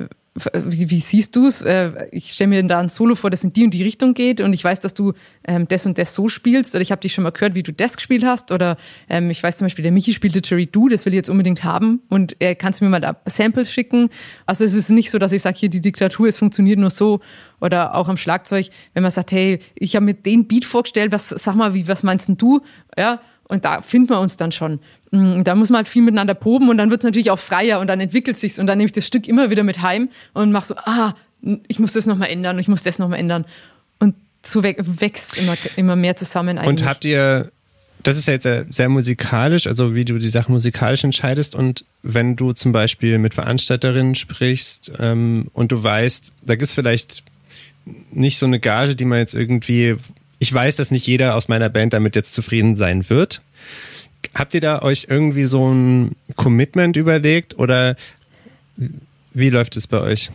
wie, 0.54 0.90
wie 0.90 1.02
siehst 1.02 1.36
du 1.36 1.48
es? 1.48 1.62
Äh, 1.62 2.08
ich 2.12 2.32
stelle 2.32 2.48
mir 2.48 2.64
da 2.64 2.80
ein 2.80 2.88
Solo 2.88 3.16
vor, 3.16 3.30
das 3.30 3.44
in 3.44 3.52
die 3.52 3.66
und 3.66 3.74
die 3.74 3.84
Richtung 3.84 4.14
geht 4.14 4.40
und 4.40 4.54
ich 4.54 4.64
weiß, 4.64 4.80
dass 4.80 4.94
du 4.94 5.12
ähm, 5.46 5.68
das 5.68 5.86
und 5.86 5.98
das 5.98 6.16
so 6.16 6.30
spielst 6.30 6.74
oder 6.74 6.82
ich 6.82 6.92
habe 6.92 7.02
dich 7.02 7.14
schon 7.14 7.26
mal 7.26 7.32
gehört, 7.32 7.54
wie 7.54 7.64
du 7.64 7.74
das 7.74 7.98
gespielt 7.98 8.24
hast 8.24 8.52
oder 8.52 8.78
ähm, 9.10 9.30
ich 9.30 9.44
weiß 9.44 9.58
zum 9.58 9.66
Beispiel, 9.66 9.84
der 9.84 9.92
Michi 9.92 10.14
spielt 10.14 10.34
Literary 10.34 10.68
Do, 10.68 10.88
das 10.88 11.06
will 11.06 11.14
ich 11.14 11.18
jetzt 11.18 11.30
unbedingt 11.30 11.66
haben 11.66 12.02
und 12.08 12.38
er 12.40 12.56
kannst 12.56 12.80
du 12.80 12.86
mir 12.86 12.92
mal 12.92 13.02
da 13.02 13.18
Samples 13.26 13.74
schicken. 13.74 14.10
Also 14.46 14.64
es 14.64 14.74
ist 14.74 14.90
nicht 14.90 15.12
so, 15.12 15.20
dass 15.20 15.34
ich 15.34 15.42
sage, 15.42 15.58
hier 15.60 15.70
die 15.70 15.82
Diktatur, 15.82 16.30
es 16.30 16.38
funktioniert 16.38 16.80
nur 16.80 16.92
so 16.92 17.20
oder 17.60 17.96
auch 17.96 18.08
am 18.08 18.16
Schlagzeug, 18.16 18.70
wenn 18.94 19.04
man 19.04 19.12
sagt, 19.12 19.34
hey, 19.34 19.60
ich 19.76 19.98
habe 19.98 20.06
mir 20.06 20.14
den 20.14 20.48
Beat 20.48 20.64
vorgestellt, 20.64 21.12
was 21.12 21.28
sag 21.28 21.56
mal, 21.56 21.74
wie 21.74 21.90
was 21.90 22.04
meinst 22.04 22.30
denn 22.30 22.38
du? 22.38 22.62
Ja, 22.98 23.20
und 23.52 23.66
da 23.66 23.82
finden 23.82 24.10
wir 24.10 24.20
uns 24.22 24.38
dann 24.38 24.54
schon. 24.54 24.80
Mm, 25.12 25.44
da 25.44 25.56
muss 25.56 25.70
man 25.70 25.80
halt 25.80 25.88
viel 25.90 26.02
miteinander 26.02 26.34
proben 26.34 26.70
und 26.70 26.78
dann 26.78 26.90
wird 26.90 27.02
es 27.02 27.04
natürlich 27.04 27.32
auch 27.32 27.40
freier 27.40 27.82
und 27.82 27.88
dann 27.88 28.00
entwickelt 28.00 28.38
sich's 28.38 28.60
und 28.60 28.66
dann 28.66 28.78
nehme 28.78 28.86
ich 28.86 28.94
das 28.94 29.06
Stück 29.06 29.28
immer 29.28 29.50
wieder 29.50 29.64
mit 29.64 29.82
heim 29.82 30.08
und 30.34 30.54
mache 30.54 30.68
so, 30.68 30.76
ah, 30.78 31.14
ich 31.68 31.78
muss 31.78 31.92
das 31.92 32.06
nochmal 32.06 32.30
ändern 32.30 32.56
und 32.56 32.62
ich 32.62 32.70
muss 32.70 32.84
das 32.84 32.98
nochmal 32.98 33.20
ändern. 33.20 33.46
Und 34.00 34.16
so 34.42 34.64
wächst 34.64 35.38
immer, 35.38 35.58
immer 35.76 35.98
mehr 35.98 36.16
zusammen 36.16 36.58
eigentlich. 36.58 36.70
Und 36.70 36.86
habt 36.86 37.04
ihr, 37.04 37.52
das 38.04 38.18
ist 38.18 38.28
ja 38.28 38.36
jetzt 38.36 38.44
sehr, 38.44 38.66
sehr 38.70 38.88
musikalisch, 38.88 39.68
also 39.68 39.96
wie 39.96 40.06
du 40.06 40.18
die 40.18 40.30
Sachen 40.30 40.54
musikalisch 40.54 41.04
entscheidest 41.04 41.54
und 41.54 41.84
wenn 42.04 42.38
du 42.38 42.54
zum 42.54 42.72
Beispiel 42.72 43.18
mit 43.18 43.34
Veranstalterinnen 43.34 44.16
sprichst 44.16 44.94
ähm, 44.98 45.50
und 45.52 45.74
du 45.74 45.84
weißt, 45.84 46.32
da 46.46 46.56
gibt 46.56 46.70
es 46.70 46.74
vielleicht 46.74 47.24
nicht 48.14 48.38
so 48.38 48.46
eine 48.46 48.62
Gage, 48.62 48.96
die 48.96 49.06
man 49.06 49.18
jetzt 49.18 49.36
irgendwie 49.36 49.98
ich 50.42 50.52
weiß, 50.52 50.78
dass 50.78 50.90
nicht 50.90 51.06
jeder 51.06 51.36
aus 51.36 51.50
meiner 51.50 51.70
Band 51.70 51.94
damit 51.94 52.16
jetzt 52.16 52.34
zufrieden 52.34 52.76
sein 52.76 53.08
wird. 53.12 53.44
Habt 54.34 54.56
ihr 54.56 54.62
da 54.62 54.82
euch 54.82 55.06
irgendwie 55.08 55.46
so 55.46 55.72
ein 55.72 56.16
Commitment 56.36 56.98
überlegt 56.98 57.60
oder 57.60 57.96
wie 59.34 59.52
läuft 59.52 59.78
es 59.78 59.86
bei 59.86 60.00
euch? 60.00 60.32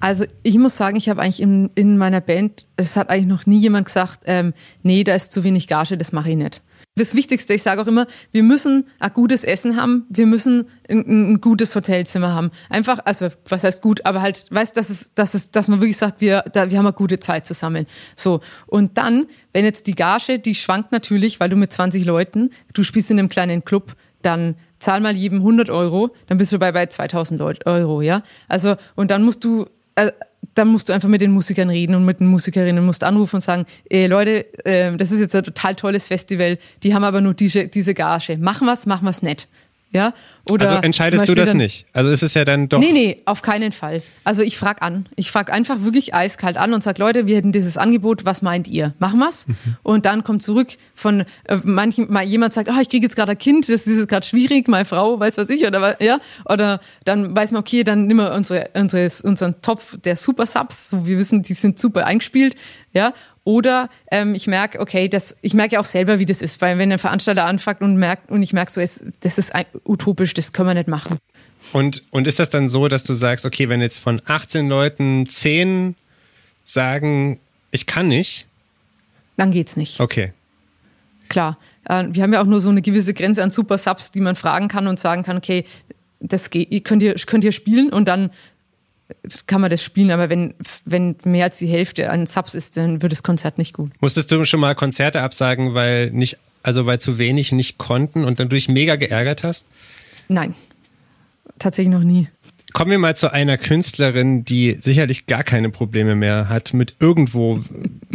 Also 0.00 0.24
ich 0.42 0.58
muss 0.58 0.76
sagen, 0.76 0.96
ich 0.96 1.08
habe 1.08 1.22
eigentlich 1.22 1.40
in, 1.40 1.70
in 1.76 1.96
meiner 1.96 2.20
Band, 2.20 2.66
es 2.76 2.96
hat 2.96 3.08
eigentlich 3.08 3.28
noch 3.28 3.46
nie 3.46 3.60
jemand 3.60 3.86
gesagt, 3.86 4.20
ähm, 4.26 4.52
nee, 4.82 5.04
da 5.04 5.14
ist 5.14 5.30
zu 5.30 5.44
wenig 5.44 5.68
Gage, 5.68 5.96
das 5.96 6.10
mache 6.10 6.30
ich 6.30 6.36
nicht 6.36 6.60
das 6.96 7.14
Wichtigste, 7.14 7.52
ich 7.52 7.62
sage 7.62 7.82
auch 7.82 7.86
immer, 7.86 8.06
wir 8.32 8.42
müssen 8.42 8.86
ein 9.00 9.12
gutes 9.12 9.44
Essen 9.44 9.76
haben, 9.76 10.06
wir 10.08 10.26
müssen 10.26 10.66
ein, 10.88 11.32
ein, 11.32 11.40
gutes 11.42 11.74
Hotelzimmer 11.76 12.32
haben. 12.32 12.50
Einfach, 12.70 13.00
also 13.04 13.28
was 13.48 13.64
heißt 13.64 13.82
gut, 13.82 14.06
aber 14.06 14.22
halt, 14.22 14.46
weißt, 14.50 14.74
dass 14.76 14.88
es, 14.88 15.12
dass 15.14 15.34
es, 15.34 15.50
dass 15.50 15.68
man 15.68 15.80
wirklich 15.80 15.98
sagt, 15.98 16.22
wir, 16.22 16.42
da, 16.52 16.70
wir 16.70 16.78
haben 16.78 16.86
eine 16.86 16.94
gute 16.94 17.18
Zeit 17.18 17.46
zusammen. 17.46 17.86
So 18.16 18.40
und 18.66 18.96
dann, 18.96 19.26
wenn 19.52 19.66
jetzt 19.66 19.86
die 19.86 19.94
Gage, 19.94 20.38
die 20.38 20.54
schwankt 20.54 20.90
natürlich, 20.90 21.38
weil 21.38 21.50
du 21.50 21.56
mit 21.56 21.70
20 21.70 22.06
Leuten, 22.06 22.50
du 22.72 22.82
spielst 22.82 23.10
in 23.10 23.18
einem 23.18 23.28
kleinen 23.28 23.64
Club, 23.64 23.94
dann 24.22 24.56
zahl 24.78 25.00
mal 25.00 25.14
jedem 25.14 25.38
100 25.38 25.68
Euro, 25.68 26.14
dann 26.28 26.38
bist 26.38 26.52
du 26.52 26.58
bei 26.58 26.72
bei 26.72 26.86
2000 26.86 27.66
Euro, 27.66 28.00
ja. 28.00 28.22
Also 28.48 28.76
und 28.94 29.10
dann 29.10 29.22
musst 29.22 29.44
du 29.44 29.66
äh, 29.96 30.12
dann 30.54 30.68
musst 30.68 30.88
du 30.88 30.92
einfach 30.92 31.08
mit 31.08 31.20
den 31.20 31.30
Musikern 31.30 31.70
reden 31.70 31.94
und 31.94 32.04
mit 32.04 32.20
den 32.20 32.26
Musikerinnen 32.28 32.84
musst 32.84 33.04
anrufen 33.04 33.36
und 33.36 33.40
sagen, 33.40 33.66
ey, 33.88 34.06
Leute, 34.06 34.46
äh, 34.64 34.96
das 34.96 35.12
ist 35.12 35.20
jetzt 35.20 35.34
ein 35.34 35.44
total 35.44 35.74
tolles 35.74 36.06
Festival, 36.06 36.58
die 36.82 36.94
haben 36.94 37.04
aber 37.04 37.20
nur 37.20 37.34
diese, 37.34 37.68
diese 37.68 37.94
Gage. 37.94 38.38
Machen 38.38 38.66
wir's, 38.66 38.86
machen 38.86 39.04
wir's 39.04 39.22
nicht. 39.22 39.48
Ja? 39.96 40.12
Oder 40.50 40.68
also 40.68 40.82
entscheidest 40.82 41.26
du 41.26 41.34
das 41.34 41.48
dann, 41.48 41.56
nicht? 41.56 41.86
Also 41.94 42.10
ist 42.10 42.22
es 42.22 42.34
ja 42.34 42.44
dann 42.44 42.68
doch. 42.68 42.78
Nee, 42.78 42.92
nee, 42.92 43.22
auf 43.24 43.40
keinen 43.40 43.72
Fall. 43.72 44.02
Also 44.24 44.42
ich 44.42 44.58
frage 44.58 44.82
an. 44.82 45.08
Ich 45.16 45.30
frage 45.30 45.50
einfach 45.52 45.82
wirklich 45.84 46.14
eiskalt 46.14 46.58
an 46.58 46.74
und 46.74 46.82
sage, 46.82 47.00
Leute, 47.00 47.26
wir 47.26 47.36
hätten 47.36 47.50
dieses 47.50 47.78
Angebot, 47.78 48.26
was 48.26 48.42
meint 48.42 48.68
ihr? 48.68 48.92
Machen 48.98 49.18
wir's? 49.18 49.48
Mhm. 49.48 49.54
Und 49.82 50.04
dann 50.04 50.22
kommt 50.22 50.42
zurück 50.42 50.68
von 50.94 51.24
äh, 51.44 51.56
manchen, 51.64 52.12
mal 52.12 52.24
jemand 52.24 52.52
sagt, 52.52 52.68
oh, 52.70 52.78
ich 52.78 52.90
kriege 52.90 53.06
jetzt 53.06 53.16
gerade 53.16 53.32
ein 53.32 53.38
Kind, 53.38 53.70
das 53.70 53.86
ist 53.86 54.06
gerade 54.06 54.26
schwierig, 54.26 54.68
meine 54.68 54.84
Frau, 54.84 55.18
weiß 55.18 55.38
was 55.38 55.48
ich, 55.48 55.66
oder 55.66 56.02
ja, 56.02 56.18
oder 56.44 56.80
dann 57.04 57.34
weiß 57.34 57.52
man, 57.52 57.60
okay, 57.60 57.82
dann 57.82 58.06
nehmen 58.06 58.20
wir 58.20 58.34
unsere, 58.34 58.68
unsere, 58.74 59.08
unseren 59.24 59.62
Topf 59.62 59.96
der 60.04 60.16
Super 60.16 60.44
Subs, 60.44 60.90
so 60.90 61.06
wir 61.06 61.16
wissen, 61.16 61.42
die 61.42 61.54
sind 61.54 61.78
super 61.78 62.04
eingespielt, 62.04 62.54
ja, 62.92 63.14
oder 63.46 63.88
ähm, 64.10 64.34
ich 64.34 64.48
merke, 64.48 64.80
okay, 64.80 65.08
das, 65.08 65.36
ich 65.40 65.54
merke 65.54 65.74
ja 65.74 65.80
auch 65.80 65.84
selber, 65.84 66.18
wie 66.18 66.26
das 66.26 66.42
ist, 66.42 66.60
weil 66.60 66.78
wenn 66.78 66.90
ein 66.90 66.98
Veranstalter 66.98 67.44
anfängt 67.44 67.80
und 67.80 67.96
merkt 67.96 68.28
und 68.28 68.42
ich 68.42 68.52
merke 68.52 68.72
so, 68.72 68.80
es, 68.80 69.04
das 69.20 69.38
ist 69.38 69.54
ein, 69.54 69.66
utopisch, 69.84 70.34
das 70.34 70.52
können 70.52 70.68
wir 70.70 70.74
nicht 70.74 70.88
machen. 70.88 71.18
Und, 71.72 72.02
und 72.10 72.26
ist 72.26 72.40
das 72.40 72.50
dann 72.50 72.68
so, 72.68 72.88
dass 72.88 73.04
du 73.04 73.14
sagst, 73.14 73.46
okay, 73.46 73.68
wenn 73.68 73.80
jetzt 73.80 74.00
von 74.00 74.20
18 74.26 74.68
Leuten 74.68 75.26
10 75.26 75.94
sagen, 76.64 77.38
ich 77.70 77.86
kann 77.86 78.08
nicht? 78.08 78.46
Dann 79.36 79.52
geht's 79.52 79.76
nicht. 79.76 80.00
Okay. 80.00 80.32
Klar. 81.28 81.56
Äh, 81.84 82.06
wir 82.10 82.24
haben 82.24 82.32
ja 82.32 82.42
auch 82.42 82.46
nur 82.46 82.58
so 82.58 82.70
eine 82.70 82.82
gewisse 82.82 83.14
Grenze 83.14 83.44
an 83.44 83.52
Super 83.52 83.78
Subs, 83.78 84.10
die 84.10 84.20
man 84.20 84.34
fragen 84.34 84.66
kann 84.66 84.88
und 84.88 84.98
sagen 84.98 85.22
kann, 85.22 85.36
okay, 85.36 85.64
das 86.18 86.50
geht, 86.50 86.84
könnt 86.84 87.04
ihr, 87.04 87.14
könnt 87.14 87.44
ihr 87.44 87.52
spielen 87.52 87.92
und 87.92 88.06
dann 88.08 88.30
kann 89.46 89.60
man 89.60 89.70
das 89.70 89.82
spielen, 89.82 90.10
aber 90.10 90.28
wenn, 90.28 90.54
wenn 90.84 91.16
mehr 91.24 91.44
als 91.44 91.58
die 91.58 91.66
Hälfte 91.66 92.10
an 92.10 92.26
Subs 92.26 92.54
ist, 92.54 92.76
dann 92.76 93.02
wird 93.02 93.12
das 93.12 93.22
Konzert 93.22 93.58
nicht 93.58 93.72
gut. 93.72 93.92
Musstest 94.00 94.32
du 94.32 94.44
schon 94.44 94.60
mal 94.60 94.74
Konzerte 94.74 95.22
absagen, 95.22 95.74
weil 95.74 96.10
nicht, 96.10 96.38
also 96.62 96.86
weil 96.86 97.00
zu 97.00 97.18
wenig 97.18 97.52
nicht 97.52 97.78
konnten 97.78 98.24
und 98.24 98.40
dann 98.40 98.48
durch 98.48 98.68
mega 98.68 98.96
geärgert 98.96 99.42
hast? 99.44 99.66
Nein. 100.28 100.54
Tatsächlich 101.58 101.92
noch 101.92 102.02
nie. 102.02 102.28
Kommen 102.72 102.90
wir 102.90 102.98
mal 102.98 103.16
zu 103.16 103.32
einer 103.32 103.58
Künstlerin, 103.58 104.44
die 104.44 104.76
sicherlich 104.78 105.26
gar 105.26 105.44
keine 105.44 105.70
Probleme 105.70 106.14
mehr 106.14 106.48
hat, 106.48 106.74
mit 106.74 106.96
irgendwo 107.00 107.62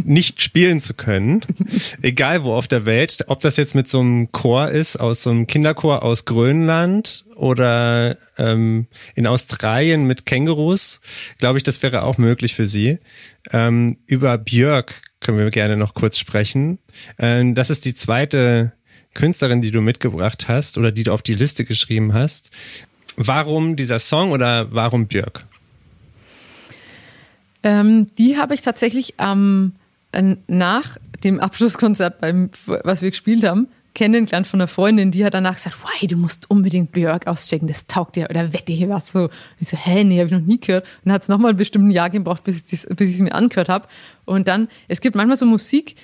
nicht 0.03 0.41
spielen 0.41 0.81
zu 0.81 0.93
können. 0.93 1.41
Egal 2.01 2.43
wo 2.43 2.53
auf 2.53 2.67
der 2.67 2.85
Welt. 2.85 3.23
Ob 3.27 3.39
das 3.39 3.57
jetzt 3.57 3.75
mit 3.75 3.87
so 3.87 4.01
einem 4.01 4.31
Chor 4.31 4.69
ist, 4.69 4.97
aus 4.97 5.23
so 5.23 5.29
einem 5.29 5.47
Kinderchor 5.47 6.03
aus 6.03 6.25
Grönland 6.25 7.25
oder 7.35 8.17
ähm, 8.37 8.87
in 9.15 9.25
Australien 9.25 10.05
mit 10.05 10.25
Kängurus, 10.25 11.01
glaube 11.39 11.57
ich, 11.57 11.63
das 11.63 11.81
wäre 11.81 12.03
auch 12.03 12.17
möglich 12.17 12.53
für 12.53 12.67
sie. 12.67 12.99
Ähm, 13.51 13.97
über 14.05 14.37
Björk 14.37 15.01
können 15.21 15.37
wir 15.37 15.49
gerne 15.49 15.77
noch 15.77 15.93
kurz 15.93 16.17
sprechen. 16.17 16.79
Ähm, 17.17 17.55
das 17.55 17.69
ist 17.69 17.85
die 17.85 17.93
zweite 17.93 18.73
Künstlerin, 19.13 19.61
die 19.61 19.71
du 19.71 19.81
mitgebracht 19.81 20.47
hast 20.47 20.77
oder 20.77 20.91
die 20.91 21.03
du 21.03 21.13
auf 21.13 21.21
die 21.21 21.35
Liste 21.35 21.65
geschrieben 21.65 22.13
hast. 22.13 22.51
Warum 23.27 23.75
dieser 23.75 23.99
Song 23.99 24.31
oder 24.31 24.73
warum 24.73 25.07
Björk? 25.07 25.45
Ähm, 27.63 28.07
die 28.17 28.37
habe 28.37 28.53
ich 28.53 28.61
tatsächlich 28.61 29.15
ähm, 29.19 29.73
nach 30.47 30.97
dem 31.23 31.39
Abschlusskonzert, 31.39 32.19
beim, 32.19 32.49
was 32.65 33.01
wir 33.01 33.11
gespielt 33.11 33.43
haben, 33.43 33.67
kennengelernt 33.93 34.47
von 34.47 34.61
einer 34.61 34.67
Freundin, 34.67 35.11
die 35.11 35.25
hat 35.25 35.33
danach 35.33 35.55
gesagt, 35.55 35.77
wow, 35.83 36.07
du 36.07 36.15
musst 36.15 36.49
unbedingt 36.49 36.91
Björk 36.91 37.27
auschecken, 37.27 37.67
das 37.67 37.87
taugt 37.87 38.15
dir, 38.15 38.29
oder 38.29 38.53
wette 38.53 38.73
hier 38.73 38.89
was 38.89 39.11
so. 39.11 39.29
ich 39.59 39.69
so, 39.69 39.77
hä, 39.77 40.03
nee, 40.03 40.17
habe 40.17 40.27
ich 40.27 40.31
noch 40.31 40.39
nie 40.39 40.59
gehört. 40.59 40.85
Und 40.85 41.05
dann 41.05 41.13
hat 41.13 41.23
es 41.23 41.27
nochmal 41.27 41.53
bestimmt 41.53 41.87
ein 41.87 41.91
Jahr 41.91 42.09
gebraucht, 42.09 42.43
bis 42.43 42.71
ich 42.71 42.87
es 42.99 43.19
mir 43.19 43.35
angehört 43.35 43.69
habe. 43.69 43.87
Und 44.25 44.47
dann, 44.47 44.69
es 44.87 45.01
gibt 45.01 45.15
manchmal 45.15 45.37
so 45.37 45.45
Musik, 45.45 45.95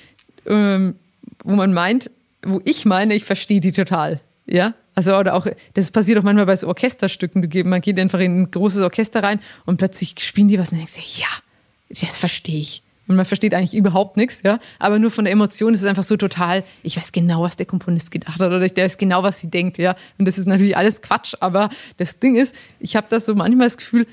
ähm, 0.45 0.95
wo 1.43 1.55
man 1.55 1.73
meint, 1.73 2.11
wo 2.43 2.61
ich 2.65 2.85
meine, 2.85 3.15
ich 3.15 3.23
verstehe 3.23 3.61
die 3.61 3.71
total. 3.71 4.19
Ja, 4.49 4.73
also 4.95 5.15
oder 5.15 5.35
auch, 5.35 5.45
das 5.73 5.91
passiert 5.91 6.17
auch 6.17 6.23
manchmal 6.23 6.45
bei 6.45 6.55
so 6.55 6.67
Orchesterstücken. 6.67 7.49
Man 7.65 7.81
geht 7.81 7.99
einfach 7.99 8.19
in 8.19 8.41
ein 8.41 8.51
großes 8.51 8.81
Orchester 8.81 9.21
rein 9.21 9.39
und 9.65 9.77
plötzlich 9.77 10.15
spielen 10.19 10.47
die 10.47 10.57
was 10.57 10.71
und 10.71 10.77
denkst 10.77 10.95
du, 10.95 11.21
ja, 11.21 11.27
das 11.89 12.15
verstehe 12.15 12.59
ich. 12.59 12.81
Und 13.07 13.15
man 13.15 13.25
versteht 13.25 13.53
eigentlich 13.53 13.75
überhaupt 13.75 14.17
nichts, 14.17 14.41
ja. 14.43 14.59
Aber 14.79 14.99
nur 14.99 15.11
von 15.11 15.25
der 15.25 15.31
Emotion 15.31 15.73
ist 15.73 15.81
es 15.81 15.85
einfach 15.85 16.03
so 16.03 16.17
total, 16.17 16.63
ich 16.83 16.97
weiß 16.97 17.11
genau, 17.11 17.41
was 17.41 17.55
der 17.55 17.65
Komponist 17.65 18.11
gedacht 18.11 18.39
hat 18.39 18.47
oder 18.47 18.61
ich 18.61 18.75
weiß 18.75 18.97
genau, 18.97 19.23
was 19.23 19.39
sie 19.39 19.49
denkt, 19.49 19.77
ja. 19.77 19.95
Und 20.17 20.27
das 20.27 20.37
ist 20.37 20.45
natürlich 20.45 20.75
alles 20.75 21.01
Quatsch, 21.01 21.35
aber 21.39 21.69
das 21.97 22.19
Ding 22.19 22.35
ist, 22.35 22.55
ich 22.79 22.95
habe 22.95 23.07
da 23.09 23.19
so 23.19 23.33
manchmal 23.35 23.67
das 23.67 23.77
Gefühl, 23.77 24.07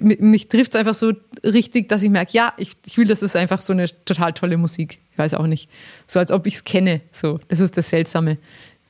mich 0.00 0.48
trifft 0.48 0.74
es 0.74 0.78
einfach 0.78 0.94
so 0.94 1.12
richtig, 1.44 1.88
dass 1.88 2.02
ich 2.02 2.10
merke, 2.10 2.32
ja, 2.32 2.52
ich, 2.56 2.72
ich 2.84 2.98
will, 2.98 3.06
das 3.06 3.22
ist 3.22 3.36
einfach 3.36 3.60
so 3.60 3.72
eine 3.72 3.86
total 4.04 4.32
tolle 4.32 4.56
Musik. 4.56 4.98
Ich 5.12 5.18
weiß 5.18 5.34
auch 5.34 5.46
nicht. 5.46 5.68
So 6.06 6.18
als 6.18 6.32
ob 6.32 6.46
ich 6.46 6.54
es 6.54 6.64
kenne. 6.64 7.00
So, 7.12 7.38
das 7.48 7.60
ist 7.60 7.76
das 7.76 7.88
Seltsame. 7.90 8.38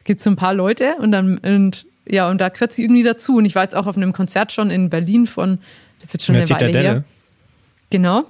Gibt 0.04 0.20
so 0.20 0.30
ein 0.30 0.36
paar 0.36 0.54
Leute 0.54 0.96
und 1.00 1.12
dann, 1.12 1.38
und 1.38 1.86
ja, 2.06 2.28
und 2.28 2.38
da 2.38 2.48
gehört 2.48 2.72
sie 2.72 2.82
irgendwie 2.82 3.02
dazu. 3.02 3.36
Und 3.36 3.44
ich 3.44 3.54
war 3.54 3.62
jetzt 3.62 3.76
auch 3.76 3.86
auf 3.86 3.96
einem 3.96 4.12
Konzert 4.12 4.52
schon 4.52 4.70
in 4.70 4.90
Berlin 4.90 5.26
von, 5.26 5.58
das 5.98 6.08
ist 6.08 6.14
jetzt 6.14 6.26
schon 6.26 6.36
eine 6.36 6.48
Weile 6.48 6.78
her. 6.78 7.04
Genau. 7.90 8.24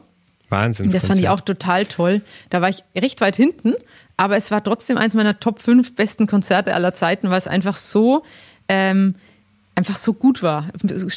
Wahnsinn. 0.51 0.91
Das 0.91 1.07
fand 1.07 1.19
ich 1.19 1.29
auch 1.29 1.41
total 1.41 1.87
toll. 1.87 2.21
Da 2.51 2.61
war 2.61 2.69
ich 2.69 2.85
recht 2.95 3.21
weit 3.21 3.37
hinten, 3.37 3.75
aber 4.17 4.37
es 4.37 4.51
war 4.51 4.63
trotzdem 4.63 4.99
eins 4.99 5.15
meiner 5.15 5.41
Top 5.41 5.61
5 5.61 5.95
besten 5.95 6.27
Konzerte 6.27 6.75
aller 6.75 6.93
Zeiten, 6.93 7.31
weil 7.31 7.39
es 7.39 7.49
einfach 7.49 7.77
so, 7.77 8.23
ähm, 8.69 9.15
einfach 9.75 9.97
so 9.97 10.13
gut 10.13 10.43
war. 10.43 10.69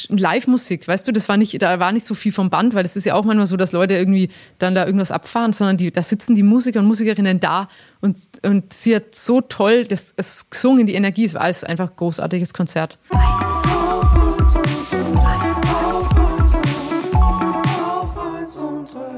Live-Musik, 0.08 0.88
weißt 0.88 1.06
du, 1.06 1.12
das 1.12 1.28
war 1.28 1.36
nicht, 1.36 1.60
da 1.60 1.78
war 1.78 1.92
nicht 1.92 2.06
so 2.06 2.14
viel 2.14 2.32
vom 2.32 2.48
Band, 2.48 2.74
weil 2.74 2.84
es 2.84 2.96
ist 2.96 3.04
ja 3.04 3.14
auch 3.14 3.24
manchmal 3.24 3.46
so, 3.46 3.56
dass 3.56 3.72
Leute 3.72 3.94
irgendwie 3.94 4.30
dann 4.58 4.74
da 4.74 4.86
irgendwas 4.86 5.10
abfahren, 5.12 5.52
sondern 5.52 5.76
die, 5.76 5.90
da 5.90 6.02
sitzen 6.02 6.34
die 6.34 6.42
Musiker 6.42 6.80
und 6.80 6.86
Musikerinnen 6.86 7.38
da 7.38 7.68
und, 8.00 8.18
und 8.42 8.72
sie 8.72 8.96
hat 8.96 9.14
so 9.14 9.40
toll 9.40 9.84
das, 9.84 10.14
es 10.16 10.48
gesungen, 10.48 10.86
die 10.86 10.94
Energie, 10.94 11.24
es 11.24 11.34
war 11.34 11.42
alles 11.42 11.64
einfach 11.64 11.90
ein 11.90 11.96
großartiges 11.96 12.54
Konzert. 12.54 12.98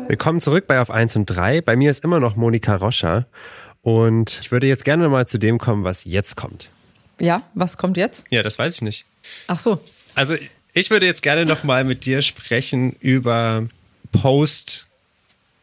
Willkommen 0.09 0.41
zurück 0.41 0.67
bei 0.67 0.81
Auf 0.81 0.91
1 0.91 1.17
und 1.17 1.27
3. 1.27 1.61
Bei 1.61 1.77
mir 1.77 1.91
ist 1.91 2.03
immer 2.03 2.19
noch 2.19 2.35
Monika 2.35 2.75
Roscher 2.75 3.27
und 3.83 4.41
ich 4.43 4.51
würde 4.51 4.67
jetzt 4.67 4.85
gerne 4.85 5.09
mal 5.09 5.29
zu 5.29 5.39
dem 5.39 5.59
kommen, 5.59 5.85
was 5.85 6.05
jetzt 6.05 6.37
kommt. 6.37 6.71
Ja, 7.21 7.43
was 7.55 7.79
kommt 7.79 7.97
jetzt? 7.97 8.27
Ja, 8.31 8.43
das 8.43 8.59
weiß 8.59 8.77
ich 8.77 8.83
nicht. 8.83 9.07
Ach 9.47 9.59
so. 9.59 9.81
Also 10.15 10.37
ich 10.73 10.91
würde 10.91 11.07
jetzt 11.07 11.23
gerne 11.23 11.47
noch 11.47 11.65
mal 11.65 11.85
mit 11.85 12.07
dir 12.07 12.23
sprechen 12.23 12.95
über 13.01 13.69
Post, 14.13 14.87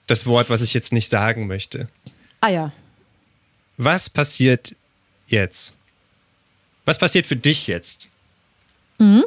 das 0.08 0.26
Wort, 0.26 0.50
was 0.50 0.62
ich 0.62 0.74
jetzt 0.74 0.94
nicht 0.94 1.10
sagen 1.10 1.48
möchte. 1.48 1.88
Ah 2.42 2.50
ja. 2.50 2.72
Was 3.78 4.10
passiert 4.10 4.76
jetzt? 5.28 5.74
Was 6.86 7.00
passiert 7.00 7.26
für 7.26 7.36
dich 7.36 7.68
jetzt? 7.68 8.08
Mhm. 9.00 9.24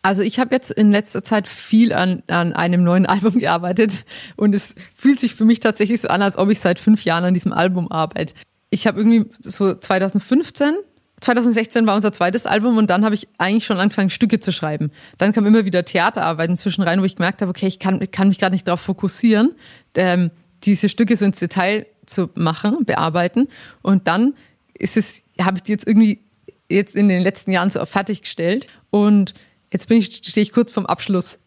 Also 0.00 0.22
ich 0.22 0.38
habe 0.38 0.54
jetzt 0.54 0.70
in 0.70 0.90
letzter 0.90 1.22
Zeit 1.22 1.46
viel 1.46 1.92
an, 1.92 2.22
an 2.26 2.54
einem 2.54 2.82
neuen 2.82 3.06
Album 3.14 3.38
gearbeitet 3.38 4.04
und 4.36 4.54
es 4.54 4.74
fühlt 4.94 5.20
sich 5.20 5.34
für 5.34 5.44
mich 5.44 5.60
tatsächlich 5.60 6.00
so 6.00 6.08
an, 6.08 6.22
als 6.22 6.38
ob 6.38 6.48
ich 6.50 6.60
seit 6.60 6.78
fünf 6.78 7.04
Jahren 7.04 7.24
an 7.24 7.34
diesem 7.34 7.52
Album 7.52 7.92
arbeite 7.92 8.34
ich 8.74 8.86
habe 8.88 8.98
irgendwie 8.98 9.30
so 9.40 9.74
2015 9.74 10.74
2016 11.24 11.86
war 11.86 11.96
unser 11.96 12.12
zweites 12.12 12.46
Album 12.46 12.76
und 12.76 12.88
dann 12.88 13.04
habe 13.04 13.14
ich 13.14 13.28
eigentlich 13.38 13.64
schon 13.64 13.78
angefangen, 13.78 14.10
Stücke 14.10 14.40
zu 14.40 14.52
schreiben. 14.52 14.90
Dann 15.18 15.32
kam 15.32 15.46
immer 15.46 15.64
wieder 15.64 15.84
Theaterarbeiten 15.84 16.56
zwischenrein, 16.56 17.00
wo 17.00 17.04
ich 17.04 17.16
gemerkt 17.16 17.42
habe, 17.42 17.50
okay, 17.50 17.66
ich 17.66 17.78
kann, 17.78 18.00
kann 18.10 18.28
mich 18.28 18.38
gerade 18.38 18.54
nicht 18.54 18.68
darauf 18.68 18.80
fokussieren, 18.80 19.54
ähm, 19.96 20.30
diese 20.62 20.88
Stücke 20.88 21.16
so 21.16 21.24
ins 21.24 21.38
Detail 21.38 21.86
zu 22.06 22.30
machen, 22.34 22.84
bearbeiten. 22.84 23.48
Und 23.82 24.08
dann 24.08 24.34
ist 24.78 24.96
es, 24.96 25.24
habe 25.40 25.58
ich 25.58 25.62
die 25.62 25.72
jetzt 25.72 25.86
irgendwie 25.86 26.20
jetzt 26.68 26.96
in 26.96 27.08
den 27.08 27.22
letzten 27.22 27.52
Jahren 27.52 27.70
so 27.70 27.84
fertiggestellt. 27.84 28.66
Und 28.90 29.34
jetzt 29.72 29.88
bin 29.88 29.98
ich, 29.98 30.06
stehe 30.06 30.42
ich 30.42 30.52
kurz 30.52 30.72
vorm 30.72 30.86
Abschluss 30.86 31.38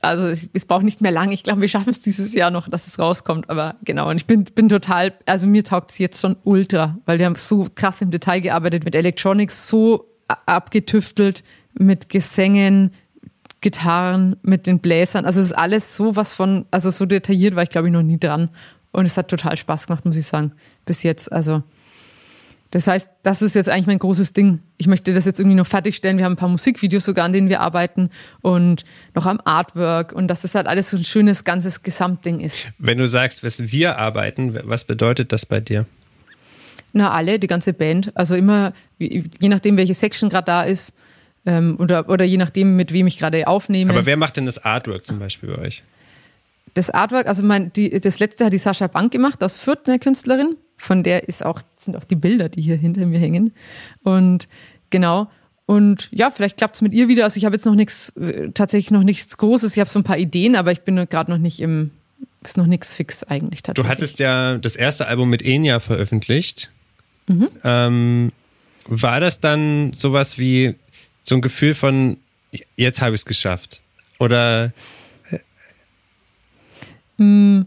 also 0.00 0.26
es, 0.26 0.64
braucht 0.66 0.84
nicht 0.84 1.00
mehr 1.00 1.10
lang. 1.10 1.30
Ich 1.32 1.42
glaube, 1.42 1.60
wir 1.60 1.68
schaffen 1.68 1.90
es 1.90 2.00
dieses 2.00 2.34
Jahr 2.34 2.50
noch, 2.50 2.68
dass 2.68 2.86
es 2.86 2.98
rauskommt. 2.98 3.50
Aber 3.50 3.76
genau, 3.84 4.10
und 4.10 4.16
ich 4.16 4.26
bin, 4.26 4.44
bin 4.44 4.68
total, 4.68 5.14
also 5.26 5.46
mir 5.46 5.64
taugt 5.64 5.90
es 5.90 5.98
jetzt 5.98 6.20
schon 6.20 6.36
ultra, 6.44 6.98
weil 7.06 7.18
wir 7.18 7.26
haben 7.26 7.36
so 7.36 7.68
krass 7.74 8.00
im 8.00 8.10
Detail 8.10 8.40
gearbeitet 8.40 8.84
mit 8.84 8.94
Electronics, 8.94 9.68
so 9.68 10.06
abgetüftelt 10.46 11.44
mit 11.74 12.08
Gesängen, 12.08 12.92
Gitarren, 13.60 14.36
mit 14.42 14.66
den 14.66 14.80
Bläsern. 14.80 15.24
Also 15.24 15.40
es 15.40 15.46
ist 15.46 15.52
alles 15.52 15.96
so 15.96 16.16
was 16.16 16.34
von, 16.34 16.66
also 16.70 16.90
so 16.90 17.06
detailliert 17.06 17.56
war 17.56 17.62
ich, 17.62 17.70
glaube 17.70 17.88
ich, 17.88 17.92
noch 17.92 18.02
nie 18.02 18.18
dran. 18.18 18.50
Und 18.92 19.06
es 19.06 19.16
hat 19.16 19.28
total 19.28 19.56
Spaß 19.56 19.86
gemacht, 19.86 20.04
muss 20.04 20.16
ich 20.16 20.26
sagen, 20.26 20.52
bis 20.84 21.02
jetzt. 21.02 21.30
Also 21.32 21.62
das 22.70 22.86
heißt, 22.86 23.08
das 23.22 23.40
ist 23.40 23.54
jetzt 23.54 23.70
eigentlich 23.70 23.86
mein 23.86 23.98
großes 23.98 24.34
Ding. 24.34 24.60
Ich 24.76 24.86
möchte 24.86 25.14
das 25.14 25.24
jetzt 25.24 25.40
irgendwie 25.40 25.56
noch 25.56 25.66
fertigstellen. 25.66 26.18
Wir 26.18 26.26
haben 26.26 26.34
ein 26.34 26.36
paar 26.36 26.50
Musikvideos 26.50 27.04
sogar, 27.04 27.24
an 27.24 27.32
denen 27.32 27.48
wir 27.48 27.60
arbeiten 27.60 28.10
und 28.42 28.84
noch 29.14 29.24
am 29.24 29.40
Artwork 29.44 30.12
und 30.12 30.28
dass 30.28 30.42
das 30.42 30.54
halt 30.54 30.66
alles 30.66 30.90
so 30.90 30.98
ein 30.98 31.04
schönes, 31.04 31.44
ganzes 31.44 31.82
Gesamtding 31.82 32.40
ist. 32.40 32.68
Wenn 32.78 32.98
du 32.98 33.06
sagst, 33.06 33.42
was 33.42 33.72
wir 33.72 33.96
arbeiten, 33.96 34.58
was 34.64 34.84
bedeutet 34.84 35.32
das 35.32 35.46
bei 35.46 35.60
dir? 35.60 35.86
Na, 36.92 37.10
alle, 37.10 37.38
die 37.38 37.46
ganze 37.46 37.72
Band. 37.72 38.12
Also 38.14 38.34
immer, 38.34 38.72
je 38.98 39.48
nachdem, 39.48 39.76
welche 39.78 39.94
Section 39.94 40.28
gerade 40.28 40.46
da 40.46 40.62
ist 40.62 40.94
ähm, 41.46 41.76
oder, 41.78 42.08
oder 42.08 42.24
je 42.24 42.36
nachdem, 42.36 42.76
mit 42.76 42.92
wem 42.92 43.06
ich 43.06 43.18
gerade 43.18 43.46
aufnehme. 43.46 43.92
Aber 43.92 44.04
wer 44.04 44.16
macht 44.18 44.36
denn 44.36 44.46
das 44.46 44.62
Artwork 44.62 45.06
zum 45.06 45.18
Beispiel 45.18 45.54
bei 45.54 45.62
euch? 45.62 45.84
Das 46.74 46.90
Artwork, 46.90 47.26
also 47.26 47.42
mein, 47.42 47.72
die, 47.72 47.98
das 47.98 48.18
letzte 48.18 48.44
hat 48.44 48.52
die 48.52 48.58
Sascha 48.58 48.88
Bank 48.88 49.10
gemacht, 49.10 49.42
aus 49.42 49.56
Fürth, 49.56 49.86
eine 49.86 49.98
Künstlerin. 49.98 50.56
Von 50.78 51.02
der 51.02 51.28
ist 51.28 51.44
auch, 51.44 51.60
sind 51.78 51.96
auch 51.96 52.04
die 52.04 52.14
Bilder, 52.14 52.48
die 52.48 52.62
hier 52.62 52.76
hinter 52.76 53.04
mir 53.04 53.18
hängen. 53.18 53.52
Und 54.04 54.48
genau. 54.90 55.28
Und 55.66 56.08
ja, 56.12 56.30
vielleicht 56.30 56.56
klappt 56.56 56.76
es 56.76 56.82
mit 56.82 56.94
ihr 56.94 57.08
wieder. 57.08 57.24
Also 57.24 57.36
ich 57.36 57.44
habe 57.44 57.54
jetzt 57.54 57.66
noch 57.66 57.74
nichts, 57.74 58.10
äh, 58.16 58.50
tatsächlich 58.52 58.90
noch 58.90 59.02
nichts 59.02 59.36
Großes. 59.36 59.72
Ich 59.72 59.80
habe 59.80 59.90
so 59.90 59.98
ein 59.98 60.04
paar 60.04 60.16
Ideen, 60.16 60.56
aber 60.56 60.72
ich 60.72 60.80
bin 60.80 60.96
gerade 61.10 61.30
noch 61.30 61.38
nicht 61.38 61.60
im, 61.60 61.90
ist 62.42 62.56
noch 62.56 62.66
nichts 62.66 62.94
fix 62.96 63.22
eigentlich 63.24 63.62
tatsächlich. 63.62 63.86
Du 63.86 63.94
hattest 63.94 64.18
ja 64.18 64.56
das 64.56 64.76
erste 64.76 65.08
Album 65.08 65.28
mit 65.28 65.42
Enya 65.42 65.80
veröffentlicht. 65.80 66.70
Mhm. 67.26 67.48
Ähm, 67.64 68.32
war 68.86 69.20
das 69.20 69.40
dann 69.40 69.92
sowas 69.92 70.38
wie 70.38 70.74
so 71.22 71.34
ein 71.34 71.42
Gefühl 71.42 71.74
von, 71.74 72.16
jetzt 72.76 73.02
habe 73.02 73.14
ich 73.14 73.20
es 73.20 73.26
geschafft? 73.26 73.82
Oder? 74.18 74.72
Mm, 77.18 77.62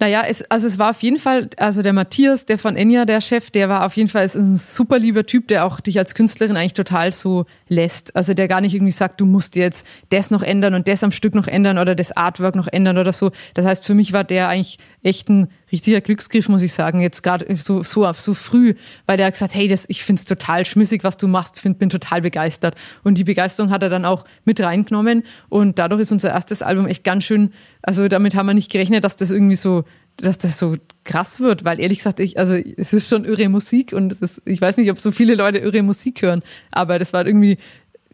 naja, 0.00 0.24
es, 0.26 0.42
also 0.50 0.66
es 0.66 0.78
war 0.78 0.90
auf 0.90 1.02
jeden 1.02 1.18
Fall, 1.18 1.50
also 1.58 1.82
der 1.82 1.92
Matthias, 1.92 2.46
der 2.46 2.58
von 2.58 2.74
Enya, 2.74 3.04
der 3.04 3.20
Chef, 3.20 3.50
der 3.50 3.68
war 3.68 3.84
auf 3.84 3.96
jeden 3.96 4.08
Fall 4.08 4.24
ist 4.24 4.34
ein 4.34 4.56
super 4.56 4.98
lieber 4.98 5.26
Typ, 5.26 5.48
der 5.48 5.66
auch 5.66 5.78
dich 5.78 5.98
als 5.98 6.14
Künstlerin 6.14 6.56
eigentlich 6.56 6.72
total 6.72 7.12
so 7.12 7.44
lässt. 7.68 8.16
Also 8.16 8.32
der 8.32 8.48
gar 8.48 8.62
nicht 8.62 8.74
irgendwie 8.74 8.92
sagt, 8.92 9.20
du 9.20 9.26
musst 9.26 9.56
jetzt 9.56 9.86
das 10.08 10.30
noch 10.30 10.42
ändern 10.42 10.72
und 10.72 10.88
das 10.88 11.04
am 11.04 11.12
Stück 11.12 11.34
noch 11.34 11.46
ändern 11.46 11.76
oder 11.76 11.94
das 11.94 12.12
Artwork 12.16 12.56
noch 12.56 12.66
ändern 12.66 12.96
oder 12.96 13.12
so. 13.12 13.30
Das 13.52 13.66
heißt, 13.66 13.84
für 13.84 13.94
mich 13.94 14.14
war 14.14 14.24
der 14.24 14.48
eigentlich 14.48 14.78
echt 15.02 15.28
ein 15.28 15.48
richtiger 15.72 16.00
Glücksgriff, 16.00 16.48
muss 16.48 16.62
ich 16.62 16.72
sagen, 16.72 17.00
jetzt 17.00 17.22
gerade 17.22 17.54
so, 17.56 17.82
so, 17.82 18.10
so 18.12 18.34
früh, 18.34 18.74
weil 19.06 19.16
der 19.16 19.26
hat 19.26 19.34
gesagt, 19.34 19.54
hey, 19.54 19.68
das, 19.68 19.84
ich 19.88 20.04
find's 20.04 20.24
total 20.24 20.64
schmissig, 20.64 21.04
was 21.04 21.16
du 21.16 21.28
machst, 21.28 21.60
find, 21.60 21.78
bin 21.78 21.90
total 21.90 22.22
begeistert. 22.22 22.74
Und 23.04 23.16
die 23.16 23.24
Begeisterung 23.24 23.70
hat 23.70 23.82
er 23.82 23.88
dann 23.88 24.04
auch 24.04 24.24
mit 24.44 24.60
reingenommen 24.60 25.24
und 25.48 25.78
dadurch 25.78 26.02
ist 26.02 26.12
unser 26.12 26.30
erstes 26.30 26.62
Album 26.62 26.86
echt 26.86 27.04
ganz 27.04 27.24
schön, 27.24 27.52
also 27.82 28.08
damit 28.08 28.34
haben 28.34 28.46
wir 28.46 28.54
nicht 28.54 28.70
gerechnet, 28.70 29.04
dass 29.04 29.16
das 29.16 29.30
irgendwie 29.30 29.56
so, 29.56 29.84
dass 30.16 30.38
das 30.38 30.58
so 30.58 30.76
krass 31.04 31.40
wird, 31.40 31.64
weil 31.64 31.80
ehrlich 31.80 31.98
gesagt, 31.98 32.20
ich, 32.20 32.38
also 32.38 32.54
es 32.54 32.92
ist 32.92 33.08
schon 33.08 33.24
irre 33.24 33.48
Musik 33.48 33.92
und 33.92 34.12
es 34.12 34.20
ist, 34.20 34.42
ich 34.44 34.60
weiß 34.60 34.76
nicht, 34.76 34.90
ob 34.90 34.98
so 34.98 35.12
viele 35.12 35.34
Leute 35.34 35.58
irre 35.58 35.82
Musik 35.82 36.22
hören, 36.22 36.42
aber 36.70 36.98
das 36.98 37.12
war 37.12 37.26
irgendwie 37.26 37.58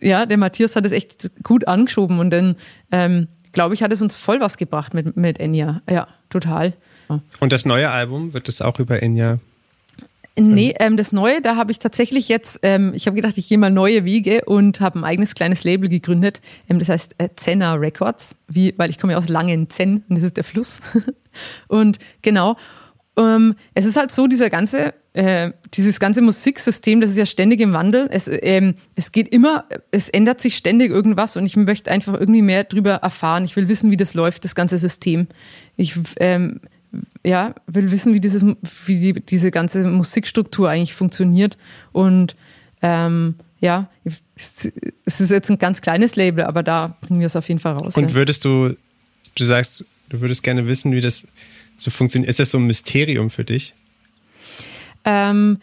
ja, 0.01 0.27
der 0.27 0.37
Matthias 0.37 0.77
hat 0.77 0.87
es 0.87 0.93
echt 0.93 1.43
gut 1.43 1.67
angeschoben 1.69 2.19
und 2.19 2.31
dann, 2.31 2.57
ähm, 2.93 3.29
glaube 3.53 3.75
ich, 3.75 3.83
hat 3.83 3.93
es 3.93 4.03
uns 4.03 4.17
voll 4.17 4.41
was 4.41 4.59
gebracht 4.59 4.95
mit, 4.95 5.17
mit 5.17 5.41
Enya. 5.41 5.83
Ja, 5.89 6.09
total. 6.29 6.75
Und 7.41 7.53
das 7.53 7.65
neue 7.65 7.91
Album, 7.91 8.33
wird 8.35 8.49
es 8.49 8.63
auch 8.63 8.79
über 8.79 9.03
Enya 9.03 9.39
Nee, 10.39 10.75
ähm, 10.81 10.99
das 10.99 11.13
Neue, 11.13 11.41
da 11.41 11.57
habe 11.57 11.73
ich 11.73 11.79
tatsächlich 11.79 12.29
jetzt, 12.29 12.61
ähm, 12.63 12.93
ich 12.95 13.07
habe 13.07 13.17
gedacht, 13.17 13.39
ich 13.39 13.49
gehe 13.49 13.57
mal 13.57 13.71
neue 13.71 14.05
Wege 14.05 14.45
und 14.45 14.81
habe 14.81 14.99
ein 14.99 15.05
eigenes 15.05 15.35
kleines 15.35 15.65
Label 15.65 15.89
gegründet. 15.89 16.43
Ähm, 16.69 16.79
das 16.79 16.91
heißt 16.91 17.15
äh, 17.17 17.31
Zenna 17.37 17.73
Records, 17.75 18.37
wie, 18.47 18.75
weil 18.77 18.91
ich 18.91 18.99
komme 18.99 19.15
ja 19.15 19.19
aus 19.19 19.31
Langenzenn 19.31 20.05
und 20.09 20.17
das 20.17 20.25
ist 20.25 20.37
der 20.37 20.45
Fluss. 20.45 20.83
und 21.69 21.99
genau, 22.21 22.57
ähm, 23.17 23.55
es 23.73 23.87
ist 23.87 23.97
halt 23.97 24.11
so, 24.11 24.27
dieser 24.27 24.51
ganze, 24.51 24.93
äh, 25.15 25.53
dieses 25.73 25.99
ganze 26.01 26.21
Musiksystem, 26.21 27.01
das 27.01 27.13
ist 27.13 27.17
ja 27.17 27.25
ständig 27.25 27.63
im 27.63 27.73
Wandel. 27.73 28.07
Es, 28.11 28.29
ähm, 28.31 28.75
es 28.95 29.13
geht 29.13 29.29
immer, 29.29 29.65
es 29.91 30.11
ändert 30.11 30.43
sich 30.43 30.59
ständig 30.59 30.91
irgendwas 30.91 31.39
und 31.39 31.47
ich 31.47 31.57
möchte 31.57 31.91
einfach 31.91 32.13
irgendwie 32.13 32.43
mehr 32.43 32.65
drüber 32.65 32.97
erfahren. 32.97 33.47
Ich 33.47 33.57
will 33.57 33.69
wissen, 33.69 33.91
wie 33.91 33.97
das 33.97 34.13
läuft, 34.13 34.45
das 34.45 34.55
ganze 34.55 34.77
System. 34.77 35.29
Ich 35.77 35.95
ähm, 36.21 36.61
ja, 37.25 37.55
will 37.67 37.91
wissen, 37.91 38.15
wie, 38.15 38.21
dieses, 38.21 38.45
wie 38.87 39.01
die, 39.01 39.13
diese 39.15 39.51
ganze 39.51 39.85
Musikstruktur 39.85 40.69
eigentlich 40.71 40.95
funktioniert. 40.95 41.57
Und 41.93 42.37
ähm, 42.83 43.37
ja, 43.61 43.91
es 44.35 44.65
ist 45.07 45.31
jetzt 45.31 45.51
ein 45.51 45.59
ganz 45.59 45.81
kleines 45.81 46.17
Label, 46.17 46.45
aber 46.45 46.63
da 46.63 46.97
bringen 47.01 47.21
wir 47.21 47.27
es 47.27 47.37
auf 47.37 47.49
jeden 47.49 47.61
Fall 47.61 47.75
raus. 47.75 47.97
Und 47.97 48.15
würdest 48.15 48.45
du, 48.45 48.77
du 49.35 49.45
sagst, 49.45 49.85
du 50.09 50.21
würdest 50.21 50.43
gerne 50.43 50.67
wissen, 50.67 50.93
wie 50.93 51.01
das 51.01 51.27
so 51.79 51.91
funktioniert. 51.91 52.29
Ist 52.29 52.41
das 52.41 52.51
so 52.51 52.59
ein 52.59 52.67
Mysterium 52.67 53.31
für 53.31 53.45
dich? 53.45 53.75
Ähm, 55.05 55.59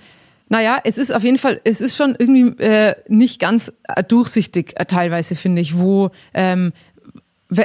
naja, 0.49 0.79
es 0.83 0.97
ist 0.97 1.11
auf 1.11 1.23
jeden 1.23 1.37
Fall, 1.37 1.59
es 1.63 1.81
ist 1.81 1.95
schon 1.95 2.15
irgendwie 2.17 2.61
äh, 2.61 2.95
nicht 3.07 3.39
ganz 3.39 3.73
durchsichtig 4.07 4.73
äh, 4.75 4.85
teilweise, 4.85 5.35
finde 5.35 5.61
ich, 5.61 5.77
wo, 5.77 6.11
ähm, 6.33 6.73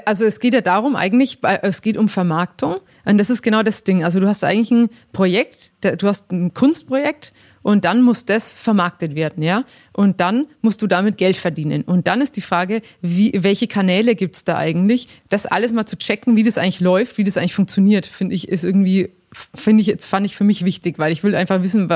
also 0.05 0.25
es 0.25 0.41
geht 0.41 0.55
ja 0.55 0.61
darum 0.61 0.97
eigentlich, 0.97 1.39
es 1.63 1.83
geht 1.83 1.97
um 1.97 2.09
Vermarktung 2.09 2.77
und 3.05 3.19
das 3.19 3.31
ist 3.31 3.43
genau 3.43 3.63
das 3.63 3.85
Ding. 3.85 4.05
Also 4.05 4.21
du 4.21 4.27
hast 4.27 4.45
eigentlich 4.45 4.71
ein 4.71 4.89
Projekt, 5.13 5.73
du 5.81 6.07
hast 6.07 6.31
ein 6.33 6.55
Kunstprojekt 6.55 7.33
und 7.63 7.85
dann 7.85 8.03
muss 8.03 8.25
das 8.25 8.59
vermarktet 8.59 9.15
werden, 9.15 9.43
ja. 9.43 9.65
Und 9.93 10.21
dann 10.21 10.47
musst 10.63 10.81
du 10.81 10.87
damit 10.87 11.19
Geld 11.19 11.37
verdienen. 11.37 11.83
Und 11.83 12.07
dann 12.07 12.21
ist 12.21 12.37
die 12.37 12.41
Frage, 12.41 12.83
wie, 13.03 13.33
welche 13.37 13.67
Kanäle 13.67 14.15
gibt's 14.15 14.45
da 14.45 14.57
eigentlich? 14.57 15.09
Das 15.29 15.47
alles 15.47 15.73
mal 15.73 15.87
zu 15.87 15.99
checken, 15.99 16.37
wie 16.37 16.43
das 16.43 16.57
eigentlich 16.57 16.81
läuft, 16.81 17.19
wie 17.19 17.25
das 17.25 17.37
eigentlich 17.37 17.55
funktioniert, 17.55 18.07
finde 18.07 18.35
ich, 18.35 18.49
ist 18.49 18.65
irgendwie, 18.65 19.11
finde 19.55 19.83
ich 19.83 19.87
jetzt, 19.87 20.07
fand 20.07 20.25
ich 20.25 20.37
für 20.37 20.45
mich 20.45 20.65
wichtig, 20.65 20.99
weil 20.99 21.13
ich 21.13 21.23
will 21.23 21.35
einfach 21.35 21.63
wissen, 21.63 21.91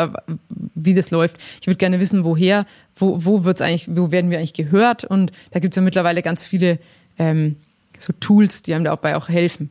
wie 0.74 0.94
das 0.94 1.10
läuft. 1.10 1.36
Ich 1.60 1.66
würde 1.66 1.78
gerne 1.78 2.00
wissen, 2.00 2.24
woher, 2.24 2.66
wo, 2.96 3.24
wo 3.24 3.44
wird's 3.44 3.62
eigentlich, 3.62 3.88
wo 3.88 4.10
werden 4.10 4.30
wir 4.30 4.38
eigentlich 4.38 4.52
gehört? 4.52 5.04
Und 5.04 5.32
da 5.52 5.60
gibt's 5.60 5.76
ja 5.76 5.82
mittlerweile 5.82 6.22
ganz 6.22 6.44
viele 6.44 6.78
ähm, 7.18 7.56
so 8.02 8.12
Tools, 8.14 8.62
die 8.62 8.74
einem 8.74 8.84
dabei 8.84 9.16
auch 9.16 9.28
helfen. 9.28 9.70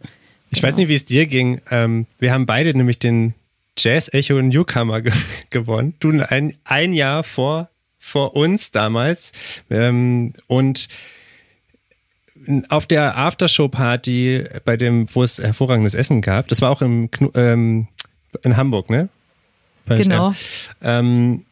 Ich 0.49 0.59
genau. 0.59 0.67
weiß 0.67 0.77
nicht, 0.77 0.87
wie 0.87 0.95
es 0.95 1.05
dir 1.05 1.27
ging. 1.27 1.61
Ähm, 1.69 2.07
wir 2.19 2.33
haben 2.33 2.45
beide 2.45 2.73
nämlich 2.73 2.99
den 2.99 3.33
Jazz 3.77 4.09
Echo 4.13 4.41
Newcomer 4.41 5.01
ge 5.01 5.13
gewonnen. 5.49 5.95
Du 5.99 6.11
ein, 6.29 6.55
ein 6.65 6.93
Jahr 6.93 7.23
vor, 7.23 7.69
vor 7.97 8.35
uns 8.35 8.71
damals. 8.71 9.31
Ähm, 9.69 10.33
und 10.47 10.87
auf 12.69 12.87
der 12.87 13.17
Aftershow-Party, 13.17 14.45
bei 14.65 14.75
dem, 14.75 15.07
wo 15.13 15.23
es 15.23 15.37
hervorragendes 15.37 15.95
Essen 15.95 16.21
gab, 16.21 16.47
das 16.47 16.61
war 16.61 16.71
auch 16.71 16.81
im, 16.81 17.09
ähm, 17.35 17.87
in 18.43 18.57
Hamburg, 18.57 18.89
ne? 18.89 19.09
Genau. 19.85 20.33
Ähm, 20.81 21.45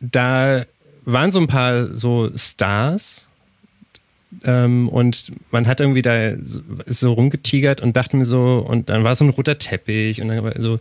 da 0.00 0.64
waren 1.04 1.30
so 1.30 1.40
ein 1.40 1.46
paar 1.46 1.86
so 1.86 2.30
Stars 2.36 3.28
ähm, 4.44 4.88
und 4.88 5.32
man 5.50 5.66
hat 5.66 5.80
irgendwie 5.80 6.02
da 6.02 6.36
so, 6.36 6.60
so 6.84 7.12
rumgetigert 7.12 7.80
und 7.80 7.96
dachte 7.96 8.16
mir 8.16 8.24
so, 8.24 8.64
und 8.66 8.88
dann 8.88 9.04
war 9.04 9.14
so 9.14 9.24
ein 9.24 9.30
roter 9.30 9.58
Teppich 9.58 10.20
und 10.20 10.28
dann 10.28 10.42
war 10.42 10.52
so, 10.60 10.78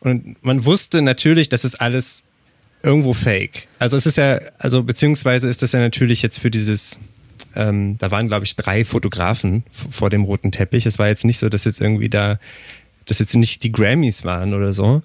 und 0.00 0.42
man 0.42 0.64
wusste 0.64 1.02
natürlich, 1.02 1.48
das 1.48 1.64
ist 1.64 1.80
alles 1.80 2.22
irgendwo 2.82 3.12
fake. 3.12 3.68
Also 3.78 3.96
es 3.96 4.06
ist 4.06 4.16
ja, 4.16 4.40
also 4.58 4.82
beziehungsweise 4.82 5.48
ist 5.48 5.62
das 5.62 5.72
ja 5.72 5.80
natürlich 5.80 6.22
jetzt 6.22 6.38
für 6.38 6.50
dieses, 6.50 6.98
ähm, 7.54 7.98
da 7.98 8.10
waren 8.10 8.28
glaube 8.28 8.44
ich 8.44 8.56
drei 8.56 8.84
Fotografen 8.84 9.64
vor 9.90 10.08
dem 10.08 10.24
roten 10.24 10.52
Teppich. 10.52 10.86
Es 10.86 10.98
war 10.98 11.08
jetzt 11.08 11.24
nicht 11.24 11.38
so, 11.38 11.48
dass 11.48 11.64
jetzt 11.64 11.80
irgendwie 11.80 12.08
da, 12.08 12.38
dass 13.04 13.18
jetzt 13.18 13.34
nicht 13.34 13.62
die 13.62 13.72
Grammys 13.72 14.24
waren 14.24 14.54
oder 14.54 14.72
so. 14.72 15.02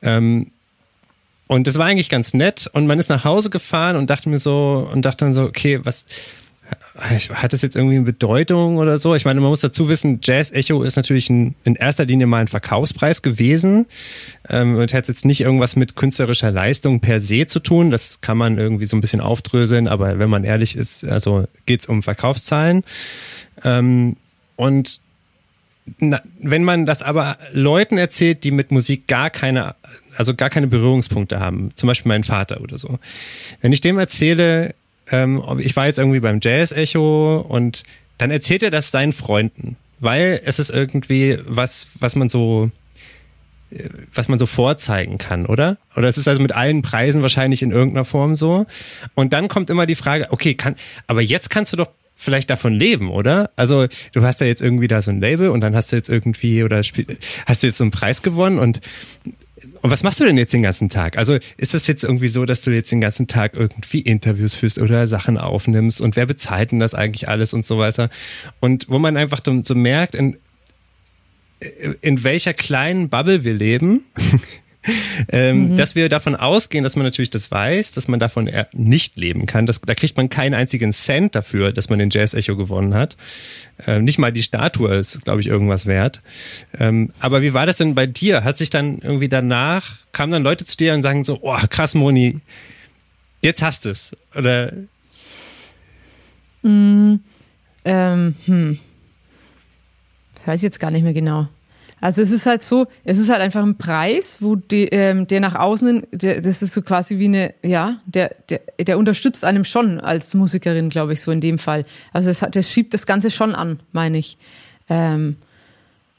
Ähm, 0.00 0.50
und 1.48 1.66
das 1.66 1.78
war 1.78 1.86
eigentlich 1.86 2.10
ganz 2.10 2.34
nett 2.34 2.68
und 2.72 2.86
man 2.86 2.98
ist 2.98 3.08
nach 3.08 3.24
Hause 3.24 3.50
gefahren 3.50 3.96
und 3.96 4.08
dachte 4.08 4.28
mir 4.28 4.38
so 4.38 4.88
und 4.92 5.02
dachte 5.02 5.24
dann 5.24 5.34
so, 5.34 5.44
okay, 5.44 5.80
was, 5.82 6.06
hat 6.98 7.52
das 7.52 7.62
jetzt 7.62 7.76
irgendwie 7.76 7.96
eine 7.96 8.04
Bedeutung 8.04 8.78
oder 8.78 8.98
so? 8.98 9.14
Ich 9.14 9.24
meine, 9.24 9.40
man 9.40 9.50
muss 9.50 9.60
dazu 9.60 9.88
wissen, 9.88 10.20
Jazz 10.22 10.50
Echo 10.50 10.82
ist 10.82 10.96
natürlich 10.96 11.30
ein, 11.30 11.54
in 11.64 11.76
erster 11.76 12.04
Linie 12.04 12.26
mal 12.26 12.38
ein 12.38 12.48
Verkaufspreis 12.48 13.22
gewesen 13.22 13.86
ähm, 14.48 14.76
und 14.76 14.92
hat 14.92 15.08
jetzt 15.08 15.24
nicht 15.24 15.40
irgendwas 15.40 15.76
mit 15.76 15.96
künstlerischer 15.96 16.50
Leistung 16.50 17.00
per 17.00 17.20
se 17.20 17.46
zu 17.46 17.60
tun. 17.60 17.90
Das 17.90 18.20
kann 18.20 18.36
man 18.36 18.58
irgendwie 18.58 18.86
so 18.86 18.96
ein 18.96 19.00
bisschen 19.00 19.20
aufdröseln, 19.20 19.88
aber 19.88 20.18
wenn 20.18 20.30
man 20.30 20.44
ehrlich 20.44 20.76
ist, 20.76 21.04
also 21.04 21.46
geht 21.66 21.80
es 21.80 21.86
um 21.86 22.02
Verkaufszahlen. 22.02 22.84
Ähm, 23.64 24.16
und 24.56 25.00
na, 25.98 26.20
wenn 26.40 26.64
man 26.64 26.84
das 26.84 27.02
aber 27.02 27.38
Leuten 27.52 27.98
erzählt, 27.98 28.44
die 28.44 28.50
mit 28.50 28.70
Musik 28.70 29.06
gar 29.06 29.30
keine, 29.30 29.74
also 30.16 30.34
gar 30.34 30.50
keine 30.50 30.66
Berührungspunkte 30.66 31.40
haben, 31.40 31.70
zum 31.76 31.86
Beispiel 31.86 32.08
mein 32.10 32.24
Vater 32.24 32.60
oder 32.60 32.76
so, 32.76 32.98
wenn 33.60 33.72
ich 33.72 33.80
dem 33.80 33.98
erzähle, 33.98 34.74
ähm, 35.10 35.42
ich 35.58 35.76
war 35.76 35.86
jetzt 35.86 35.98
irgendwie 35.98 36.20
beim 36.20 36.40
Jazz-Echo 36.42 37.40
und 37.40 37.84
dann 38.18 38.30
erzählt 38.30 38.62
er 38.62 38.70
das 38.70 38.90
seinen 38.90 39.12
Freunden, 39.12 39.76
weil 40.00 40.40
es 40.44 40.58
ist 40.58 40.70
irgendwie 40.70 41.38
was, 41.46 41.88
was 41.98 42.16
man 42.16 42.28
so, 42.28 42.70
äh, 43.70 43.88
was 44.12 44.28
man 44.28 44.38
so 44.38 44.46
vorzeigen 44.46 45.18
kann, 45.18 45.46
oder? 45.46 45.78
Oder 45.96 46.08
es 46.08 46.18
ist 46.18 46.28
also 46.28 46.40
mit 46.40 46.52
allen 46.52 46.82
Preisen 46.82 47.22
wahrscheinlich 47.22 47.62
in 47.62 47.70
irgendeiner 47.70 48.04
Form 48.04 48.36
so. 48.36 48.66
Und 49.14 49.32
dann 49.32 49.48
kommt 49.48 49.70
immer 49.70 49.86
die 49.86 49.94
Frage, 49.94 50.28
okay, 50.30 50.54
kann, 50.54 50.76
aber 51.06 51.22
jetzt 51.22 51.50
kannst 51.50 51.72
du 51.72 51.76
doch 51.76 51.88
vielleicht 52.18 52.50
davon 52.50 52.74
leben, 52.74 53.10
oder? 53.10 53.50
Also 53.54 53.86
du 54.12 54.22
hast 54.22 54.40
ja 54.40 54.46
jetzt 54.48 54.60
irgendwie 54.60 54.88
da 54.88 55.00
so 55.00 55.12
ein 55.12 55.20
Label 55.20 55.50
und 55.50 55.60
dann 55.60 55.76
hast 55.76 55.92
du 55.92 55.96
jetzt 55.96 56.08
irgendwie 56.08 56.64
oder 56.64 56.78
hast 56.78 57.62
du 57.62 57.66
jetzt 57.66 57.78
so 57.78 57.84
einen 57.84 57.92
Preis 57.92 58.22
gewonnen 58.22 58.58
und 58.58 58.80
und 59.82 59.90
was 59.90 60.02
machst 60.02 60.20
du 60.20 60.24
denn 60.24 60.38
jetzt 60.38 60.52
den 60.52 60.62
ganzen 60.62 60.88
Tag? 60.88 61.18
Also 61.18 61.38
ist 61.56 61.74
das 61.74 61.86
jetzt 61.86 62.04
irgendwie 62.04 62.28
so, 62.28 62.44
dass 62.44 62.62
du 62.62 62.70
jetzt 62.70 62.92
den 62.92 63.00
ganzen 63.00 63.26
Tag 63.26 63.54
irgendwie 63.54 64.00
Interviews 64.00 64.54
führst 64.54 64.78
oder 64.78 65.08
Sachen 65.08 65.38
aufnimmst 65.38 66.00
und 66.00 66.16
wer 66.16 66.26
bezahlt 66.26 66.72
denn 66.72 66.80
das 66.80 66.94
eigentlich 66.94 67.28
alles 67.28 67.54
und 67.54 67.66
so 67.66 67.78
weiter? 67.78 68.10
Und 68.60 68.86
wo 68.88 68.98
man 68.98 69.16
einfach 69.16 69.40
so 69.44 69.74
merkt, 69.74 70.14
in, 70.14 70.36
in 72.00 72.24
welcher 72.24 72.54
kleinen 72.54 73.08
Bubble 73.08 73.44
wir 73.44 73.54
leben, 73.54 74.04
ähm, 75.28 75.70
mhm. 75.70 75.76
dass 75.76 75.94
wir 75.94 76.08
davon 76.08 76.36
ausgehen, 76.36 76.84
dass 76.84 76.96
man 76.96 77.04
natürlich 77.04 77.30
das 77.30 77.50
weiß, 77.50 77.92
dass 77.92 78.08
man 78.08 78.20
davon 78.20 78.50
nicht 78.72 79.16
leben 79.16 79.46
kann. 79.46 79.66
Das, 79.66 79.80
da 79.80 79.94
kriegt 79.94 80.16
man 80.16 80.28
keinen 80.28 80.54
einzigen 80.54 80.92
Cent 80.92 81.34
dafür, 81.34 81.72
dass 81.72 81.90
man 81.90 81.98
den 81.98 82.10
Jazz 82.10 82.34
Echo 82.34 82.56
gewonnen 82.56 82.94
hat. 82.94 83.16
Ähm, 83.86 84.04
nicht 84.04 84.18
mal 84.18 84.32
die 84.32 84.42
Statue 84.42 84.94
ist, 84.94 85.24
glaube 85.24 85.40
ich, 85.40 85.48
irgendwas 85.48 85.86
wert. 85.86 86.22
Ähm, 86.78 87.12
aber 87.20 87.42
wie 87.42 87.54
war 87.54 87.66
das 87.66 87.76
denn 87.78 87.94
bei 87.94 88.06
dir? 88.06 88.44
Hat 88.44 88.58
sich 88.58 88.70
dann 88.70 88.98
irgendwie 88.98 89.28
danach, 89.28 89.96
kamen 90.12 90.32
dann 90.32 90.42
Leute 90.42 90.64
zu 90.64 90.76
dir 90.76 90.94
und 90.94 91.02
sagen 91.02 91.24
so, 91.24 91.38
oh, 91.42 91.58
krass, 91.68 91.94
Moni, 91.94 92.40
jetzt 93.42 93.62
hast 93.62 93.84
du 93.84 93.90
es. 93.90 94.16
Oder? 94.34 94.72
Mm, 96.62 97.16
ähm, 97.84 98.34
hm. 98.44 98.78
Das 100.34 100.46
weiß 100.46 100.60
ich 100.60 100.64
jetzt 100.64 100.80
gar 100.80 100.90
nicht 100.90 101.02
mehr 101.02 101.14
genau. 101.14 101.48
Also 102.00 102.22
es 102.22 102.30
ist 102.30 102.46
halt 102.46 102.62
so, 102.62 102.86
es 103.04 103.18
ist 103.18 103.28
halt 103.28 103.40
einfach 103.40 103.62
ein 103.62 103.76
Preis, 103.76 104.38
wo 104.40 104.56
die, 104.56 104.84
ähm, 104.84 105.26
der 105.26 105.40
nach 105.40 105.54
außen, 105.54 106.06
der, 106.12 106.40
das 106.40 106.62
ist 106.62 106.74
so 106.74 106.82
quasi 106.82 107.18
wie 107.18 107.26
eine, 107.26 107.54
ja, 107.62 108.00
der, 108.06 108.34
der, 108.48 108.60
der 108.78 108.98
unterstützt 108.98 109.44
einem 109.44 109.64
schon 109.64 110.00
als 110.00 110.34
Musikerin, 110.34 110.90
glaube 110.90 111.14
ich, 111.14 111.20
so 111.20 111.30
in 111.30 111.40
dem 111.40 111.58
Fall. 111.58 111.84
Also 112.12 112.30
es 112.30 112.42
hat, 112.42 112.54
der 112.54 112.62
schiebt 112.62 112.94
das 112.94 113.06
Ganze 113.06 113.30
schon 113.30 113.54
an, 113.54 113.80
meine 113.92 114.18
ich. 114.18 114.38
Ähm, 114.88 115.36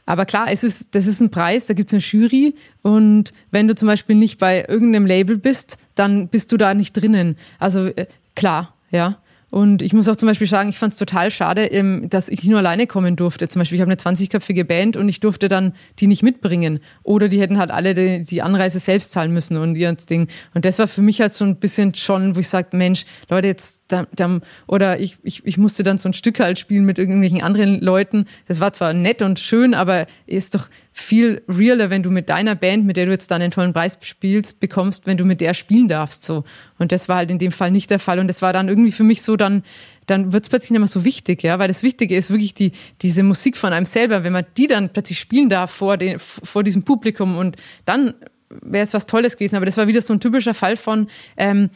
aber 0.06 0.26
klar, 0.26 0.48
es 0.52 0.64
ist, 0.64 0.96
das 0.96 1.06
ist 1.06 1.22
ein 1.22 1.30
Preis, 1.30 1.68
da 1.68 1.76
gibt 1.76 1.90
es 1.90 1.94
eine 1.94 2.02
Jury 2.02 2.56
und 2.82 3.32
wenn 3.52 3.68
du 3.68 3.76
zum 3.76 3.88
Beispiel 3.88 4.16
nicht 4.16 4.40
bei 4.40 4.66
irgendeinem 4.68 5.06
Label 5.06 5.38
bist, 5.38 5.78
dann 5.94 6.30
bist 6.30 6.52
du 6.52 6.58
da 6.58 6.74
nicht 6.74 6.94
drinnen. 6.94 7.38
Also 7.60 7.86
äh, 7.88 8.08
klar, 8.36 8.74
ja. 8.92 9.20
Und 9.50 9.82
ich 9.82 9.94
muss 9.94 10.08
auch 10.08 10.16
zum 10.16 10.28
Beispiel 10.28 10.48
sagen, 10.48 10.70
ich 10.70 10.78
fand 10.78 10.94
es 10.94 11.00
total 11.00 11.32
schade, 11.32 11.66
ähm, 11.66 12.08
dass 12.10 12.30
ich 12.30 12.44
nur 12.44 12.60
alleine 12.60 12.88
kommen 12.88 13.16
durfte. 13.16 13.48
Zum 13.48 13.60
Beispiel, 13.60 13.78
ich 13.78 13.82
habe 13.82 13.92
eine 13.92 14.00
20-köpfige 14.00 14.64
Band 14.64 14.96
und 14.96 15.10
ich 15.10 15.20
durfte 15.20 15.48
dann 15.48 15.74
die 16.00 16.08
nicht 16.08 16.24
mitbringen. 16.24 16.80
Oder 17.04 17.30
die 17.30 17.40
hätten 17.40 17.58
halt 17.58 17.72
alle 17.72 17.94
die, 17.94 18.42
Anreise 18.42 18.80
selbst 18.80 19.12
zahlen 19.12 19.34
müssen 19.34 19.58
und 19.58 19.76
ihr 19.76 19.90
Ding. 20.10 20.28
Und 20.54 20.66
das 20.66 20.80
war 20.80 20.88
für 20.88 21.02
mich 21.02 21.20
halt 21.20 21.34
so 21.34 21.44
ein 21.44 21.56
bisschen 21.58 21.96
schon, 21.96 22.36
wo 22.36 22.40
ich 22.40 22.48
sage, 22.48 22.70
Mensch, 22.78 23.06
Leute, 23.30 23.48
jetzt, 23.48 23.82
da, 23.88 24.06
da, 24.16 24.40
oder 24.68 25.00
ich, 25.00 25.18
ich, 25.24 25.46
ich 25.46 25.58
musste 25.58 25.84
dann 25.84 25.98
so 25.98 26.08
ein 26.08 26.14
Stück 26.14 26.40
halt 26.40 26.60
spielen 26.60 26.86
mit 26.86 27.00
irgendwelchen 27.00 27.42
anderen 27.42 27.82
Leuten. 27.82 28.26
Das 28.48 28.60
war 28.60 28.72
zwar 28.74 28.94
nett 28.94 29.22
und 29.22 29.40
schön, 29.40 29.74
aber 29.74 30.06
ist 30.28 30.56
doch, 30.56 30.70
viel 31.00 31.42
realer, 31.48 31.90
wenn 31.90 32.04
du 32.04 32.12
mit 32.12 32.30
deiner 32.30 32.56
Band, 32.56 32.86
mit 32.86 32.98
der 32.98 33.06
du 33.06 33.12
jetzt 33.12 33.32
dann 33.32 33.42
einen 33.42 33.52
tollen 33.52 33.74
Preis 33.74 33.98
spielst, 34.02 34.60
bekommst, 34.60 35.06
wenn 35.06 35.18
du 35.18 35.26
mit 35.26 35.42
der 35.42 35.54
spielen 35.54 35.88
darfst. 35.88 36.24
So. 36.24 36.44
Und 36.78 36.92
das 36.92 37.10
war 37.10 37.18
halt 37.18 37.32
in 37.32 37.40
dem 37.40 37.52
Fall 37.52 37.72
nicht 37.72 37.90
der 37.90 38.00
Fall. 38.00 38.20
Und 38.20 38.28
das 38.28 38.42
war 38.42 38.54
dann 38.54 38.68
irgendwie 38.68 38.92
für 38.92 39.04
mich 39.04 39.22
so 39.22 39.36
dann, 39.36 39.64
dann 40.08 40.34
wird 40.34 40.44
es 40.44 40.50
plötzlich 40.50 40.72
nicht 40.72 40.80
mehr 40.80 40.88
so 40.88 41.06
wichtig, 41.06 41.44
ja, 41.44 41.60
weil 41.60 41.68
das 41.68 41.84
Wichtige 41.84 42.16
ist 42.16 42.30
wirklich 42.30 42.54
die, 42.54 42.72
diese 43.02 43.24
Musik 43.24 43.58
von 43.58 43.74
einem 43.74 43.86
selber, 43.86 44.24
wenn 44.24 44.34
man 44.34 44.46
die 44.58 44.68
dann 44.68 44.92
plötzlich 44.92 45.20
spielen 45.20 45.50
darf 45.50 45.72
vor, 45.72 45.98
den, 45.98 46.20
vor 46.20 46.64
diesem 46.64 46.84
Publikum 46.84 47.38
und 47.38 47.56
dann 47.86 48.14
wäre 48.50 48.84
es 48.84 48.94
was 48.94 49.06
Tolles 49.06 49.38
gewesen. 49.38 49.56
Aber 49.56 49.66
das 49.66 49.78
war 49.78 49.88
wieder 49.88 50.02
so 50.02 50.14
ein 50.14 50.20
typischer 50.20 50.54
Fall 50.54 50.76
von, 50.78 51.08
ähm, 51.38 51.70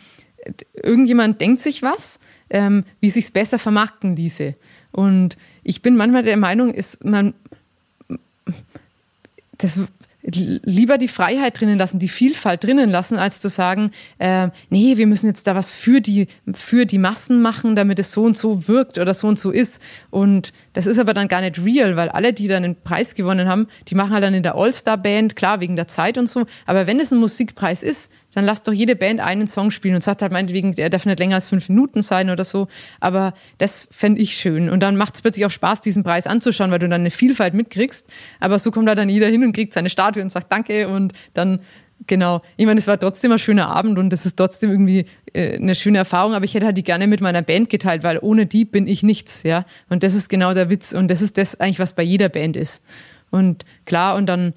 irgendjemand 0.74 1.40
denkt 1.42 1.62
sich 1.62 1.82
was, 1.82 2.20
ähm, 2.50 2.84
wie 3.00 3.10
sich's 3.10 3.32
besser 3.32 3.60
vermarkten 3.60 4.16
ließe. 4.16 4.56
Und 4.92 5.38
ich 5.64 5.82
bin 5.82 5.96
manchmal 5.96 6.24
der 6.24 6.38
Meinung, 6.38 6.74
ist 6.74 7.04
man 7.04 7.34
das 9.64 9.80
lieber 10.24 10.98
die 10.98 11.08
Freiheit 11.10 11.60
drinnen 11.60 11.78
lassen, 11.78 12.00
die 12.00 12.08
Vielfalt 12.08 12.64
drinnen 12.64 12.90
lassen, 12.90 13.18
als 13.18 13.42
zu 13.42 13.50
sagen, 13.50 13.92
äh, 14.20 14.50
nee, 14.70 14.96
wir 14.98 15.06
müssen 15.06 15.28
jetzt 15.28 15.48
da 15.48 15.56
was 15.56 15.74
für 15.74 16.00
die, 16.00 16.28
für 16.54 16.86
die 16.86 16.98
Massen 16.98 17.42
machen, 17.42 17.76
damit 17.76 18.00
es 18.00 18.14
so 18.14 18.24
und 18.24 18.38
so 18.38 18.68
wirkt 18.68 18.98
oder 18.98 19.14
so 19.14 19.28
und 19.28 19.38
so 19.38 19.52
ist. 19.52 19.82
Und 20.12 20.54
das 20.72 20.88
ist 20.88 20.98
aber 20.98 21.14
dann 21.14 21.28
gar 21.28 21.42
nicht 21.42 21.64
real, 21.64 21.98
weil 21.98 22.10
alle, 22.10 22.32
die 22.32 22.48
dann 22.48 22.64
einen 22.64 22.76
Preis 22.82 23.16
gewonnen 23.16 23.50
haben, 23.50 23.68
die 23.90 23.96
machen 23.96 24.12
halt 24.12 24.24
dann 24.24 24.34
in 24.34 24.44
der 24.44 24.56
All-Star-Band, 24.56 25.36
klar, 25.36 25.60
wegen 25.60 25.76
der 25.76 25.88
Zeit 25.88 26.18
und 26.18 26.30
so. 26.30 26.46
Aber 26.66 26.88
wenn 26.88 27.00
es 27.00 27.12
ein 27.12 27.20
Musikpreis 27.20 27.84
ist, 27.84 28.12
dann 28.34 28.46
lasst 28.46 28.68
doch 28.68 28.74
jede 28.74 28.96
Band 28.96 29.20
einen 29.20 29.48
Song 29.48 29.72
spielen 29.72 29.96
und 29.96 30.04
sagt 30.04 30.22
halt 30.22 30.32
meinetwegen, 30.32 30.74
der 30.76 30.90
darf 30.90 31.06
nicht 31.06 31.20
länger 31.20 31.36
als 31.36 31.48
fünf 31.48 31.70
Minuten 31.70 32.02
sein 32.02 32.30
oder 32.30 32.44
so. 32.44 32.68
Aber 33.00 33.34
das 33.58 33.88
fände 33.92 34.22
ich 34.22 34.36
schön. 34.36 34.70
Und 34.70 34.80
dann 34.80 34.96
macht 34.96 35.16
es 35.16 35.22
plötzlich 35.22 35.46
auch 35.46 35.52
Spaß, 35.52 35.82
diesen 35.82 36.04
Preis 36.04 36.28
anzuschauen, 36.28 36.72
weil 36.72 36.80
du 36.80 36.90
dann 36.90 37.02
eine 37.02 37.12
Vielfalt 37.12 37.54
mitkriegst. 37.54 38.12
Aber 38.40 38.58
so 38.60 38.72
kommt 38.72 38.88
da 38.88 38.96
dann 38.96 39.10
jeder 39.10 39.28
hin 39.28 39.44
und 39.44 39.54
kriegt 39.54 39.74
seine 39.74 39.90
Statue 40.14 40.24
und 40.24 40.32
sagt 40.32 40.52
Danke 40.52 40.88
und 40.88 41.14
dann 41.34 41.60
Genau. 42.06 42.42
Ich 42.58 42.66
meine, 42.66 42.80
es 42.80 42.88
war 42.88 43.00
trotzdem 43.00 43.32
ein 43.32 43.40
schöner 43.40 43.68
Abend 43.68 43.98
und 43.98 44.12
es 44.12 44.26
ist 44.26 44.36
trotzdem 44.36 44.72
irgendwie 44.72 45.06
äh, 45.32 45.56
eine 45.56 45.74
schöne 45.74 46.00
Erfahrung, 46.00 46.34
aber 46.34 46.44
ich 46.44 46.54
hätte 46.54 46.66
halt 46.66 46.78
die 46.78 46.84
gerne 46.84 47.08
mit 47.08 47.22
meiner 47.22 47.42
Band 47.42 47.70
geteilt, 47.70 48.04
weil 48.04 48.20
ohne 48.22 48.46
die 48.46 48.66
bin 48.66 48.88
ich 48.88 49.04
nichts, 49.04 49.44
ja. 49.44 49.64
Und 49.88 50.04
das 50.04 50.14
ist 50.14 50.28
genau 50.28 50.54
der 50.54 50.70
Witz 50.70 50.92
und 50.92 51.08
das 51.08 51.22
ist 51.22 51.38
das 51.38 51.62
eigentlich, 51.62 51.80
was 51.80 51.94
bei 51.96 52.04
jeder 52.04 52.28
Band 52.28 52.58
ist. 52.58 52.84
Und 53.32 53.64
klar, 53.86 54.18
und 54.18 54.26
dann, 54.26 54.54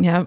ja, 0.00 0.26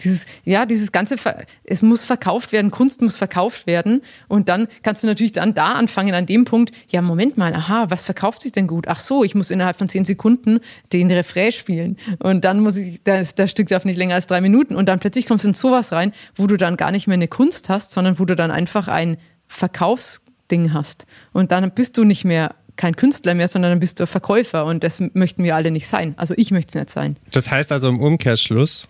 dieses, 0.00 0.26
ja, 0.44 0.66
dieses 0.66 0.92
ganze, 0.92 1.16
es 1.64 1.82
muss 1.82 2.04
verkauft 2.04 2.52
werden, 2.52 2.70
Kunst 2.70 3.02
muss 3.02 3.16
verkauft 3.16 3.66
werden. 3.66 4.02
Und 4.28 4.48
dann 4.48 4.68
kannst 4.82 5.02
du 5.02 5.06
natürlich 5.06 5.32
dann 5.32 5.54
da 5.54 5.72
anfangen, 5.74 6.14
an 6.14 6.26
dem 6.26 6.44
Punkt, 6.44 6.74
ja, 6.88 7.02
Moment 7.02 7.36
mal, 7.36 7.54
aha, 7.54 7.86
was 7.90 8.04
verkauft 8.04 8.42
sich 8.42 8.52
denn 8.52 8.66
gut? 8.66 8.88
Ach 8.88 8.98
so, 8.98 9.24
ich 9.24 9.34
muss 9.34 9.50
innerhalb 9.50 9.76
von 9.76 9.88
zehn 9.88 10.04
Sekunden 10.04 10.60
den 10.92 11.10
Refrain 11.10 11.52
spielen. 11.52 11.96
Und 12.18 12.44
dann 12.44 12.60
muss 12.60 12.76
ich, 12.76 13.02
das, 13.04 13.34
das 13.34 13.50
Stück 13.50 13.68
darf 13.68 13.84
nicht 13.84 13.96
länger 13.96 14.14
als 14.14 14.26
drei 14.26 14.40
Minuten. 14.40 14.76
Und 14.76 14.86
dann 14.86 15.00
plötzlich 15.00 15.26
kommst 15.26 15.44
du 15.44 15.48
in 15.48 15.54
sowas 15.54 15.92
rein, 15.92 16.12
wo 16.34 16.46
du 16.46 16.56
dann 16.56 16.76
gar 16.76 16.90
nicht 16.90 17.06
mehr 17.06 17.14
eine 17.14 17.28
Kunst 17.28 17.68
hast, 17.68 17.92
sondern 17.92 18.18
wo 18.18 18.24
du 18.24 18.36
dann 18.36 18.50
einfach 18.50 18.88
ein 18.88 19.18
Verkaufsding 19.46 20.72
hast. 20.72 21.06
Und 21.32 21.52
dann 21.52 21.70
bist 21.72 21.96
du 21.96 22.04
nicht 22.04 22.24
mehr 22.24 22.54
kein 22.76 22.96
Künstler 22.96 23.34
mehr, 23.34 23.48
sondern 23.48 23.72
dann 23.72 23.80
bist 23.80 24.00
du 24.00 24.06
Verkäufer 24.06 24.64
und 24.64 24.82
das 24.82 25.02
möchten 25.12 25.44
wir 25.44 25.54
alle 25.54 25.70
nicht 25.70 25.86
sein. 25.86 26.14
Also 26.16 26.34
ich 26.36 26.50
möchte 26.50 26.70
es 26.70 26.74
nicht 26.74 26.90
sein. 26.90 27.16
Das 27.30 27.50
heißt 27.50 27.70
also 27.70 27.88
im 27.88 28.00
Umkehrschluss, 28.00 28.88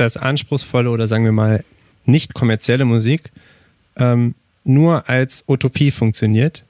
dass 0.00 0.16
anspruchsvolle 0.16 0.90
oder 0.90 1.06
sagen 1.06 1.24
wir 1.24 1.32
mal 1.32 1.64
nicht 2.04 2.34
kommerzielle 2.34 2.84
Musik 2.84 3.30
ähm, 3.96 4.34
nur 4.64 5.08
als 5.08 5.44
Utopie 5.46 5.90
funktioniert 5.90 6.64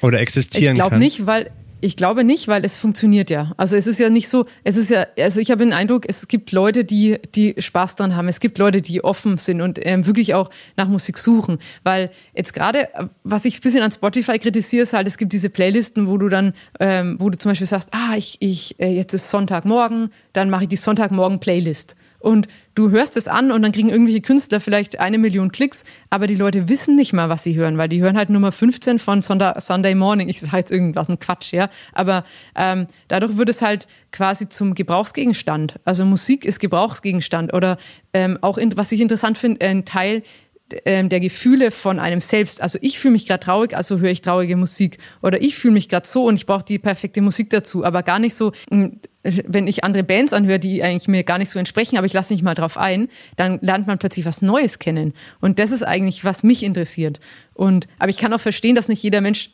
oder 0.00 0.20
existieren 0.20 0.76
ich 0.76 0.78
kann? 0.78 0.86
Ich 0.86 0.90
glaube 0.90 0.98
nicht, 0.98 1.26
weil 1.26 1.50
ich 1.80 1.96
glaube 1.96 2.24
nicht, 2.24 2.48
weil 2.48 2.64
es 2.64 2.78
funktioniert 2.78 3.28
ja. 3.28 3.52
Also 3.56 3.76
es 3.76 3.86
ist 3.86 3.98
ja 3.98 4.08
nicht 4.08 4.28
so, 4.28 4.46
es 4.64 4.76
ist 4.76 4.90
ja, 4.90 5.06
also 5.18 5.40
ich 5.40 5.50
habe 5.50 5.62
den 5.62 5.72
Eindruck, 5.72 6.04
es 6.08 6.26
gibt 6.26 6.52
Leute, 6.52 6.84
die, 6.84 7.18
die 7.34 7.54
Spaß 7.58 7.96
dran 7.96 8.16
haben. 8.16 8.28
Es 8.28 8.40
gibt 8.40 8.58
Leute, 8.58 8.80
die 8.80 9.04
offen 9.04 9.38
sind 9.38 9.60
und 9.60 9.78
ähm, 9.84 10.06
wirklich 10.06 10.34
auch 10.34 10.50
nach 10.76 10.88
Musik 10.88 11.18
suchen. 11.18 11.58
Weil 11.84 12.10
jetzt 12.34 12.54
gerade, 12.54 12.88
was 13.24 13.44
ich 13.44 13.58
ein 13.58 13.60
bisschen 13.60 13.82
an 13.82 13.92
Spotify 13.92 14.38
kritisiere, 14.38 14.82
ist 14.82 14.94
halt, 14.94 15.06
es 15.06 15.18
gibt 15.18 15.32
diese 15.32 15.50
Playlisten, 15.50 16.08
wo 16.08 16.16
du 16.16 16.28
dann, 16.28 16.54
ähm, 16.80 17.16
wo 17.18 17.28
du 17.28 17.36
zum 17.36 17.50
Beispiel 17.50 17.66
sagst, 17.66 17.90
ah, 17.92 18.16
ich, 18.16 18.36
ich, 18.40 18.80
äh, 18.80 18.88
jetzt 18.88 19.12
ist 19.12 19.30
Sonntagmorgen, 19.30 20.10
dann 20.32 20.48
mache 20.50 20.64
ich 20.64 20.68
die 20.68 20.76
Sonntagmorgen-Playlist. 20.76 21.96
Und 22.26 22.48
du 22.74 22.90
hörst 22.90 23.16
es 23.16 23.28
an 23.28 23.52
und 23.52 23.62
dann 23.62 23.70
kriegen 23.70 23.88
irgendwelche 23.88 24.20
Künstler 24.20 24.58
vielleicht 24.58 24.98
eine 24.98 25.16
Million 25.16 25.52
Klicks, 25.52 25.84
aber 26.10 26.26
die 26.26 26.34
Leute 26.34 26.68
wissen 26.68 26.96
nicht 26.96 27.12
mal, 27.12 27.28
was 27.28 27.44
sie 27.44 27.54
hören, 27.54 27.78
weil 27.78 27.88
die 27.88 28.02
hören 28.02 28.16
halt 28.16 28.30
Nummer 28.30 28.50
15 28.50 28.98
von 28.98 29.22
Sunday 29.22 29.94
Morning. 29.94 30.28
Ich 30.28 30.40
sage 30.40 30.56
jetzt 30.56 30.72
irgendwas, 30.72 31.08
ein 31.08 31.20
Quatsch, 31.20 31.52
ja. 31.52 31.70
Aber 31.92 32.24
ähm, 32.56 32.88
dadurch 33.06 33.36
wird 33.36 33.48
es 33.48 33.62
halt 33.62 33.86
quasi 34.10 34.48
zum 34.48 34.74
Gebrauchsgegenstand. 34.74 35.76
Also 35.84 36.04
Musik 36.04 36.44
ist 36.44 36.58
Gebrauchsgegenstand. 36.58 37.54
Oder 37.54 37.78
ähm, 38.12 38.38
auch, 38.40 38.58
in, 38.58 38.76
was 38.76 38.90
ich 38.90 39.00
interessant 39.00 39.38
finde, 39.38 39.64
ein 39.64 39.84
Teil 39.84 40.24
der 40.70 41.20
Gefühle 41.20 41.70
von 41.70 42.00
einem 42.00 42.20
selbst. 42.20 42.60
Also 42.60 42.78
ich 42.82 42.98
fühle 42.98 43.12
mich 43.12 43.26
gerade 43.26 43.44
traurig, 43.44 43.76
also 43.76 44.00
höre 44.00 44.10
ich 44.10 44.22
traurige 44.22 44.56
Musik. 44.56 44.98
Oder 45.22 45.40
ich 45.40 45.56
fühle 45.56 45.74
mich 45.74 45.88
gerade 45.88 46.06
so 46.06 46.24
und 46.24 46.34
ich 46.34 46.46
brauche 46.46 46.64
die 46.64 46.78
perfekte 46.78 47.20
Musik 47.20 47.50
dazu. 47.50 47.84
Aber 47.84 48.02
gar 48.02 48.18
nicht 48.18 48.34
so, 48.34 48.52
hm, 48.70 49.00
wenn 49.22 49.68
ich 49.68 49.84
andere 49.84 50.02
Bands 50.02 50.32
anhöre, 50.32 50.58
die 50.58 50.82
eigentlich 50.82 51.08
mir 51.08 51.22
gar 51.22 51.38
nicht 51.38 51.50
so 51.50 51.58
entsprechen, 51.58 51.96
aber 51.96 52.06
ich 52.06 52.12
lasse 52.12 52.32
mich 52.32 52.42
mal 52.42 52.54
drauf 52.54 52.78
ein, 52.78 53.08
dann 53.36 53.58
lernt 53.62 53.86
man 53.86 53.98
plötzlich 53.98 54.26
was 54.26 54.42
Neues 54.42 54.78
kennen. 54.78 55.14
Und 55.40 55.58
das 55.58 55.70
ist 55.70 55.84
eigentlich, 55.84 56.24
was 56.24 56.42
mich 56.42 56.62
interessiert. 56.62 57.20
Und, 57.54 57.86
aber 57.98 58.10
ich 58.10 58.18
kann 58.18 58.32
auch 58.32 58.40
verstehen, 58.40 58.74
dass 58.74 58.88
nicht 58.88 59.02
jeder 59.02 59.20
Mensch 59.20 59.50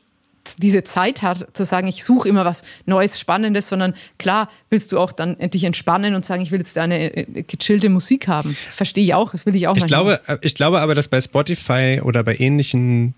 diese 0.59 0.85
Zeit 0.85 1.23
hat, 1.23 1.57
zu 1.57 1.65
sagen, 1.65 1.87
ich 1.87 2.05
suche 2.05 2.29
immer 2.29 2.45
was 2.45 2.65
Neues, 2.87 3.19
Spannendes, 3.19 3.69
sondern 3.69 3.95
klar 4.19 4.51
willst 4.71 4.93
du 4.93 4.99
auch 4.99 5.13
dann 5.13 5.37
dich 5.39 5.65
entspannen 5.65 6.15
und 6.15 6.25
sagen, 6.25 6.43
ich 6.43 6.51
will 6.51 6.59
jetzt 6.59 6.77
eine 6.79 7.17
äh, 7.17 7.43
gechillte 7.43 7.89
Musik 7.89 8.29
haben. 8.29 8.55
Verstehe 8.55 9.05
ich 9.05 9.15
auch, 9.15 9.33
das 9.33 9.47
will 9.47 9.55
ich 9.55 9.69
auch. 9.69 9.77
Ich 9.77 9.87
glaube, 9.87 10.21
äh, 10.27 10.39
ich 10.43 10.55
glaube 10.55 10.81
aber, 10.81 10.95
dass 10.95 11.09
bei 11.09 11.21
Spotify 11.21 12.01
oder 12.03 12.23
bei 12.23 12.37
ähnlichen 12.37 13.15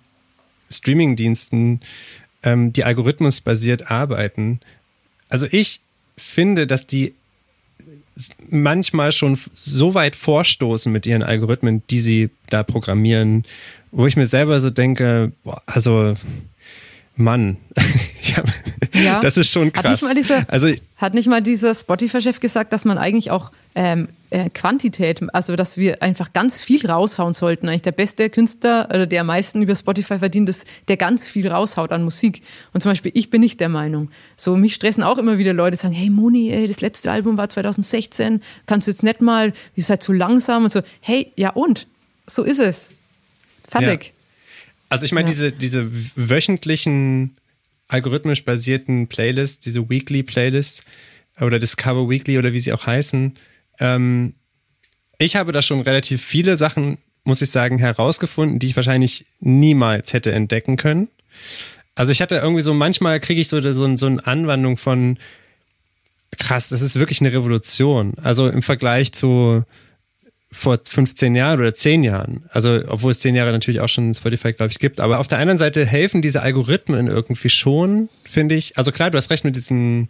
Streamingdiensten 0.70 1.80
ähm, 2.42 2.72
die 2.72 2.84
algorithmusbasiert 2.84 3.90
arbeiten. 3.90 4.60
Also 5.28 5.46
ich 5.50 5.80
finde, 6.16 6.66
dass 6.66 6.86
die 6.86 7.14
manchmal 8.48 9.12
schon 9.12 9.38
so 9.54 9.94
weit 9.94 10.14
vorstoßen 10.14 10.92
mit 10.92 11.06
ihren 11.06 11.22
Algorithmen, 11.22 11.82
die 11.90 12.00
sie 12.00 12.30
da 12.48 12.62
programmieren, 12.62 13.44
wo 13.90 14.06
ich 14.06 14.16
mir 14.16 14.26
selber 14.26 14.60
so 14.60 14.70
denke, 14.70 15.32
boah, 15.42 15.62
also 15.66 16.14
Mann, 17.16 17.58
ja, 18.92 19.20
das 19.20 19.36
ist 19.36 19.50
schon 19.50 19.72
krass. 19.72 19.84
Hat 19.84 19.92
nicht 19.92 20.02
mal 20.02 20.14
dieser, 20.14 20.50
also, 20.50 20.68
hat 20.96 21.14
nicht 21.14 21.28
mal 21.28 21.42
dieser 21.42 21.74
Spotify-Chef 21.74 22.40
gesagt, 22.40 22.72
dass 22.72 22.84
man 22.84 22.98
eigentlich 22.98 23.30
auch 23.30 23.52
ähm, 23.76 24.08
äh, 24.30 24.50
Quantität, 24.50 25.20
also 25.32 25.54
dass 25.54 25.76
wir 25.76 26.02
einfach 26.02 26.32
ganz 26.32 26.60
viel 26.60 26.84
raushauen 26.84 27.32
sollten. 27.32 27.68
Eigentlich 27.68 27.82
der 27.82 27.92
beste 27.92 28.30
Künstler 28.30 28.88
oder 28.90 29.06
der 29.06 29.20
am 29.20 29.28
meisten 29.28 29.62
über 29.62 29.76
Spotify 29.76 30.18
verdient, 30.18 30.48
ist, 30.48 30.66
der 30.88 30.96
ganz 30.96 31.28
viel 31.28 31.46
raushaut 31.46 31.92
an 31.92 32.02
Musik. 32.02 32.42
Und 32.72 32.80
zum 32.80 32.90
Beispiel, 32.90 33.12
ich 33.14 33.30
bin 33.30 33.42
nicht 33.42 33.60
der 33.60 33.68
Meinung. 33.68 34.10
So, 34.36 34.56
mich 34.56 34.74
stressen 34.74 35.04
auch 35.04 35.18
immer 35.18 35.38
wieder 35.38 35.52
Leute, 35.52 35.76
sagen, 35.76 35.94
hey 35.94 36.10
Moni, 36.10 36.50
ey, 36.50 36.66
das 36.66 36.80
letzte 36.80 37.12
Album 37.12 37.36
war 37.36 37.48
2016, 37.48 38.42
kannst 38.66 38.88
du 38.88 38.90
jetzt 38.90 39.04
nicht 39.04 39.20
mal, 39.20 39.52
ihr 39.76 39.84
seid 39.84 40.02
zu 40.02 40.12
langsam 40.12 40.64
und 40.64 40.70
so. 40.70 40.80
Hey, 41.00 41.32
ja 41.36 41.50
und? 41.50 41.86
So 42.26 42.42
ist 42.42 42.58
es. 42.58 42.90
Fertig. 43.68 44.06
Ja. 44.06 44.13
Also 44.94 45.06
ich 45.06 45.12
meine, 45.12 45.26
ja. 45.26 45.32
diese, 45.32 45.50
diese 45.50 45.90
wöchentlichen 46.14 47.36
algorithmisch 47.88 48.44
basierten 48.44 49.08
Playlists, 49.08 49.58
diese 49.58 49.90
Weekly 49.90 50.22
Playlists 50.22 50.84
oder 51.40 51.58
Discover 51.58 52.08
Weekly 52.08 52.38
oder 52.38 52.52
wie 52.52 52.60
sie 52.60 52.72
auch 52.72 52.86
heißen, 52.86 53.36
ähm, 53.80 54.34
ich 55.18 55.34
habe 55.34 55.50
da 55.50 55.62
schon 55.62 55.80
relativ 55.80 56.22
viele 56.22 56.56
Sachen, 56.56 56.98
muss 57.24 57.42
ich 57.42 57.50
sagen, 57.50 57.78
herausgefunden, 57.78 58.60
die 58.60 58.66
ich 58.66 58.76
wahrscheinlich 58.76 59.24
niemals 59.40 60.12
hätte 60.12 60.30
entdecken 60.30 60.76
können. 60.76 61.08
Also 61.96 62.12
ich 62.12 62.22
hatte 62.22 62.36
irgendwie 62.36 62.62
so, 62.62 62.72
manchmal 62.72 63.18
kriege 63.18 63.40
ich 63.40 63.48
so, 63.48 63.60
so, 63.60 63.96
so 63.96 64.06
eine 64.06 64.24
Anwandlung 64.24 64.76
von 64.76 65.18
krass, 66.38 66.68
das 66.68 66.82
ist 66.82 67.00
wirklich 67.00 67.20
eine 67.20 67.32
Revolution. 67.32 68.14
Also 68.22 68.46
im 68.46 68.62
Vergleich 68.62 69.12
zu 69.12 69.64
vor 70.54 70.78
15 70.82 71.34
Jahren 71.34 71.58
oder 71.58 71.74
10 71.74 72.04
Jahren. 72.04 72.44
Also, 72.50 72.80
obwohl 72.88 73.12
es 73.12 73.20
10 73.20 73.34
Jahre 73.34 73.52
natürlich 73.52 73.80
auch 73.80 73.88
schon 73.88 74.14
Spotify, 74.14 74.52
glaube 74.52 74.70
ich, 74.70 74.78
gibt. 74.78 75.00
Aber 75.00 75.18
auf 75.18 75.28
der 75.28 75.38
anderen 75.38 75.58
Seite 75.58 75.84
helfen 75.84 76.22
diese 76.22 76.42
Algorithmen 76.42 77.08
irgendwie 77.08 77.50
schon, 77.50 78.08
finde 78.24 78.54
ich. 78.54 78.76
Also 78.78 78.92
klar, 78.92 79.10
du 79.10 79.18
hast 79.18 79.30
recht 79.30 79.44
mit 79.44 79.56
diesen 79.56 80.08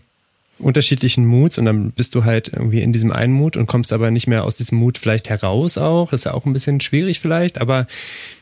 unterschiedlichen 0.59 1.27
Moods 1.27 1.59
und 1.59 1.65
dann 1.65 1.91
bist 1.91 2.15
du 2.15 2.25
halt 2.25 2.49
irgendwie 2.49 2.83
in 2.83 2.93
diesem 2.93 3.11
einen 3.11 3.33
Mood 3.33 3.57
und 3.57 3.67
kommst 3.67 3.93
aber 3.93 4.11
nicht 4.11 4.29
mehr 4.29 4.45
aus 4.45 4.57
diesem 4.57 4.79
Mood 4.79 4.99
vielleicht 4.99 5.29
heraus 5.29 5.79
auch. 5.79 6.11
Das 6.11 6.21
ist 6.21 6.25
ja 6.25 6.35
auch 6.35 6.47
ein 6.47 6.53
bisschen 6.53 6.81
schwierig 6.81 7.19
vielleicht, 7.19 7.61
aber 7.61 7.87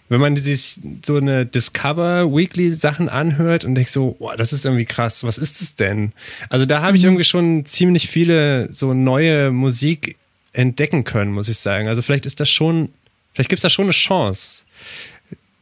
wenn 0.09 0.21
man 0.21 0.37
sich 0.37 0.79
so 1.05 1.17
eine 1.17 1.47
Discover 1.47 2.35
Weekly 2.35 2.71
Sachen 2.73 3.09
anhört 3.09 3.65
und 3.65 3.75
denkt 3.75 3.91
so, 3.91 4.17
boah, 4.19 4.37
das 4.37 4.53
ist 4.53 4.67
irgendwie 4.67 4.85
krass, 4.85 5.25
was 5.25 5.39
ist 5.39 5.63
es 5.63 5.75
denn? 5.75 6.13
Also 6.51 6.67
da 6.67 6.83
habe 6.83 6.93
mhm. 6.93 6.97
ich 6.97 7.05
irgendwie 7.05 7.25
schon 7.25 7.65
ziemlich 7.65 8.09
viele 8.09 8.71
so 8.71 8.93
neue 8.93 9.51
Musik 9.53 10.17
entdecken 10.53 11.05
können, 11.05 11.33
muss 11.33 11.49
ich 11.49 11.59
sagen. 11.59 11.89
Also 11.89 12.03
vielleicht 12.03 12.27
ist 12.27 12.41
das 12.41 12.51
schon, 12.51 12.91
vielleicht 13.33 13.49
gibt 13.49 13.59
es 13.59 13.63
da 13.63 13.71
schon 13.71 13.87
eine 13.87 13.93
Chance. 13.93 14.65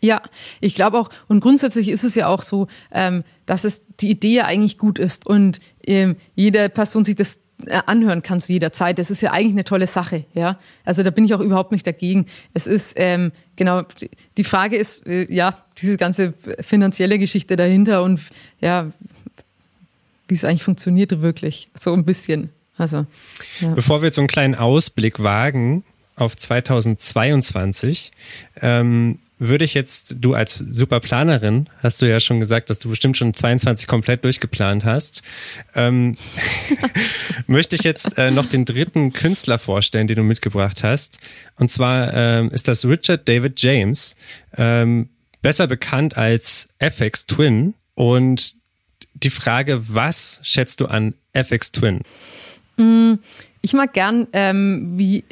Ja, 0.01 0.23
ich 0.61 0.75
glaube 0.75 0.99
auch, 0.99 1.11
und 1.29 1.41
grundsätzlich 1.41 1.89
ist 1.89 2.05
es 2.05 2.15
ja 2.15 2.27
auch 2.27 2.43
so, 2.43 2.69
ähm, 2.91 3.23
dass 3.47 3.65
es 3.65 3.83
die 4.01 4.11
Idee 4.11 4.41
eigentlich 4.41 4.79
gut 4.79 4.99
ist 4.99 5.27
und 5.27 5.61
ähm, 5.87 6.17
jede 6.35 6.71
Person 6.71 7.05
sich 7.05 7.17
das 7.17 7.39
äh, 7.67 7.81
anhören 7.85 8.23
kann 8.23 8.41
zu 8.41 8.53
jeder 8.53 8.73
Zeit. 8.73 8.99
Das 8.99 9.11
ist 9.11 9.21
ja 9.21 9.33
eigentlich 9.33 9.53
eine 9.53 9.65
tolle 9.65 9.87
Sache, 9.87 10.25
ja. 10.33 10.59
Also 10.87 11.03
da 11.03 11.11
bin 11.11 11.27
ich 11.27 11.35
auch 11.35 11.41
überhaupt 11.41 11.73
nicht 11.73 11.87
dagegen. 11.87 12.27
Es 12.55 12.67
ist 12.67 12.95
ähm, 12.97 13.33
genau 13.57 13.83
die 14.39 14.45
Frage 14.45 14.77
ist 14.77 15.07
äh, 15.07 15.31
ja 15.31 15.59
diese 15.81 15.99
ganze 15.99 16.33
finanzielle 16.61 17.19
Geschichte 17.19 17.57
dahinter 17.57 18.03
und 18.03 18.21
ja 18.61 18.91
wie 20.29 20.35
es 20.35 20.45
eigentlich 20.45 20.63
funktioniert 20.63 21.21
wirklich 21.21 21.69
so 21.75 21.93
ein 21.93 22.05
bisschen. 22.05 22.51
Also 22.81 23.07
ja. 23.61 23.75
bevor 23.75 24.01
wir 24.01 24.07
jetzt 24.07 24.17
so 24.17 24.23
einen 24.23 24.29
kleinen 24.29 24.55
Ausblick 24.55 25.23
wagen 25.23 25.85
auf 26.17 26.37
2022 26.37 28.13
ähm, 28.61 29.19
würde 29.41 29.65
ich 29.65 29.73
jetzt, 29.73 30.17
du 30.21 30.35
als 30.35 30.59
Superplanerin, 30.59 31.69
hast 31.83 32.03
du 32.03 32.07
ja 32.07 32.21
schon 32.21 32.41
gesagt, 32.41 32.69
dass 32.69 32.79
du 32.79 32.91
bestimmt 32.91 33.17
schon 33.17 33.33
22 33.33 33.87
komplett 33.87 34.23
durchgeplant 34.23 34.85
hast, 34.85 35.23
ähm, 35.75 36.17
möchte 37.47 37.75
ich 37.75 37.83
jetzt 37.83 38.19
äh, 38.19 38.31
noch 38.31 38.47
den 38.47 38.67
dritten 38.67 39.13
Künstler 39.13 39.59
vorstellen, 39.59 40.07
den 40.07 40.17
du 40.17 40.23
mitgebracht 40.23 40.85
hast. 40.85 41.19
Und 41.57 41.71
zwar 41.71 42.13
ähm, 42.15 42.51
ist 42.51 42.69
das 42.69 42.85
Richard 42.85 43.29
David 43.29 43.61
James, 43.61 44.15
ähm, 44.57 45.09
besser 45.41 45.67
bekannt 45.67 46.19
als 46.19 46.69
FX 46.79 47.27
Twin. 47.27 47.75
Und 47.95 48.57
die 49.15 49.31
Frage, 49.31 49.83
was 49.89 50.41
schätzt 50.43 50.81
du 50.81 50.87
an 50.87 51.15
FX 51.33 51.73
Twin? 51.73 52.01
Mm, 52.81 53.19
ich 53.61 53.75
mag 53.75 53.93
gern, 53.93 54.27
ähm, 54.33 54.95
wie 54.97 55.25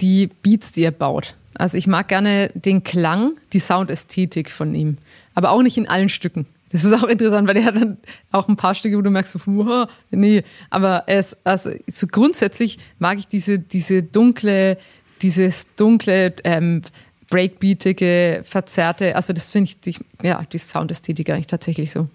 die 0.00 0.28
Beats, 0.42 0.72
die 0.72 0.84
er 0.84 0.92
baut. 0.92 1.36
Also 1.54 1.76
ich 1.76 1.86
mag 1.86 2.08
gerne 2.08 2.50
den 2.54 2.82
Klang, 2.84 3.32
die 3.52 3.58
Soundästhetik 3.58 4.50
von 4.50 4.74
ihm, 4.74 4.98
aber 5.34 5.50
auch 5.50 5.62
nicht 5.62 5.76
in 5.76 5.88
allen 5.88 6.08
Stücken. 6.08 6.46
Das 6.70 6.84
ist 6.84 6.92
auch 6.94 7.02
interessant, 7.02 7.46
weil 7.46 7.54
der 7.54 7.64
hat 7.64 7.76
dann 7.76 7.98
auch 8.30 8.48
ein 8.48 8.56
paar 8.56 8.74
Stücke, 8.74 8.96
wo 8.96 9.02
du 9.02 9.10
merkst, 9.10 9.32
so, 9.32 9.40
wow, 9.44 9.86
nee, 10.10 10.42
aber 10.70 11.04
es, 11.06 11.36
also 11.44 11.70
so 11.92 12.06
grundsätzlich 12.06 12.78
mag 12.98 13.18
ich 13.18 13.28
diese, 13.28 13.58
diese 13.58 14.02
dunkle, 14.02 14.78
dieses 15.20 15.74
dunkle, 15.74 16.34
ähm, 16.44 16.82
breakbeatige, 17.28 18.42
verzerrte, 18.44 19.16
also 19.16 19.32
das 19.32 19.50
finde 19.50 19.70
ich, 19.70 19.80
die, 19.80 19.96
ja, 20.22 20.42
die 20.50 20.58
Soundästhetik 20.58 21.28
eigentlich 21.30 21.46
tatsächlich 21.46 21.90
so. 21.90 22.08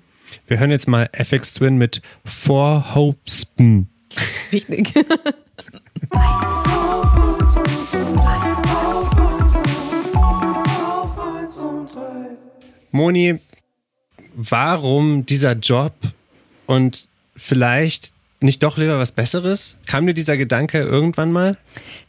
Wir 0.47 0.59
hören 0.59 0.71
jetzt 0.71 0.87
mal 0.87 1.07
FX 1.13 1.55
Twin 1.55 1.77
mit 1.77 2.01
Four 2.25 2.95
Hopes. 2.95 3.47
Richtig. 4.51 4.93
Moni, 12.91 13.39
warum 14.33 15.25
dieser 15.25 15.53
Job 15.53 15.93
und 16.65 17.09
vielleicht 17.35 18.11
nicht 18.39 18.61
doch 18.63 18.77
lieber 18.77 18.99
was 18.99 19.11
Besseres? 19.11 19.77
Kam 19.87 20.05
dir 20.05 20.13
dieser 20.13 20.37
Gedanke 20.37 20.79
irgendwann 20.79 21.31
mal? 21.31 21.57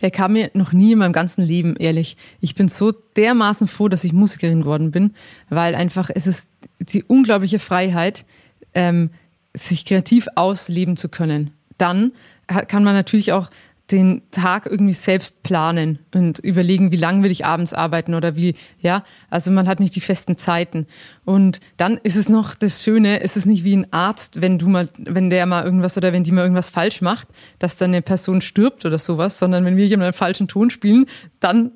Der 0.03 0.11
kam 0.11 0.35
mir 0.35 0.51
noch 0.55 0.73
nie 0.73 0.93
in 0.93 0.99
meinem 0.99 1.13
ganzen 1.13 1.43
Leben, 1.43 1.77
ehrlich. 1.77 2.17
Ich 2.41 2.55
bin 2.55 2.69
so 2.69 2.93
dermaßen 2.93 3.67
froh, 3.67 3.89
dass 3.89 4.05
ich 4.05 4.13
Musikerin 4.13 4.61
geworden 4.61 4.91
bin, 4.91 5.15
weil 5.49 5.75
einfach 5.75 6.11
es 6.15 6.27
ist 6.27 6.51
die 6.79 7.03
unglaubliche 7.03 7.59
Freiheit, 7.59 8.25
ähm, 8.75 9.11
sich 9.55 9.85
kreativ 9.85 10.29
ausleben 10.35 10.97
zu 10.97 11.09
können. 11.09 11.51
Dann 11.79 12.13
kann 12.47 12.85
man 12.85 12.95
natürlich 12.95 13.33
auch 13.33 13.51
den 13.91 14.23
Tag 14.31 14.67
irgendwie 14.67 14.93
selbst 14.93 15.43
planen 15.43 15.99
und 16.15 16.39
überlegen, 16.41 16.93
wie 16.93 16.97
lange 16.97 17.23
will 17.23 17.31
ich 17.31 17.47
abends 17.47 17.73
arbeiten 17.73 18.15
oder 18.15 18.37
wie, 18.37 18.55
ja, 18.81 19.03
also 19.31 19.51
man 19.51 19.67
hat 19.67 19.81
nicht 19.81 19.95
die 19.97 20.03
festen 20.03 20.37
Zeiten. 20.37 20.87
Und 21.25 21.61
dann 21.79 21.99
ist 22.03 22.17
es 22.17 22.29
noch 22.29 22.55
das 22.55 22.83
Schöne, 22.83 23.19
ist 23.19 23.39
es 23.39 23.47
nicht 23.47 23.65
wie 23.65 23.75
ein 23.75 23.91
Arzt, 23.91 24.43
wenn 24.43 24.59
du 24.59 24.69
mal, 24.69 24.91
wenn 24.99 25.31
der 25.31 25.47
mal 25.47 25.65
irgendwas 25.65 25.97
oder 25.97 26.13
wenn 26.13 26.23
die 26.23 26.33
mal 26.33 26.43
irgendwas 26.43 26.69
falsch 26.69 27.01
macht, 27.01 27.29
dass 27.59 27.77
dann 27.77 27.91
eine 27.91 28.03
Person 28.03 28.43
stirbt 28.43 28.85
oder 28.85 28.99
sowas, 28.99 29.39
sondern 29.39 29.65
wenn 29.65 29.79
wir 29.79 29.87
jemanden 29.87 30.09
einen 30.09 30.13
falschen 30.13 30.49
Ton 30.49 30.69
spielen, 30.69 31.07
dann 31.41 31.73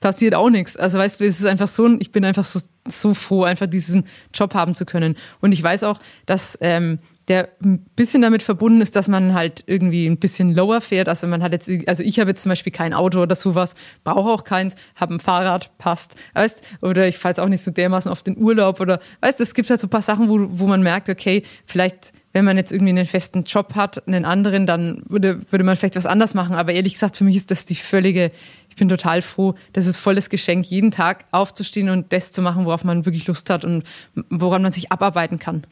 passiert 0.00 0.34
auch 0.34 0.50
nichts. 0.50 0.76
Also 0.76 0.98
weißt 0.98 1.20
du, 1.20 1.24
es 1.24 1.40
ist 1.40 1.46
einfach 1.46 1.68
so, 1.68 1.88
ich 2.00 2.12
bin 2.12 2.24
einfach 2.26 2.44
so, 2.44 2.60
so 2.86 3.14
froh, 3.14 3.44
einfach 3.44 3.66
diesen 3.66 4.04
Job 4.34 4.52
haben 4.52 4.74
zu 4.74 4.84
können. 4.84 5.16
Und 5.40 5.52
ich 5.52 5.62
weiß 5.62 5.84
auch, 5.84 6.00
dass 6.26 6.58
ähm, 6.60 6.98
der 7.28 7.48
ein 7.64 7.80
bisschen 7.96 8.22
damit 8.22 8.42
verbunden 8.42 8.80
ist, 8.80 8.94
dass 8.94 9.08
man 9.08 9.34
halt 9.34 9.64
irgendwie 9.66 10.06
ein 10.06 10.18
bisschen 10.18 10.54
lower 10.54 10.80
fährt. 10.80 11.08
Also 11.08 11.26
man 11.26 11.42
hat 11.42 11.52
jetzt, 11.52 11.68
also 11.88 12.02
ich 12.02 12.20
habe 12.20 12.30
jetzt 12.30 12.42
zum 12.42 12.50
Beispiel 12.50 12.72
kein 12.72 12.94
Auto 12.94 13.20
oder 13.20 13.34
sowas, 13.34 13.74
brauche 14.04 14.30
auch 14.30 14.44
keins, 14.44 14.76
habe 14.94 15.14
ein 15.14 15.20
Fahrrad, 15.20 15.76
passt, 15.78 16.14
weißt? 16.34 16.62
Oder 16.82 17.08
ich 17.08 17.18
fahre 17.18 17.32
jetzt 17.32 17.40
auch 17.40 17.48
nicht 17.48 17.62
so 17.62 17.72
dermaßen 17.72 18.10
auf 18.10 18.22
den 18.22 18.36
Urlaub 18.38 18.80
oder, 18.80 19.00
weißt? 19.22 19.40
Es 19.40 19.54
gibt 19.54 19.68
halt 19.70 19.80
so 19.80 19.88
ein 19.88 19.90
paar 19.90 20.02
Sachen, 20.02 20.28
wo, 20.28 20.46
wo 20.60 20.66
man 20.68 20.82
merkt, 20.82 21.08
okay, 21.08 21.42
vielleicht, 21.66 22.12
wenn 22.32 22.44
man 22.44 22.56
jetzt 22.56 22.70
irgendwie 22.70 22.90
einen 22.90 23.06
festen 23.06 23.42
Job 23.42 23.74
hat, 23.74 24.06
einen 24.06 24.24
anderen, 24.24 24.66
dann 24.68 25.02
würde, 25.08 25.40
würde 25.50 25.64
man 25.64 25.74
vielleicht 25.74 25.96
was 25.96 26.06
anders 26.06 26.34
machen. 26.34 26.54
Aber 26.54 26.72
ehrlich 26.72 26.92
gesagt, 26.92 27.16
für 27.16 27.24
mich 27.24 27.34
ist 27.34 27.50
das 27.50 27.64
die 27.64 27.74
völlige, 27.74 28.30
ich 28.70 28.76
bin 28.76 28.88
total 28.88 29.20
froh, 29.20 29.56
das 29.72 29.86
ist 29.86 29.96
volles 29.96 30.30
Geschenk, 30.30 30.66
jeden 30.66 30.92
Tag 30.92 31.24
aufzustehen 31.32 31.88
und 31.88 32.12
das 32.12 32.30
zu 32.30 32.40
machen, 32.40 32.66
worauf 32.66 32.84
man 32.84 33.04
wirklich 33.04 33.26
Lust 33.26 33.50
hat 33.50 33.64
und 33.64 33.82
woran 34.30 34.62
man 34.62 34.70
sich 34.70 34.92
abarbeiten 34.92 35.40
kann. 35.40 35.64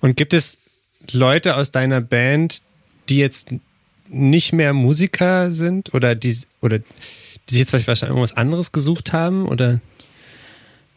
Und 0.00 0.16
gibt 0.16 0.32
es 0.32 0.58
Leute 1.12 1.56
aus 1.56 1.70
deiner 1.70 2.00
Band, 2.00 2.62
die 3.08 3.18
jetzt 3.18 3.50
nicht 4.08 4.52
mehr 4.52 4.72
Musiker 4.72 5.50
sind 5.52 5.94
oder 5.94 6.14
die 6.14 6.36
oder 6.60 6.78
die 7.48 7.58
jetzt 7.58 7.72
wahrscheinlich 7.72 8.02
irgendwas 8.02 8.36
anderes 8.36 8.72
gesucht 8.72 9.12
haben 9.12 9.46
oder? 9.46 9.80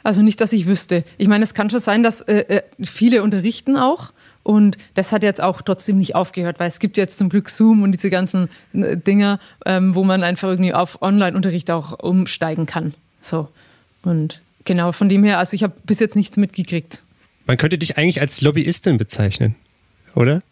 Also 0.04 0.22
nicht, 0.22 0.40
dass 0.40 0.54
ich 0.54 0.68
wüsste. 0.68 1.04
Ich 1.18 1.28
meine, 1.28 1.44
es 1.44 1.54
kann 1.54 1.70
schon 1.70 1.82
sein, 1.82 2.04
dass 2.04 2.22
äh, 2.22 2.40
äh, 2.48 2.62
viele 2.82 3.24
unterrichten 3.24 3.76
auch. 3.76 4.14
Und 4.44 4.78
das 4.94 5.12
hat 5.12 5.24
jetzt 5.24 5.42
auch 5.42 5.62
trotzdem 5.62 5.98
nicht 5.98 6.16
aufgehört, 6.16 6.62
weil 6.62 6.70
es 6.70 6.80
gibt 6.80 6.96
jetzt 6.96 7.18
zum 7.18 7.28
Glück 7.28 7.50
Zoom 7.50 7.84
und 7.84 7.92
diese 7.92 8.10
ganzen 8.10 8.48
äh, 8.72 8.96
Dinger, 8.96 9.40
ähm, 9.66 9.94
wo 9.96 10.06
man 10.06 10.24
einfach 10.24 10.48
irgendwie 10.48 10.74
auf 10.74 11.02
Online-Unterricht 11.02 11.70
auch 11.72 12.00
umsteigen 12.00 12.66
kann. 12.66 12.94
So. 13.20 13.50
Und 14.04 14.42
genau, 14.64 14.94
von 14.94 15.10
dem 15.10 15.26
her, 15.26 15.40
also 15.40 15.54
ich 15.54 15.64
habe 15.64 15.74
bis 15.86 16.00
jetzt 16.00 16.16
nichts 16.16 16.38
mitgekriegt. 16.38 17.04
Man 17.46 17.58
könnte 17.58 17.78
dich 17.78 17.98
eigentlich 17.98 18.22
als 18.22 18.40
Lobbyistin 18.40 18.98
bezeichnen 18.98 19.56
oder? 20.18 20.42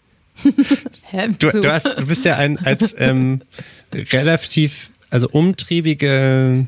Du, 1.39 1.49
du, 1.49 1.71
hast, 1.71 1.97
du 1.97 2.05
bist 2.07 2.25
ja 2.25 2.35
ein, 2.35 2.57
als 2.65 2.93
ähm, 2.99 3.41
relativ, 3.93 4.91
also 5.09 5.29
umtriebige 5.29 6.67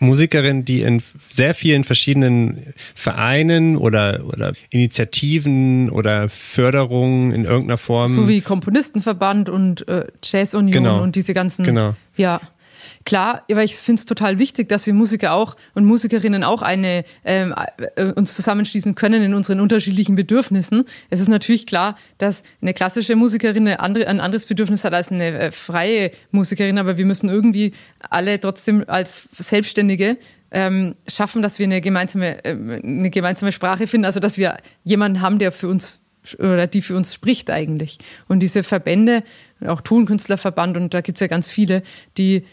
Musikerin, 0.00 0.64
die 0.64 0.82
in 0.82 1.02
sehr 1.28 1.54
vielen 1.54 1.84
verschiedenen 1.84 2.74
Vereinen 2.94 3.76
oder, 3.76 4.24
oder 4.26 4.54
Initiativen 4.70 5.90
oder 5.90 6.28
Förderungen 6.28 7.32
in 7.32 7.44
irgendeiner 7.44 7.78
Form. 7.78 8.12
So 8.14 8.28
wie 8.28 8.40
Komponistenverband 8.40 9.48
und 9.48 9.86
äh, 9.88 10.06
Jazzunion 10.24 10.72
genau. 10.72 11.02
und 11.02 11.16
diese 11.16 11.34
ganzen. 11.34 11.64
Genau. 11.64 11.94
Ja. 12.16 12.40
Klar, 13.06 13.44
aber 13.50 13.64
ich 13.64 13.76
finde 13.76 14.00
es 14.00 14.06
total 14.06 14.38
wichtig, 14.38 14.68
dass 14.68 14.86
wir 14.86 14.92
Musiker 14.92 15.32
auch 15.32 15.56
und 15.74 15.86
Musikerinnen 15.86 16.44
auch 16.44 16.60
eine 16.60 17.04
ähm, 17.24 17.54
äh, 17.96 18.12
uns 18.12 18.36
zusammenschließen 18.36 18.94
können 18.94 19.22
in 19.22 19.32
unseren 19.32 19.60
unterschiedlichen 19.60 20.16
Bedürfnissen. 20.16 20.84
Es 21.08 21.18
ist 21.18 21.28
natürlich 21.28 21.66
klar, 21.66 21.96
dass 22.18 22.42
eine 22.60 22.74
klassische 22.74 23.16
Musikerin 23.16 23.66
eine 23.66 23.80
andere, 23.80 24.06
ein 24.06 24.20
anderes 24.20 24.44
Bedürfnis 24.44 24.84
hat 24.84 24.92
als 24.92 25.10
eine 25.10 25.38
äh, 25.38 25.50
freie 25.50 26.10
Musikerin, 26.30 26.78
aber 26.78 26.98
wir 26.98 27.06
müssen 27.06 27.30
irgendwie 27.30 27.72
alle 28.10 28.38
trotzdem 28.38 28.84
als 28.86 29.30
Selbstständige 29.32 30.18
ähm, 30.50 30.94
schaffen, 31.08 31.40
dass 31.40 31.58
wir 31.58 31.64
eine 31.64 31.80
gemeinsame, 31.80 32.44
äh, 32.44 32.50
eine 32.50 33.08
gemeinsame 33.08 33.52
Sprache 33.52 33.86
finden, 33.86 34.04
also 34.04 34.20
dass 34.20 34.36
wir 34.36 34.58
jemanden 34.84 35.22
haben, 35.22 35.38
der 35.38 35.52
für 35.52 35.68
uns 35.68 36.00
oder 36.38 36.66
die 36.66 36.82
für 36.82 36.96
uns 36.96 37.14
spricht 37.14 37.48
eigentlich. 37.48 37.96
Und 38.28 38.40
diese 38.40 38.62
Verbände, 38.62 39.24
auch 39.66 39.80
Tonkünstlerverband, 39.80 40.76
und 40.76 40.92
da 40.92 41.00
gibt's 41.00 41.20
ja 41.20 41.28
ganz 41.28 41.50
viele, 41.50 41.82
die 42.18 42.44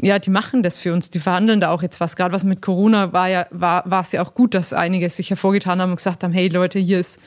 ja, 0.00 0.18
die 0.18 0.30
machen 0.30 0.62
das 0.62 0.78
für 0.78 0.92
uns, 0.92 1.10
die 1.10 1.20
verhandeln 1.20 1.60
da 1.60 1.70
auch 1.70 1.82
jetzt 1.82 2.00
was. 2.00 2.16
Gerade 2.16 2.34
was 2.34 2.44
mit 2.44 2.62
Corona 2.62 3.12
war 3.12 3.28
ja, 3.28 3.46
war, 3.50 3.88
war 3.88 4.02
es 4.02 4.12
ja 4.12 4.22
auch 4.22 4.34
gut, 4.34 4.54
dass 4.54 4.72
einige 4.72 5.08
sich 5.10 5.30
hervorgetan 5.30 5.80
haben 5.80 5.90
und 5.90 5.96
gesagt 5.96 6.24
haben, 6.24 6.32
hey 6.32 6.48
Leute, 6.48 6.78
hier 6.78 6.98
ist, 6.98 7.20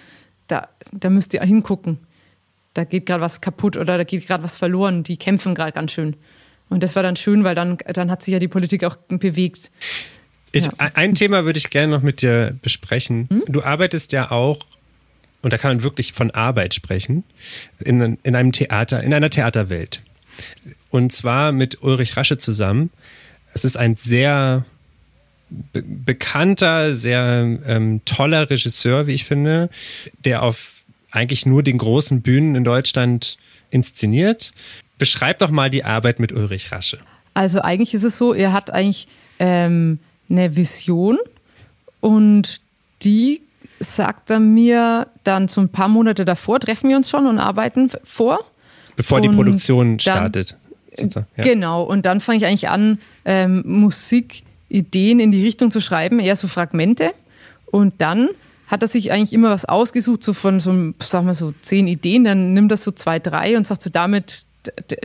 da, 0.48 0.68
da 0.92 1.10
müsst 1.10 1.34
ihr 1.34 1.42
hingucken. 1.42 2.00
Da 2.74 2.84
geht 2.84 3.06
gerade 3.06 3.22
was 3.22 3.42
kaputt 3.42 3.78
oder 3.78 3.98
da 3.98 4.04
geht 4.04 4.28
gerade 4.28 4.44
was 4.44 4.58
verloren. 4.58 5.04
Die 5.04 5.18
kämpfen 5.18 5.56
gerade 5.56 5.72
ganz 5.72 5.92
schön. 5.92 6.16
Und 6.70 6.84
das 6.84 6.96
war 6.96 7.04
dann 7.04 7.16
schön, 7.16 7.44
weil 7.44 7.56
dann, 7.56 7.78
dann 7.94 8.12
hat 8.12 8.22
sich 8.22 8.34
ja 8.34 8.40
die 8.40 8.48
Politik 8.48 8.84
auch 8.84 8.98
bewegt. 9.08 9.72
Ich, 10.52 10.66
ja. 10.66 10.72
Ein 10.78 11.16
Thema 11.16 11.46
würde 11.46 11.58
ich 11.58 11.70
gerne 11.70 11.94
noch 11.94 12.02
mit 12.02 12.22
dir 12.22 12.56
besprechen. 12.62 13.28
Hm? 13.30 13.44
Du 13.48 13.64
arbeitest 13.64 14.12
ja 14.12 14.32
auch, 14.32 14.60
und 15.42 15.54
da 15.54 15.58
kann 15.58 15.72
man 15.72 15.84
wirklich 15.84 16.14
von 16.14 16.32
Arbeit 16.32 16.74
sprechen, 16.74 17.24
in, 17.80 18.18
in 18.24 18.36
einem 18.36 18.52
Theater, 18.52 19.02
in 19.02 19.14
einer 19.14 19.30
Theaterwelt. 19.30 20.04
Und 20.98 21.12
zwar 21.12 21.52
mit 21.52 21.84
Ulrich 21.84 22.18
Rasche 22.18 22.40
zusammen. 22.40 22.90
Es 23.54 23.64
ist 23.64 23.78
ein 23.78 23.96
sehr 23.96 24.66
be 25.52 25.84
bekannter, 25.84 26.96
sehr 26.96 27.60
ähm, 27.68 28.02
toller 28.04 28.50
Regisseur, 28.50 29.06
wie 29.06 29.14
ich 29.14 29.24
finde, 29.24 29.70
der 30.26 30.42
auf 30.42 30.84
eigentlich 31.12 31.46
nur 31.46 31.62
den 31.62 31.78
großen 31.78 32.24
Bühnen 32.24 32.56
in 32.56 32.64
Deutschland 32.64 33.38
inszeniert. 33.70 34.54
Beschreib 34.98 35.38
doch 35.38 35.52
mal 35.52 35.70
die 35.70 35.86
Arbeit 35.86 36.20
mit 36.20 36.32
Ulrich 36.32 36.72
Rasche. 36.72 36.98
Also 37.36 37.62
eigentlich 37.62 37.94
ist 37.94 38.04
es 38.04 38.18
so, 38.18 38.34
er 38.34 38.52
hat 38.52 38.72
eigentlich 38.72 39.08
ähm, 39.38 40.00
eine 40.32 40.56
Vision 40.56 41.20
und 42.02 42.60
die 43.04 43.44
sagt 43.80 44.32
er 44.32 44.40
mir 44.40 45.06
dann 45.24 45.48
so 45.48 45.62
ein 45.62 45.70
paar 45.70 45.90
Monate 45.90 46.26
davor, 46.26 46.60
treffen 46.60 46.90
wir 46.90 46.98
uns 46.98 47.08
schon 47.08 47.28
und 47.28 47.38
arbeiten 47.38 47.92
vor. 48.04 48.40
Bevor 48.96 49.22
die 49.22 49.30
Produktion 49.30 50.00
startet. 50.00 50.58
Dann, 50.98 51.26
ja. 51.36 51.44
Genau, 51.44 51.84
und 51.84 52.06
dann 52.06 52.22
fange 52.22 52.38
ich 52.38 52.46
eigentlich 52.46 52.70
an, 52.70 53.00
ähm, 53.26 53.64
Musikideen 53.66 55.20
in 55.20 55.32
die 55.32 55.44
Richtung 55.44 55.72
zu 55.72 55.82
schreiben, 55.82 56.20
eher 56.20 56.36
so 56.36 56.48
Fragmente. 56.48 57.12
Und 57.66 57.96
dann 58.00 58.30
hat 58.68 58.82
er 58.82 58.88
sich 58.88 59.12
eigentlich 59.12 59.34
immer 59.34 59.50
was 59.50 59.66
ausgesucht, 59.66 60.24
so 60.24 60.34
von 60.34 60.60
so, 60.60 60.94
sagen 61.02 61.28
wir 61.28 61.34
so, 61.34 61.54
zehn 61.62 61.88
Ideen, 61.88 62.24
dann 62.24 62.54
nimmt 62.54 62.72
er 62.72 62.78
so 62.78 62.92
zwei, 62.92 63.20
drei 63.20 63.58
und 63.58 63.66
sagt 63.66 63.82
so, 63.82 63.90
damit, 63.90 64.44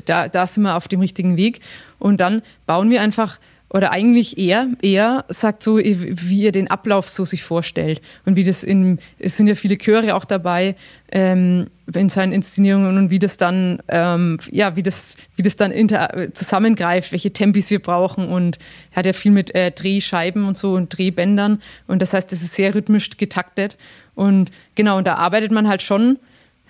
da, 0.05 0.29
da 0.29 0.47
sind 0.47 0.65
wir 0.65 0.77
auf 0.77 0.89
dem 0.89 1.01
richtigen 1.01 1.37
Weg. 1.37 1.61
Und 1.99 2.21
dann 2.21 2.43
bauen 2.67 2.91
wir 2.91 3.01
einfach 3.01 3.39
oder 3.73 3.91
eigentlich 3.91 4.37
eher, 4.37 4.69
eher 4.83 5.25
sagt 5.29 5.63
so, 5.63 5.79
wie 5.79 6.43
ihr 6.43 6.53
den 6.53 6.71
Ablauf 6.71 7.09
so 7.09 7.25
sich 7.25 7.43
vorstellt. 7.43 8.03
Und 8.27 8.37
wie 8.37 8.45
das 8.45 8.63
in, 8.63 8.99
es 9.19 9.39
sind 9.39 9.47
ja 9.47 9.55
viele 9.55 9.79
Chöre 9.79 10.15
auch 10.15 10.27
dabei, 10.27 10.77
ähm, 11.11 11.69
in 11.95 12.11
seinen 12.11 12.33
Inszenierungen 12.33 12.99
und 12.99 13.11
wie 13.11 13.19
das 13.19 13.39
dann, 13.39 13.83
ähm, 13.89 14.39
ja, 14.51 14.77
wie 14.77 14.83
das, 14.83 15.17
wie 15.37 15.43
das 15.43 15.57
dann 15.57 15.73
inter, 15.73 16.33
zusammengreift, 16.35 17.13
welche 17.13 17.33
Tempis 17.33 17.71
wir 17.71 17.81
brauchen. 17.81 18.29
Und 18.29 18.59
er 18.91 18.97
hat 18.97 19.07
ja 19.07 19.15
viel 19.15 19.33
mit 19.33 19.55
äh, 19.55 19.71
Drehscheiben 19.71 20.45
und 20.45 20.57
so 20.57 20.75
und 20.75 20.97
Drehbändern. 20.97 21.63
Und 21.87 22.03
das 22.03 22.13
heißt, 22.13 22.31
das 22.31 22.43
ist 22.43 22.55
sehr 22.55 22.75
rhythmisch 22.75 23.17
getaktet. 23.17 23.79
Und 24.15 24.51
genau, 24.75 24.99
und 24.99 25.07
da 25.07 25.15
arbeitet 25.15 25.51
man 25.51 25.67
halt 25.67 25.81
schon 25.81 26.19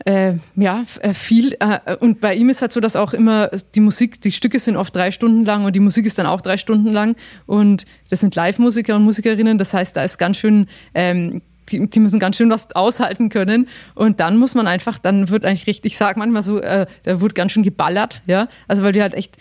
äh, 0.04 0.34
ja, 0.56 0.84
äh, 1.00 1.14
viel. 1.14 1.56
Äh, 1.60 1.96
und 1.96 2.20
bei 2.20 2.34
ihm 2.34 2.48
ist 2.48 2.60
halt 2.60 2.72
so, 2.72 2.80
dass 2.80 2.96
auch 2.96 3.12
immer 3.12 3.50
die 3.74 3.80
Musik, 3.80 4.20
die 4.20 4.32
Stücke 4.32 4.58
sind 4.58 4.76
oft 4.76 4.94
drei 4.94 5.10
Stunden 5.10 5.44
lang 5.44 5.64
und 5.64 5.74
die 5.74 5.80
Musik 5.80 6.06
ist 6.06 6.18
dann 6.18 6.26
auch 6.26 6.40
drei 6.40 6.56
Stunden 6.56 6.88
lang. 6.88 7.16
Und 7.46 7.84
das 8.10 8.20
sind 8.20 8.34
Live-Musiker 8.34 8.96
und 8.96 9.04
Musikerinnen. 9.04 9.58
Das 9.58 9.74
heißt, 9.74 9.96
da 9.96 10.02
ist 10.02 10.18
ganz 10.18 10.38
schön, 10.38 10.66
ähm, 10.94 11.42
die, 11.68 11.88
die 11.88 12.00
müssen 12.00 12.18
ganz 12.18 12.36
schön 12.36 12.50
was 12.50 12.74
aushalten 12.74 13.28
können. 13.28 13.68
Und 13.94 14.20
dann 14.20 14.38
muss 14.38 14.54
man 14.54 14.66
einfach, 14.66 14.98
dann 14.98 15.28
wird 15.28 15.44
eigentlich 15.44 15.66
richtig, 15.66 15.92
ich 15.92 15.98
sag 15.98 16.16
manchmal 16.16 16.42
so, 16.42 16.60
äh, 16.60 16.86
da 17.04 17.20
wird 17.20 17.34
ganz 17.34 17.52
schön 17.52 17.62
geballert, 17.62 18.22
ja. 18.26 18.48
Also 18.68 18.82
weil 18.82 18.92
die 18.92 19.02
halt 19.02 19.14
echt 19.14 19.36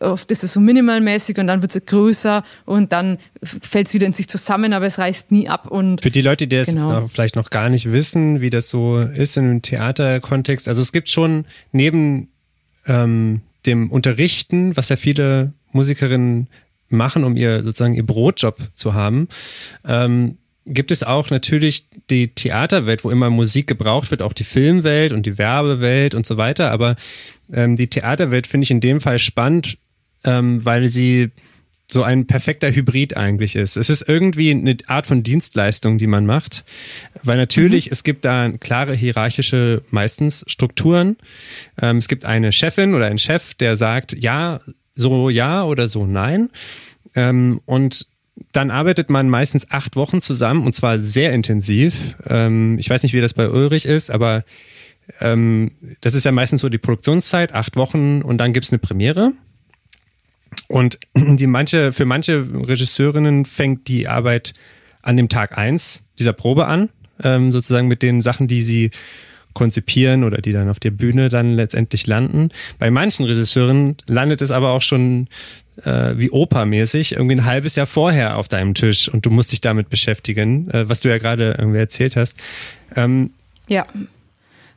oft 0.00 0.30
ist 0.30 0.44
es 0.44 0.52
so 0.52 0.60
minimalmäßig 0.60 1.38
und 1.38 1.46
dann 1.46 1.62
wird 1.62 1.74
es 1.74 1.84
größer 1.84 2.42
und 2.64 2.92
dann 2.92 3.18
fällt 3.42 3.88
es 3.88 3.94
wieder 3.94 4.06
in 4.06 4.12
sich 4.12 4.28
zusammen, 4.28 4.72
aber 4.72 4.86
es 4.86 4.98
reißt 4.98 5.30
nie 5.30 5.48
ab. 5.48 5.70
Und 5.70 6.02
Für 6.02 6.10
die 6.10 6.20
Leute, 6.20 6.46
die 6.46 6.56
das 6.56 6.68
genau. 6.68 6.80
jetzt 6.80 6.90
noch, 6.90 7.10
vielleicht 7.10 7.36
noch 7.36 7.50
gar 7.50 7.68
nicht 7.68 7.90
wissen, 7.92 8.40
wie 8.40 8.50
das 8.50 8.68
so 8.68 8.98
ist 8.98 9.36
in 9.36 9.44
einem 9.44 9.62
Theaterkontext, 9.62 10.68
also 10.68 10.82
es 10.82 10.92
gibt 10.92 11.08
schon 11.10 11.44
neben 11.72 12.28
ähm, 12.86 13.42
dem 13.66 13.90
Unterrichten, 13.90 14.76
was 14.76 14.88
ja 14.88 14.96
viele 14.96 15.52
Musikerinnen 15.72 16.48
machen, 16.88 17.24
um 17.24 17.36
ihr 17.36 17.62
sozusagen 17.62 17.94
ihr 17.94 18.06
Brotjob 18.06 18.56
zu 18.74 18.94
haben, 18.94 19.28
ähm, 19.86 20.38
gibt 20.68 20.90
es 20.90 21.02
auch 21.02 21.30
natürlich 21.30 21.88
die 22.10 22.28
Theaterwelt, 22.28 23.04
wo 23.04 23.10
immer 23.10 23.30
Musik 23.30 23.66
gebraucht 23.66 24.10
wird, 24.10 24.22
auch 24.22 24.32
die 24.32 24.44
Filmwelt 24.44 25.12
und 25.12 25.26
die 25.26 25.38
Werbewelt 25.38 26.14
und 26.14 26.26
so 26.26 26.36
weiter. 26.36 26.70
Aber 26.70 26.96
ähm, 27.52 27.76
die 27.76 27.88
Theaterwelt 27.88 28.46
finde 28.46 28.64
ich 28.64 28.70
in 28.70 28.80
dem 28.80 29.00
Fall 29.00 29.18
spannend, 29.18 29.78
ähm, 30.24 30.64
weil 30.64 30.88
sie 30.88 31.30
so 31.90 32.02
ein 32.02 32.26
perfekter 32.26 32.70
Hybrid 32.70 33.16
eigentlich 33.16 33.56
ist. 33.56 33.76
Es 33.76 33.88
ist 33.88 34.06
irgendwie 34.06 34.50
eine 34.50 34.76
Art 34.88 35.06
von 35.06 35.22
Dienstleistung, 35.22 35.96
die 35.96 36.06
man 36.06 36.26
macht, 36.26 36.64
weil 37.22 37.38
natürlich 37.38 37.86
mhm. 37.86 37.92
es 37.92 38.04
gibt 38.04 38.24
da 38.26 38.50
klare 38.50 38.94
hierarchische 38.94 39.82
meistens 39.90 40.44
Strukturen. 40.48 41.16
Ähm, 41.80 41.96
es 41.96 42.08
gibt 42.08 42.26
eine 42.26 42.52
Chefin 42.52 42.94
oder 42.94 43.06
einen 43.06 43.18
Chef, 43.18 43.54
der 43.54 43.76
sagt 43.76 44.12
ja, 44.12 44.60
so 44.94 45.30
ja 45.30 45.64
oder 45.64 45.88
so 45.88 46.04
nein. 46.04 46.50
Ähm, 47.14 47.60
und 47.64 48.06
dann 48.52 48.70
arbeitet 48.70 49.10
man 49.10 49.28
meistens 49.28 49.70
acht 49.70 49.96
Wochen 49.96 50.20
zusammen 50.20 50.64
und 50.64 50.74
zwar 50.74 50.98
sehr 50.98 51.32
intensiv. 51.32 52.16
Ähm, 52.26 52.78
ich 52.78 52.88
weiß 52.88 53.02
nicht, 53.02 53.12
wie 53.12 53.20
das 53.20 53.34
bei 53.34 53.48
Ulrich 53.48 53.86
ist, 53.86 54.10
aber 54.10 54.44
ähm, 55.20 55.72
das 56.00 56.14
ist 56.14 56.24
ja 56.24 56.32
meistens 56.32 56.60
so 56.60 56.68
die 56.68 56.78
Produktionszeit, 56.78 57.54
acht 57.54 57.76
Wochen 57.76 58.22
und 58.22 58.38
dann 58.38 58.52
gibt's 58.52 58.72
eine 58.72 58.78
Premiere. 58.78 59.32
Und 60.68 60.98
die 61.14 61.46
manche, 61.46 61.92
für 61.92 62.04
manche 62.04 62.46
Regisseurinnen 62.52 63.44
fängt 63.44 63.88
die 63.88 64.08
Arbeit 64.08 64.54
an 65.02 65.16
dem 65.16 65.28
Tag 65.28 65.56
eins 65.56 66.02
dieser 66.18 66.32
Probe 66.32 66.66
an, 66.66 66.90
ähm, 67.22 67.52
sozusagen 67.52 67.88
mit 67.88 68.02
den 68.02 68.22
Sachen, 68.22 68.48
die 68.48 68.62
sie 68.62 68.90
konzipieren 69.54 70.22
oder 70.22 70.38
die 70.38 70.52
dann 70.52 70.68
auf 70.68 70.78
der 70.78 70.90
Bühne 70.90 71.28
dann 71.28 71.54
letztendlich 71.54 72.06
landen. 72.06 72.50
Bei 72.78 72.90
manchen 72.90 73.24
Regisseuren 73.24 73.96
landet 74.06 74.42
es 74.42 74.50
aber 74.50 74.70
auch 74.70 74.82
schon 74.82 75.28
äh, 75.84 76.18
wie 76.18 76.30
Opermäßig 76.30 77.12
irgendwie 77.12 77.36
ein 77.36 77.44
halbes 77.44 77.76
Jahr 77.76 77.86
vorher 77.86 78.36
auf 78.36 78.48
deinem 78.48 78.74
Tisch 78.74 79.08
und 79.08 79.26
du 79.26 79.30
musst 79.30 79.52
dich 79.52 79.60
damit 79.60 79.90
beschäftigen, 79.90 80.70
äh, 80.70 80.88
was 80.88 81.00
du 81.00 81.08
ja 81.08 81.18
gerade 81.18 81.56
irgendwie 81.58 81.78
erzählt 81.78 82.16
hast. 82.16 82.36
Ähm, 82.96 83.30
ja. 83.68 83.86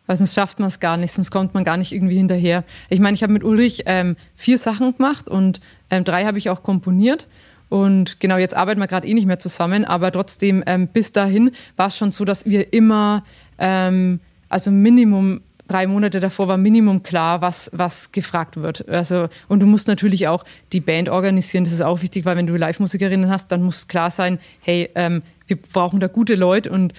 Weil 0.07 0.17
sonst 0.17 0.33
schafft 0.33 0.59
man 0.59 0.67
es 0.67 0.79
gar 0.79 0.97
nicht, 0.97 1.13
sonst 1.13 1.31
kommt 1.31 1.53
man 1.53 1.63
gar 1.63 1.77
nicht 1.77 1.91
irgendwie 1.91 2.17
hinterher. 2.17 2.63
Ich 2.89 2.99
meine, 2.99 3.15
ich 3.15 3.23
habe 3.23 3.31
mit 3.31 3.43
Ulrich 3.43 3.83
ähm, 3.85 4.17
vier 4.35 4.57
Sachen 4.57 4.95
gemacht 4.95 5.29
und 5.29 5.61
ähm, 5.89 6.03
drei 6.03 6.25
habe 6.25 6.37
ich 6.37 6.49
auch 6.49 6.63
komponiert. 6.63 7.27
Und 7.69 8.19
genau, 8.19 8.35
jetzt 8.35 8.53
arbeiten 8.53 8.81
wir 8.81 8.87
gerade 8.87 9.07
eh 9.07 9.13
nicht 9.13 9.27
mehr 9.27 9.39
zusammen, 9.39 9.85
aber 9.85 10.11
trotzdem, 10.11 10.61
ähm, 10.65 10.87
bis 10.87 11.13
dahin 11.13 11.51
war 11.77 11.87
es 11.87 11.95
schon 11.95 12.11
so, 12.11 12.25
dass 12.25 12.45
wir 12.45 12.73
immer, 12.73 13.23
ähm, 13.59 14.19
also 14.49 14.71
Minimum 14.71 15.39
drei 15.67 15.87
Monate 15.87 16.19
davor 16.19 16.47
war 16.47 16.57
Minimum 16.57 17.03
klar, 17.03 17.41
was, 17.41 17.69
was 17.73 18.11
gefragt 18.11 18.57
wird. 18.57 18.87
Also, 18.89 19.29
und 19.47 19.59
du 19.59 19.65
musst 19.65 19.87
natürlich 19.87 20.27
auch 20.27 20.43
die 20.73 20.81
Band 20.81 21.09
organisieren. 21.09 21.63
Das 21.63 21.73
ist 21.73 21.81
auch 21.81 22.01
wichtig, 22.01 22.25
weil 22.25 22.37
wenn 22.37 22.47
du 22.47 22.55
Live-Musikerinnen 22.55 23.29
hast, 23.29 23.51
dann 23.51 23.63
muss 23.63 23.87
klar 23.87 24.11
sein, 24.11 24.39
hey, 24.61 24.89
ähm, 24.95 25.21
wir 25.47 25.57
brauchen 25.57 25.99
da 25.99 26.07
gute 26.07 26.35
Leute 26.35 26.69
und 26.69 26.93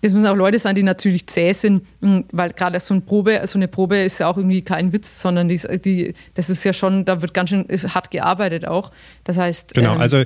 das 0.00 0.12
müssen 0.12 0.26
auch 0.26 0.36
Leute 0.36 0.58
sein, 0.58 0.76
die 0.76 0.82
natürlich 0.82 1.26
zäh 1.26 1.52
sind, 1.52 1.84
hm, 2.00 2.24
weil 2.32 2.52
gerade 2.52 2.78
so 2.78 2.94
eine 2.94 3.00
Probe, 3.00 3.40
so 3.46 3.58
eine 3.58 3.66
Probe 3.66 3.98
ist 3.98 4.20
ja 4.20 4.28
auch 4.28 4.36
irgendwie 4.36 4.62
kein 4.62 4.92
Witz, 4.92 5.20
sondern 5.20 5.48
die, 5.48 5.60
die, 5.84 6.14
das 6.34 6.50
ist 6.50 6.64
ja 6.64 6.72
schon, 6.72 7.04
da 7.04 7.20
wird 7.20 7.34
ganz 7.34 7.50
schön 7.50 7.66
hart 7.68 8.10
gearbeitet 8.10 8.66
auch. 8.66 8.92
Das 9.24 9.36
heißt, 9.36 9.74
genau, 9.74 9.94
ähm, 9.94 10.00
also 10.00 10.22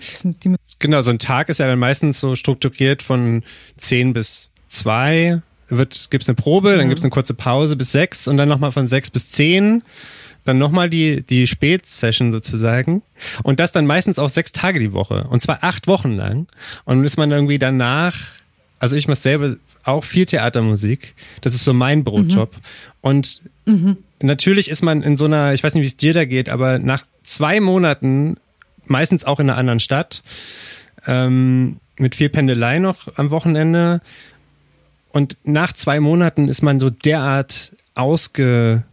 genau, 0.78 1.00
so 1.00 1.10
ein 1.10 1.18
Tag 1.18 1.48
ist 1.48 1.58
ja 1.58 1.66
dann 1.66 1.78
meistens 1.78 2.20
so 2.20 2.36
strukturiert 2.36 3.02
von 3.02 3.42
zehn 3.76 4.12
bis 4.12 4.52
zwei 4.68 5.40
wird, 5.78 6.08
gibt's 6.10 6.28
eine 6.28 6.36
Probe, 6.36 6.76
dann 6.76 6.88
gibt's 6.88 7.04
eine 7.04 7.10
kurze 7.10 7.34
Pause 7.34 7.76
bis 7.76 7.92
sechs 7.92 8.28
und 8.28 8.36
dann 8.36 8.48
nochmal 8.48 8.72
von 8.72 8.86
sechs 8.86 9.10
bis 9.10 9.30
zehn. 9.30 9.82
Dann 10.44 10.58
nochmal 10.58 10.90
die, 10.90 11.22
die 11.22 11.46
Spätsession 11.46 12.32
sozusagen. 12.32 13.02
Und 13.44 13.60
das 13.60 13.70
dann 13.70 13.86
meistens 13.86 14.18
auch 14.18 14.28
sechs 14.28 14.50
Tage 14.50 14.80
die 14.80 14.92
Woche. 14.92 15.24
Und 15.30 15.40
zwar 15.40 15.62
acht 15.62 15.86
Wochen 15.86 16.16
lang. 16.16 16.48
Und 16.84 17.04
ist 17.04 17.16
man 17.16 17.30
irgendwie 17.30 17.60
danach, 17.60 18.16
also 18.80 18.96
ich 18.96 19.06
mache 19.06 19.20
selber 19.20 19.54
auch 19.84 20.02
viel 20.02 20.26
Theatermusik. 20.26 21.14
Das 21.42 21.54
ist 21.54 21.64
so 21.64 21.72
mein 21.72 22.02
Brotjob. 22.02 22.56
Mhm. 22.56 22.60
Und 23.02 23.42
mhm. 23.66 23.98
natürlich 24.20 24.68
ist 24.68 24.82
man 24.82 25.02
in 25.02 25.16
so 25.16 25.26
einer, 25.26 25.54
ich 25.54 25.62
weiß 25.62 25.74
nicht, 25.74 25.82
wie 25.82 25.86
es 25.86 25.96
dir 25.96 26.14
da 26.14 26.24
geht, 26.24 26.48
aber 26.48 26.80
nach 26.80 27.04
zwei 27.22 27.60
Monaten, 27.60 28.36
meistens 28.86 29.24
auch 29.24 29.38
in 29.38 29.48
einer 29.48 29.58
anderen 29.58 29.80
Stadt, 29.80 30.24
ähm, 31.06 31.76
mit 31.98 32.14
viel 32.14 32.28
Pendelei 32.28 32.78
noch 32.78 33.16
am 33.16 33.30
Wochenende, 33.30 34.00
und 35.12 35.36
nach 35.44 35.72
zwei 35.72 36.00
Monaten 36.00 36.48
ist 36.48 36.62
man 36.62 36.80
so 36.80 36.90
derart 36.90 37.72
ausgewrungen, 37.94 38.84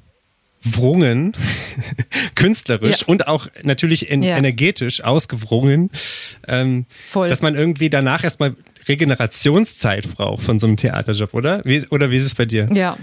künstlerisch 2.36 3.01
ja. 3.01 3.07
und 3.07 3.28
auch 3.28 3.47
natürlich 3.63 4.11
en 4.11 4.22
ja. 4.24 4.38
energetisch 4.38 5.03
ausgewrungen, 5.03 5.89
ähm, 6.47 6.86
dass 7.13 7.41
man 7.41 7.55
irgendwie 7.55 7.89
danach 7.89 8.24
erstmal 8.24 8.55
Regenerationszeit 8.88 10.13
braucht 10.15 10.43
von 10.43 10.59
so 10.59 10.67
einem 10.67 10.78
Theaterjob, 10.78 11.34
oder? 11.34 11.61
Wie, 11.63 11.86
oder 11.88 12.11
wie 12.11 12.17
ist 12.17 12.26
es 12.26 12.36
bei 12.36 12.45
dir? 12.45 12.70
Ja, 12.74 12.97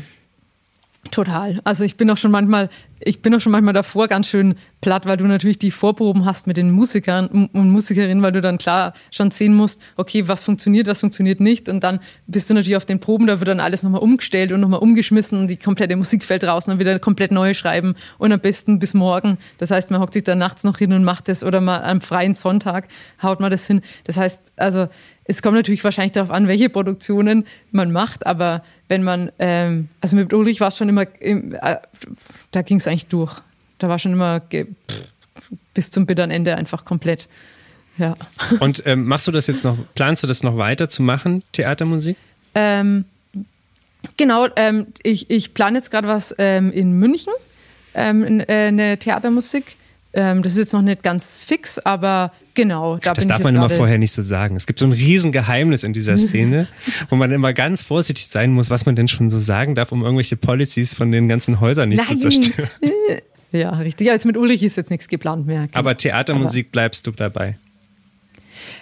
Total. 1.11 1.61
Also 1.65 1.85
ich 1.85 1.97
bin 1.97 2.11
auch 2.11 2.17
schon 2.17 2.31
manchmal, 2.31 2.69
ich 3.01 3.23
bin 3.23 3.35
auch 3.35 3.41
schon 3.41 3.53
manchmal 3.53 3.75
davor 3.75 4.09
ganz 4.09 4.29
schön 4.29 4.55
platt, 4.81 5.07
weil 5.07 5.17
du 5.17 5.25
natürlich 5.25 5.59
die 5.59 5.71
Vorproben 5.71 6.25
hast 6.25 6.47
mit 6.47 6.57
den 6.57 6.71
Musikern 6.71 7.49
und 7.53 7.71
Musikerinnen, 7.71 8.23
weil 8.23 8.33
du 8.33 8.41
dann 8.41 8.59
klar 8.59 8.95
schon 9.11 9.31
sehen 9.31 9.55
musst, 9.55 9.83
okay, 9.97 10.29
was 10.29 10.45
funktioniert, 10.45 10.87
was 10.87 11.01
funktioniert 11.01 11.41
nicht. 11.41 11.69
Und 11.69 11.85
dann 11.85 12.01
bist 12.27 12.49
du 12.49 12.55
natürlich 12.55 12.77
auf 12.77 12.85
den 12.85 13.01
Proben, 13.01 13.27
da 13.27 13.41
wird 13.41 13.49
dann 13.49 13.61
alles 13.61 13.83
nochmal 13.83 14.01
umgestellt 14.01 14.53
und 14.53 14.61
nochmal 14.61 14.81
umgeschmissen 14.81 15.39
und 15.39 15.49
die 15.49 15.57
komplette 15.57 15.97
Musik 15.97 16.25
fällt 16.25 16.45
raus 16.45 16.67
und 16.67 16.73
dann 16.73 16.79
wieder 16.79 16.99
komplett 16.99 17.33
neu 17.33 17.55
schreiben 17.55 17.95
und 18.19 18.33
am 18.33 18.41
besten 18.41 18.79
bis 18.79 18.95
morgen. 18.95 19.39
Das 19.59 19.71
heißt, 19.71 19.91
man 19.91 20.01
hockt 20.01 20.15
sich 20.15 20.25
dann 20.25 20.39
nachts 20.39 20.65
noch 20.65 20.79
hin 20.79 20.93
und 20.93 21.05
macht 21.05 21.29
das 21.29 21.45
oder 21.45 21.61
mal 21.61 21.83
am 21.83 22.01
freien 22.01 22.35
Sonntag 22.35 22.89
haut 23.23 23.41
man 23.41 23.51
das 23.51 23.67
hin. 23.67 23.83
Das 24.05 24.17
heißt, 24.17 24.53
also 24.57 24.89
es 25.25 25.43
kommt 25.43 25.57
natürlich 25.57 25.83
wahrscheinlich 25.83 26.13
darauf 26.13 26.31
an, 26.31 26.47
welche 26.47 26.69
Produktionen 26.69 27.47
man 27.73 27.91
macht, 27.91 28.27
aber 28.27 28.63
wenn 28.89 29.03
man, 29.03 29.33
ähm, 29.39 29.89
also 30.01 30.17
mit 30.17 30.33
Ulrich 30.33 30.61
war 30.61 30.69
es 30.69 30.77
schon 30.77 30.89
immer, 30.89 31.03
äh, 31.21 31.77
da 32.51 32.63
ging 32.63 32.79
es 32.79 32.87
eigentlich 32.87 33.07
durch. 33.07 33.41
Da 33.79 33.89
war 33.89 33.99
schon 33.99 34.13
immer 34.13 34.41
bis 35.75 35.91
zum 35.91 36.07
bitteren 36.07 36.31
Ende 36.31 36.57
einfach 36.57 36.85
komplett. 36.85 37.29
Ja. 37.99 38.17
Und 38.61 38.83
ähm, 38.87 39.07
machst 39.07 39.27
du 39.27 39.33
das 39.33 39.47
jetzt 39.47 39.65
noch, 39.65 39.77
planst 39.95 40.23
du 40.23 40.27
das 40.27 40.43
noch 40.43 40.57
weiter 40.57 40.89
zu 40.89 41.03
machen, 41.03 41.43
Theatermusik? 41.53 42.17
Ähm, 42.55 43.05
genau, 44.17 44.49
ähm, 44.57 44.89
ich, 45.03 45.31
ich 45.31 45.55
plane 45.55 45.79
jetzt 45.79 45.91
gerade 45.91 46.09
was 46.09 46.35
ähm, 46.39 46.73
in 46.73 46.93
München, 46.93 47.33
ähm, 47.95 48.25
in, 48.25 48.41
äh, 48.41 48.67
eine 48.69 48.99
Theatermusik 48.99 49.77
Ähm, 50.17 50.43
das 50.43 50.55
ist 50.55 50.59
jetzt 50.59 50.73
noch 50.73 50.81
nicht 50.81 51.03
ganz 51.03 51.45
fix, 51.45 51.79
aber 51.79 52.33
genau, 52.55 52.97
da 52.97 53.13
das 53.13 53.25
bin 53.25 53.29
darf 53.29 53.41
ich 53.41 53.45
man 53.45 53.55
immer 53.55 53.69
vorher 53.69 53.99
nicht 53.99 54.13
so 54.13 54.23
sagen. 54.23 54.57
Es 54.57 54.67
gibt 54.67 54.79
so 54.79 54.87
ein 54.87 54.93
Riesengeheimnis 54.93 55.85
in 55.85 55.93
dieser 55.93 56.17
Szene, 56.17 56.67
wo 57.11 57.17
man 57.17 57.31
immer 57.33 57.53
ganz 57.53 57.83
vorsichtig 57.83 58.27
sein 58.29 58.51
muss, 58.53 58.71
was 58.71 58.87
man 58.87 58.97
denn 58.97 59.09
schon 59.09 59.29
so 59.29 59.39
sagen 59.39 59.75
darf, 59.75 59.93
um 59.93 60.03
irgendwelche 60.03 60.39
Policies 60.39 60.95
von 60.95 61.13
den 61.13 61.29
ganzen 61.29 61.61
Häusern 61.61 61.91
nicht 61.91 61.99
Nein. 61.99 62.19
zu 62.19 62.31
zerstören. 62.31 62.71
Ja, 63.53 63.71
richtig. 63.71 64.09
Ja, 64.09 64.13
jetzt 64.13 64.27
mit 64.27 64.37
Ulrich 64.37 64.63
ist 64.65 64.77
jetzt 64.77 64.91
nichts 64.91 65.09
geplant 65.09 65.47
mehr. 65.47 65.69
Aber 65.73 65.97
Theatermusik 65.97 66.67
aber. 66.67 66.73
bleibst 66.73 67.07
du 67.07 67.13
dabei? 67.13 67.57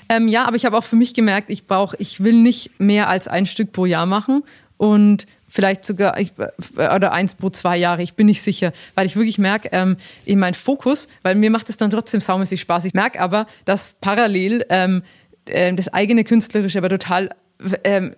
Ähm, 0.09 0.27
ja, 0.27 0.47
aber 0.47 0.57
ich 0.57 0.65
habe 0.65 0.77
auch 0.77 0.83
für 0.85 0.97
mich 0.97 1.15
gemerkt, 1.15 1.51
ich 1.51 1.67
brauche, 1.67 1.97
ich 2.01 2.25
will 2.25 2.43
nicht 2.43 2.71
mehr 2.81 3.09
als 3.09 3.29
ein 3.29 3.47
Stück 3.47 3.73
pro 3.73 3.85
Jahr 3.87 4.07
machen 4.07 4.43
und 4.79 5.27
vielleicht 5.55 5.85
sogar 5.85 6.19
ich, 6.19 6.33
oder 6.77 7.13
eins 7.13 7.37
pro 7.37 7.49
zwei 7.49 7.77
Jahre, 7.77 8.03
ich 8.03 8.15
bin 8.15 8.27
nicht 8.27 8.43
sicher, 8.43 8.73
weil 8.97 9.07
ich 9.07 9.15
wirklich 9.15 9.39
merke, 9.39 9.69
ähm, 9.71 9.97
in 10.25 10.41
mein 10.41 10.55
Fokus, 10.55 11.09
weil 11.23 11.37
mir 11.37 11.49
macht 11.49 11.71
es 11.71 11.77
dann 11.77 11.91
trotzdem 11.91 12.21
saumäßig 12.21 12.61
Spaß. 12.61 12.87
Ich 12.87 12.95
merke 12.95 13.21
aber, 13.21 13.47
dass 13.65 13.97
parallel 14.01 14.67
ähm, 14.69 15.05
äh, 15.45 15.73
das 15.73 15.95
eigene 15.95 16.25
Künstlerische 16.25 16.79
aber 16.79 16.89
total 16.89 17.31
ähm, 17.85 18.17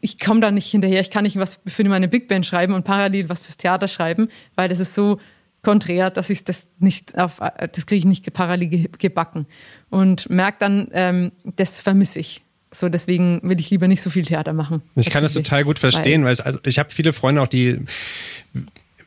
ich 0.00 0.18
komme 0.18 0.40
da 0.40 0.50
nicht 0.50 0.70
hinterher. 0.70 1.02
Ich 1.02 1.10
kann 1.10 1.24
nicht 1.24 1.38
was 1.38 1.60
für 1.66 1.84
meine 1.84 2.08
Big 2.08 2.28
Band 2.28 2.46
schreiben 2.46 2.72
und 2.72 2.84
parallel 2.84 3.28
was 3.28 3.44
fürs 3.44 3.58
Theater 3.58 3.86
schreiben, 3.86 4.28
weil 4.56 4.70
das 4.70 4.80
ist 4.80 4.94
so 4.94 5.20
konträr, 5.62 6.08
dass 6.08 6.30
ich 6.30 6.44
das 6.44 6.68
nicht 6.78 7.18
auf, 7.18 7.40
das 7.40 7.84
kriege 7.84 7.98
ich 7.98 8.04
nicht 8.06 8.32
parallel 8.32 8.88
gebacken. 8.96 9.46
Und 9.90 10.30
merke 10.30 10.56
dann, 10.60 10.88
ähm, 10.92 11.32
das 11.44 11.82
vermisse 11.82 12.20
ich. 12.20 12.42
So, 12.72 12.88
deswegen 12.88 13.40
will 13.42 13.58
ich 13.58 13.70
lieber 13.70 13.88
nicht 13.88 14.00
so 14.00 14.10
viel 14.10 14.24
Theater 14.24 14.52
machen. 14.52 14.82
Ich 14.94 15.10
kann 15.10 15.22
das 15.22 15.34
total 15.34 15.64
gut 15.64 15.78
verstehen, 15.78 16.24
weil, 16.24 16.38
weil 16.38 16.44
also 16.44 16.60
ich 16.64 16.78
habe 16.78 16.90
viele 16.90 17.12
Freunde 17.12 17.42
auch, 17.42 17.48
die 17.48 17.80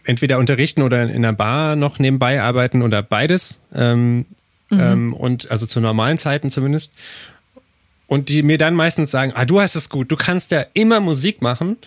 entweder 0.05 0.37
unterrichten 0.37 0.81
oder 0.81 1.03
in 1.03 1.09
einer 1.09 1.33
Bar 1.33 1.75
noch 1.75 1.97
nebenbei 1.97 2.41
arbeiten 2.41 2.81
oder 2.81 3.01
beides. 3.01 3.61
Ähm, 3.73 4.25
mhm. 4.69 4.79
ähm, 4.79 5.13
und 5.13 5.49
also 5.49 5.65
zu 5.65 5.79
normalen 5.79 6.17
Zeiten 6.17 6.49
zumindest. 6.49 6.93
Und 8.07 8.29
die 8.29 8.43
mir 8.43 8.57
dann 8.57 8.75
meistens 8.75 9.11
sagen, 9.11 9.31
ah, 9.35 9.45
du 9.45 9.61
hast 9.61 9.75
es 9.75 9.89
gut, 9.89 10.11
du 10.11 10.17
kannst 10.17 10.51
ja 10.51 10.65
immer 10.73 10.99
Musik 10.99 11.41
machen 11.41 11.77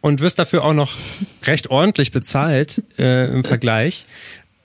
und 0.00 0.20
wirst 0.20 0.38
dafür 0.38 0.64
auch 0.64 0.72
noch 0.72 0.92
recht 1.44 1.70
ordentlich 1.70 2.12
bezahlt 2.12 2.82
äh, 2.98 3.26
im 3.26 3.44
Vergleich. 3.44 4.06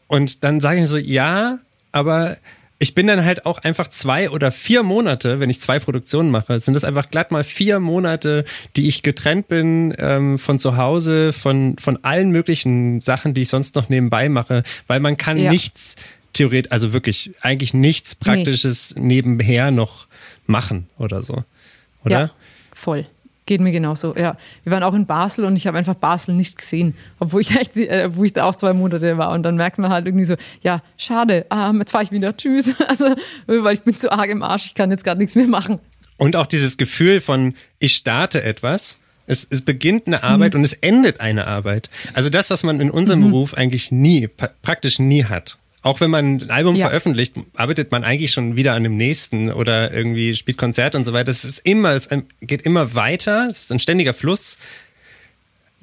Und 0.07 0.43
dann 0.43 0.61
sage 0.61 0.81
ich 0.81 0.87
so, 0.87 0.97
ja, 0.97 1.59
aber 1.91 2.37
ich 2.81 2.95
bin 2.95 3.05
dann 3.05 3.23
halt 3.23 3.45
auch 3.45 3.59
einfach 3.59 3.91
zwei 3.91 4.31
oder 4.31 4.51
vier 4.51 4.81
Monate, 4.81 5.39
wenn 5.39 5.51
ich 5.51 5.61
zwei 5.61 5.77
Produktionen 5.77 6.31
mache, 6.31 6.59
sind 6.59 6.73
das 6.73 6.83
einfach 6.83 7.11
glatt 7.11 7.29
mal 7.29 7.43
vier 7.43 7.79
Monate, 7.79 8.43
die 8.75 8.87
ich 8.87 9.03
getrennt 9.03 9.47
bin 9.47 9.93
ähm, 9.99 10.39
von 10.39 10.57
zu 10.57 10.77
Hause, 10.77 11.31
von, 11.31 11.75
von 11.77 12.03
allen 12.03 12.31
möglichen 12.31 12.99
Sachen, 12.99 13.35
die 13.35 13.43
ich 13.43 13.49
sonst 13.49 13.75
noch 13.75 13.89
nebenbei 13.89 14.29
mache, 14.29 14.63
weil 14.87 14.99
man 14.99 15.15
kann 15.15 15.37
ja. 15.37 15.51
nichts 15.51 15.95
theoretisch, 16.33 16.71
also 16.71 16.91
wirklich 16.91 17.33
eigentlich 17.41 17.75
nichts 17.75 18.15
Praktisches 18.15 18.95
nee. 18.95 19.21
nebenher 19.21 19.69
noch 19.69 20.07
machen 20.47 20.89
oder 20.97 21.21
so. 21.21 21.43
Oder? 22.03 22.19
Ja, 22.19 22.31
voll. 22.73 23.05
Geht 23.45 23.59
mir 23.59 23.71
genauso, 23.71 24.15
ja. 24.15 24.37
Wir 24.63 24.71
waren 24.71 24.83
auch 24.83 24.93
in 24.93 25.07
Basel 25.07 25.45
und 25.45 25.55
ich 25.55 25.65
habe 25.65 25.77
einfach 25.77 25.95
Basel 25.95 26.35
nicht 26.35 26.57
gesehen, 26.57 26.95
obwohl 27.19 27.41
ich, 27.41 27.55
echt, 27.55 27.75
äh, 27.75 28.15
wo 28.15 28.23
ich 28.23 28.33
da 28.33 28.45
auch 28.45 28.55
zwei 28.55 28.73
Monate 28.73 29.17
war. 29.17 29.31
Und 29.31 29.43
dann 29.43 29.55
merkt 29.55 29.79
man 29.79 29.89
halt 29.89 30.05
irgendwie 30.05 30.25
so, 30.25 30.35
ja, 30.61 30.81
schade, 30.95 31.45
ah, 31.49 31.73
jetzt 31.73 31.91
fahre 31.91 32.03
ich 32.03 32.11
wieder, 32.11 32.35
tschüss. 32.35 32.75
Also, 32.87 33.15
weil 33.47 33.73
ich 33.73 33.83
bin 33.83 33.95
zu 33.95 34.11
arg 34.11 34.29
im 34.29 34.43
Arsch, 34.43 34.65
ich 34.65 34.75
kann 34.75 34.91
jetzt 34.91 35.03
gerade 35.03 35.19
nichts 35.19 35.35
mehr 35.35 35.47
machen. 35.47 35.79
Und 36.17 36.35
auch 36.35 36.45
dieses 36.45 36.77
Gefühl 36.77 37.21
von, 37.21 37.55
ich 37.79 37.95
starte 37.95 38.43
etwas, 38.43 38.99
es, 39.27 39.47
es 39.49 39.61
beginnt 39.61 40.07
eine 40.07 40.23
Arbeit 40.23 40.53
mhm. 40.53 40.59
und 40.59 40.65
es 40.65 40.73
endet 40.73 41.19
eine 41.19 41.47
Arbeit. 41.47 41.89
Also 42.13 42.29
das, 42.29 42.49
was 42.49 42.63
man 42.63 42.79
in 42.81 42.91
unserem 42.91 43.21
mhm. 43.21 43.31
Beruf 43.31 43.53
eigentlich 43.53 43.91
nie, 43.91 44.27
praktisch 44.61 44.99
nie 44.99 45.23
hat 45.23 45.57
auch 45.81 45.99
wenn 45.99 46.11
man 46.11 46.37
ein 46.37 46.49
Album 46.51 46.75
ja. 46.75 46.87
veröffentlicht, 46.87 47.35
arbeitet 47.55 47.91
man 47.91 48.03
eigentlich 48.03 48.31
schon 48.31 48.55
wieder 48.55 48.73
an 48.73 48.83
dem 48.83 48.97
nächsten 48.97 49.51
oder 49.51 49.91
irgendwie 49.91 50.35
spielt 50.35 50.57
Konzerte 50.57 50.97
und 50.97 51.05
so 51.05 51.13
weiter. 51.13 51.29
Es 51.29 51.43
ist 51.43 51.59
immer, 51.59 51.91
es 51.91 52.09
geht 52.41 52.61
immer 52.63 52.93
weiter, 52.93 53.47
es 53.49 53.61
ist 53.61 53.71
ein 53.71 53.79
ständiger 53.79 54.13
Fluss. 54.13 54.57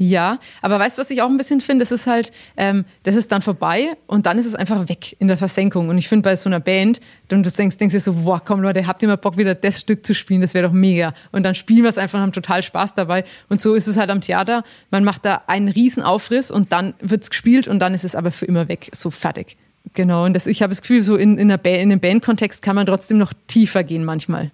Ja, 0.01 0.39
aber 0.63 0.79
weißt 0.79 0.97
du, 0.97 1.01
was 1.01 1.11
ich 1.11 1.23
auch 1.23 1.29
ein 1.29 1.37
bisschen 1.37 1.61
finde? 1.61 1.83
Das 1.83 1.91
ist 1.91 2.07
halt, 2.07 2.31
ähm, 2.57 2.85
das 3.03 3.17
ist 3.17 3.33
dann 3.33 3.43
vorbei 3.43 3.97
und 4.07 4.27
dann 4.27 4.39
ist 4.39 4.47
es 4.47 4.55
einfach 4.55 4.89
weg 4.89 5.17
in 5.19 5.27
der 5.27 5.37
Versenkung. 5.37 5.89
Und 5.89 5.99
ich 5.99 6.09
finde 6.09 6.23
bei 6.23 6.37
so 6.37 6.49
einer 6.49 6.61
Band, 6.61 7.01
und 7.33 7.43
du 7.43 7.51
denkst, 7.51 7.79
denkst 7.79 7.95
dir 7.95 8.01
so, 8.01 8.13
boah, 8.13 8.41
komm 8.43 8.61
Leute, 8.61 8.87
habt 8.87 9.03
ihr 9.03 9.09
mal 9.09 9.17
Bock, 9.17 9.37
wieder 9.37 9.57
das 9.57 9.81
Stück 9.81 10.07
zu 10.07 10.15
spielen? 10.15 10.41
Das 10.41 10.55
wäre 10.55 10.69
doch 10.69 10.73
mega. 10.73 11.15
Und 11.33 11.43
dann 11.43 11.57
spielen 11.57 11.83
wir 11.83 11.91
es 11.91 11.99
einfach 11.99 12.21
und 12.21 12.27
haben 12.27 12.33
total 12.33 12.63
Spaß 12.63 12.95
dabei. 12.95 13.25
Und 13.49 13.61
so 13.61 13.75
ist 13.75 13.89
es 13.89 13.97
halt 13.97 14.11
am 14.11 14.21
Theater. 14.21 14.63
Man 14.93 15.03
macht 15.03 15.25
da 15.25 15.43
einen 15.49 15.69
riesen 15.69 16.05
Aufriss 16.05 16.53
und 16.53 16.73
dann 16.73 16.95
wird's 17.01 17.29
gespielt 17.29 17.67
und 17.67 17.81
dann 17.81 17.93
ist 17.93 18.05
es 18.05 18.15
aber 18.15 18.31
für 18.31 18.47
immer 18.47 18.69
weg, 18.69 18.91
so 18.93 19.11
fertig. 19.11 19.57
Genau, 19.95 20.25
und 20.25 20.35
das, 20.35 20.47
ich 20.47 20.63
habe 20.63 20.71
das 20.71 20.83
Gefühl, 20.83 21.03
so 21.03 21.17
in, 21.17 21.39
in, 21.39 21.51
in 21.51 21.65
einem 21.65 22.01
Bandkontext 22.01 22.63
kann 22.63 22.77
man 22.77 22.87
trotzdem 22.87 23.19
noch 23.19 23.33
tiefer 23.47 23.85
gehen 23.85 24.05
manchmal 24.05 24.51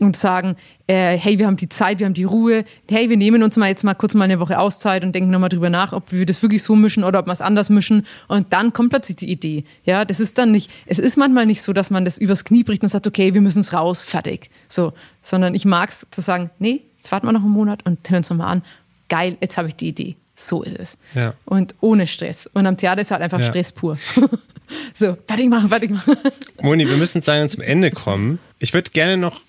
und 0.00 0.16
sagen, 0.16 0.56
äh, 0.86 1.16
hey, 1.16 1.38
wir 1.38 1.46
haben 1.46 1.56
die 1.56 1.68
Zeit, 1.68 1.98
wir 1.98 2.06
haben 2.06 2.14
die 2.14 2.24
Ruhe, 2.24 2.64
hey, 2.88 3.08
wir 3.08 3.16
nehmen 3.16 3.42
uns 3.42 3.56
mal 3.56 3.68
jetzt 3.68 3.84
mal 3.84 3.94
kurz 3.94 4.14
mal 4.14 4.24
eine 4.24 4.40
Woche 4.40 4.58
Auszeit 4.58 5.02
und 5.02 5.14
denken 5.14 5.30
nochmal 5.30 5.48
drüber 5.48 5.70
nach, 5.70 5.92
ob 5.92 6.12
wir 6.12 6.26
das 6.26 6.42
wirklich 6.42 6.62
so 6.62 6.76
mischen 6.76 7.04
oder 7.04 7.20
ob 7.20 7.26
wir 7.26 7.32
es 7.32 7.40
anders 7.40 7.70
mischen 7.70 8.06
und 8.28 8.52
dann 8.52 8.72
kommt 8.72 8.90
plötzlich 8.90 9.16
die 9.16 9.30
Idee. 9.30 9.64
Ja, 9.84 10.04
das 10.04 10.20
ist 10.20 10.38
dann 10.38 10.52
nicht, 10.52 10.70
es 10.86 10.98
ist 10.98 11.16
manchmal 11.16 11.46
nicht 11.46 11.62
so, 11.62 11.72
dass 11.72 11.90
man 11.90 12.04
das 12.04 12.18
übers 12.18 12.44
Knie 12.44 12.64
bricht 12.64 12.82
und 12.82 12.88
sagt, 12.88 13.06
okay, 13.06 13.34
wir 13.34 13.40
müssen 13.40 13.60
es 13.60 13.72
raus, 13.72 14.02
fertig. 14.02 14.50
So, 14.68 14.92
sondern 15.22 15.54
ich 15.54 15.64
mag 15.64 15.90
es 15.90 16.06
zu 16.10 16.20
sagen, 16.20 16.50
nee, 16.58 16.82
jetzt 16.98 17.10
warten 17.10 17.26
wir 17.26 17.32
noch 17.32 17.42
einen 17.42 17.50
Monat 17.50 17.84
und 17.84 18.08
hören 18.08 18.22
es 18.22 18.30
nochmal 18.30 18.52
an. 18.52 18.62
Geil, 19.08 19.36
jetzt 19.40 19.56
habe 19.56 19.68
ich 19.68 19.74
die 19.74 19.88
Idee. 19.88 20.16
So 20.34 20.62
ist 20.62 20.78
es. 20.78 20.98
Ja. 21.14 21.34
Und 21.46 21.74
ohne 21.80 22.06
Stress. 22.06 22.48
Und 22.52 22.66
am 22.66 22.76
Theater 22.76 23.00
ist 23.00 23.10
halt 23.10 23.22
einfach 23.22 23.40
ja. 23.40 23.46
Stress 23.46 23.72
pur. 23.72 23.98
so, 24.94 25.16
fertig 25.26 25.48
machen, 25.48 25.68
fertig 25.68 25.90
machen. 25.90 26.16
Moni, 26.60 26.88
wir 26.88 26.96
müssen 26.96 27.22
leider 27.24 27.48
zum 27.48 27.62
Ende 27.62 27.90
kommen. 27.90 28.38
Ich 28.58 28.74
würde 28.74 28.90
gerne 28.90 29.16
noch 29.16 29.40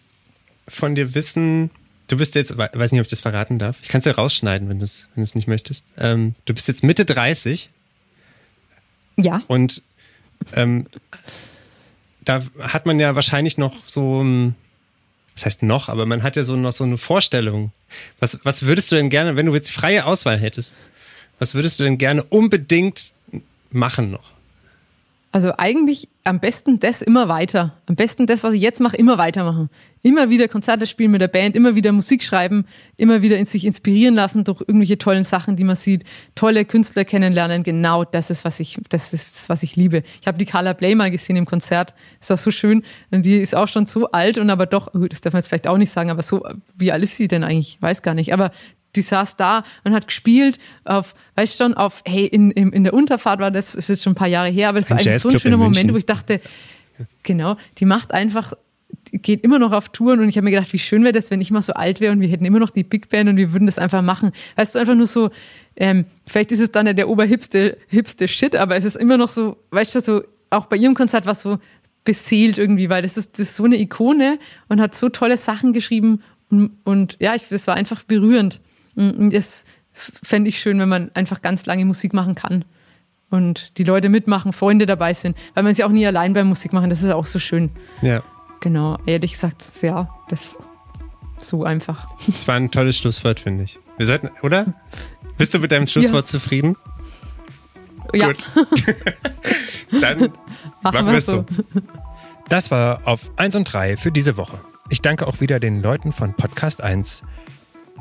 von 0.67 0.95
dir 0.95 1.15
wissen, 1.15 1.71
du 2.07 2.17
bist 2.17 2.35
jetzt, 2.35 2.57
weiß 2.57 2.91
nicht, 2.91 2.99
ob 2.99 3.05
ich 3.05 3.09
das 3.09 3.21
verraten 3.21 3.59
darf. 3.59 3.79
Ich 3.81 3.89
kann 3.89 3.99
es 3.99 4.05
ja 4.05 4.13
rausschneiden, 4.13 4.69
wenn 4.69 4.79
du 4.79 4.85
es 4.85 5.07
wenn 5.15 5.27
nicht 5.33 5.47
möchtest. 5.47 5.85
Ähm, 5.97 6.35
du 6.45 6.53
bist 6.53 6.67
jetzt 6.67 6.83
Mitte 6.83 7.05
30. 7.05 7.69
Ja. 9.17 9.41
Und 9.47 9.83
ähm, 10.53 10.87
da 12.23 12.43
hat 12.61 12.85
man 12.85 12.99
ja 12.99 13.15
wahrscheinlich 13.15 13.57
noch 13.57 13.75
so, 13.85 14.23
was 15.35 15.45
heißt 15.45 15.63
noch, 15.63 15.89
aber 15.89 16.05
man 16.05 16.23
hat 16.23 16.35
ja 16.35 16.43
so 16.43 16.55
noch 16.55 16.73
so 16.73 16.83
eine 16.83 16.97
Vorstellung. 16.97 17.71
Was, 18.19 18.39
was 18.43 18.63
würdest 18.63 18.91
du 18.91 18.95
denn 18.95 19.09
gerne, 19.09 19.35
wenn 19.35 19.45
du 19.45 19.55
jetzt 19.55 19.71
freie 19.71 20.05
Auswahl 20.05 20.39
hättest, 20.39 20.75
was 21.39 21.55
würdest 21.55 21.79
du 21.79 21.83
denn 21.83 21.97
gerne 21.97 22.23
unbedingt 22.23 23.13
machen 23.71 24.11
noch? 24.11 24.33
Also 25.31 25.53
eigentlich 25.57 26.09
am 26.23 26.39
besten 26.39 26.79
das 26.79 27.03
immer 27.03 27.27
weiter. 27.27 27.77
Am 27.85 27.95
besten 27.95 28.25
das, 28.25 28.43
was 28.43 28.53
ich 28.55 28.61
jetzt 28.61 28.81
mache, 28.81 28.97
immer 28.97 29.19
weitermachen. 29.19 29.69
Immer 30.01 30.29
wieder 30.29 30.47
Konzerte 30.47 30.87
spielen 30.87 31.11
mit 31.11 31.21
der 31.21 31.27
Band, 31.27 31.55
immer 31.55 31.75
wieder 31.75 31.91
Musik 31.91 32.23
schreiben, 32.23 32.65
immer 32.97 33.21
wieder 33.21 33.37
in 33.37 33.45
sich 33.45 33.65
inspirieren 33.65 34.15
lassen 34.15 34.43
durch 34.43 34.61
irgendwelche 34.61 34.97
tollen 34.97 35.23
Sachen, 35.23 35.55
die 35.55 35.63
man 35.63 35.75
sieht, 35.75 36.03
tolle 36.33 36.65
Künstler 36.65 37.05
kennenlernen. 37.05 37.61
Genau 37.61 38.05
das 38.05 38.31
ist, 38.31 38.43
was 38.43 38.59
ich, 38.59 38.79
das 38.89 39.13
ist, 39.13 39.49
was 39.49 39.61
ich 39.61 39.75
liebe. 39.75 40.01
Ich 40.19 40.27
habe 40.27 40.39
die 40.39 40.45
Carla 40.45 40.73
Bley 40.73 40.95
mal 40.95 41.11
gesehen 41.11 41.35
im 41.35 41.45
Konzert. 41.45 41.93
Es 42.19 42.29
war 42.31 42.37
so 42.37 42.49
schön. 42.49 42.83
Und 43.11 43.23
die 43.23 43.37
ist 43.37 43.55
auch 43.55 43.67
schon 43.67 43.85
so 43.85 44.09
alt 44.11 44.39
und 44.39 44.49
aber 44.49 44.65
doch, 44.65 44.91
das 45.09 45.21
darf 45.21 45.33
man 45.33 45.41
jetzt 45.41 45.49
vielleicht 45.49 45.67
auch 45.67 45.77
nicht 45.77 45.91
sagen, 45.91 46.09
aber 46.09 46.23
so, 46.23 46.43
wie 46.75 46.91
alt 46.91 47.03
ist 47.03 47.17
sie 47.17 47.27
denn 47.27 47.43
eigentlich? 47.43 47.75
Ich 47.75 47.81
weiß 47.81 48.01
gar 48.01 48.15
nicht. 48.15 48.33
Aber 48.33 48.51
die 48.95 49.01
saß 49.01 49.37
da 49.37 49.63
und 49.83 49.93
hat 49.93 50.07
gespielt 50.07 50.59
auf, 50.83 51.15
weißt 51.35 51.57
schon, 51.57 51.73
auf, 51.73 52.01
hey, 52.05 52.25
in, 52.25 52.51
in, 52.51 52.71
in 52.71 52.83
der 52.83 52.93
Unterfahrt 52.93 53.39
war 53.39 53.51
das, 53.51 53.75
ist 53.75 53.89
jetzt 53.89 54.03
schon 54.03 54.13
ein 54.13 54.15
paar 54.15 54.27
Jahre 54.27 54.49
her, 54.49 54.69
aber 54.69 54.79
es 54.79 54.89
war 54.89 54.97
eigentlich 54.97 55.19
so 55.19 55.29
ein 55.29 55.39
schöner 55.39 55.57
Moment, 55.57 55.93
wo 55.93 55.97
ich 55.97 56.05
dachte, 56.05 56.41
genau, 57.23 57.55
die 57.77 57.85
macht 57.85 58.11
einfach, 58.11 58.53
die 59.11 59.19
geht 59.19 59.43
immer 59.43 59.59
noch 59.59 59.71
auf 59.71 59.89
Touren 59.89 60.19
und 60.19 60.29
ich 60.29 60.37
habe 60.37 60.45
mir 60.45 60.51
gedacht, 60.51 60.73
wie 60.73 60.79
schön 60.79 61.03
wäre 61.03 61.13
das, 61.13 61.31
wenn 61.31 61.41
ich 61.41 61.51
mal 61.51 61.61
so 61.61 61.73
alt 61.73 62.01
wäre 62.01 62.11
und 62.13 62.21
wir 62.21 62.27
hätten 62.27 62.45
immer 62.45 62.59
noch 62.59 62.71
die 62.71 62.83
Big 62.83 63.09
Band 63.09 63.29
und 63.29 63.37
wir 63.37 63.53
würden 63.53 63.65
das 63.65 63.77
einfach 63.77 64.01
machen. 64.01 64.31
Weißt 64.55 64.75
du, 64.75 64.79
einfach 64.79 64.95
nur 64.95 65.07
so, 65.07 65.29
ähm, 65.75 66.05
vielleicht 66.25 66.51
ist 66.51 66.59
es 66.59 66.71
dann 66.71 66.87
ja 66.87 66.93
der 66.93 67.09
oberhipste 67.09 67.77
hipste 67.87 68.27
Shit, 68.27 68.55
aber 68.55 68.75
es 68.75 68.85
ist 68.85 68.95
immer 68.95 69.17
noch 69.17 69.29
so, 69.29 69.57
weißt 69.71 69.95
du, 69.95 70.01
so, 70.01 70.23
auch 70.49 70.65
bei 70.65 70.77
ihrem 70.77 70.95
Konzert 70.95 71.25
war 71.25 71.33
es 71.33 71.41
so 71.41 71.59
beseelt 72.03 72.57
irgendwie, 72.57 72.89
weil 72.89 73.03
das 73.03 73.17
ist, 73.17 73.33
das 73.33 73.49
ist 73.49 73.55
so 73.55 73.65
eine 73.65 73.77
Ikone 73.77 74.39
und 74.67 74.81
hat 74.81 74.95
so 74.95 75.09
tolle 75.09 75.37
Sachen 75.37 75.73
geschrieben 75.73 76.23
und, 76.49 76.71
und 76.83 77.17
ja, 77.19 77.35
ich, 77.35 77.51
es 77.51 77.67
war 77.67 77.75
einfach 77.75 78.03
berührend. 78.03 78.61
Mm, 78.99 79.29
das 79.29 79.65
fände 79.93 80.49
ich 80.49 80.59
schön, 80.59 80.79
wenn 80.79 80.89
man 80.89 81.11
einfach 81.13 81.41
ganz 81.41 81.65
lange 81.65 81.85
Musik 81.85 82.13
machen 82.13 82.35
kann 82.35 82.65
und 83.29 83.77
die 83.77 83.83
Leute 83.83 84.09
mitmachen, 84.09 84.53
Freunde 84.53 84.85
dabei 84.85 85.13
sind, 85.13 85.37
weil 85.53 85.63
man 85.63 85.73
sie 85.73 85.83
auch 85.83 85.89
nie 85.89 86.05
allein 86.05 86.33
beim 86.33 86.47
Musik 86.47 86.73
machen, 86.73 86.89
das 86.89 87.01
ist 87.01 87.09
auch 87.09 87.25
so 87.25 87.39
schön. 87.39 87.71
Ja. 88.01 88.23
Genau, 88.59 88.97
ehrlich 89.05 89.33
gesagt, 89.33 89.65
ja, 89.81 90.09
das 90.27 90.57
so 91.37 91.63
einfach. 91.63 92.07
Das 92.27 92.47
war 92.49 92.55
ein 92.55 92.69
tolles 92.69 92.97
Schlusswort, 92.97 93.39
finde 93.39 93.63
ich. 93.63 93.79
Wir 93.95 94.05
sollten, 94.05 94.29
oder? 94.41 94.73
Bist 95.37 95.53
du 95.53 95.59
mit 95.59 95.71
deinem 95.71 95.85
Schlusswort 95.85 96.25
ja. 96.25 96.31
zufrieden? 96.31 96.75
Ja. 98.13 98.27
Gut. 98.27 98.45
Dann 100.01 100.19
machen, 100.19 100.33
machen 100.81 101.07
wir 101.07 101.13
es 101.13 101.27
so. 101.27 101.45
Das 102.49 102.71
war 102.71 103.01
auf 103.05 103.31
1 103.37 103.55
und 103.55 103.71
3 103.71 103.95
für 103.95 104.11
diese 104.11 104.35
Woche. 104.35 104.59
Ich 104.89 105.01
danke 105.01 105.27
auch 105.27 105.39
wieder 105.39 105.61
den 105.61 105.81
Leuten 105.81 106.11
von 106.11 106.33
Podcast 106.33 106.81
1 106.81 107.23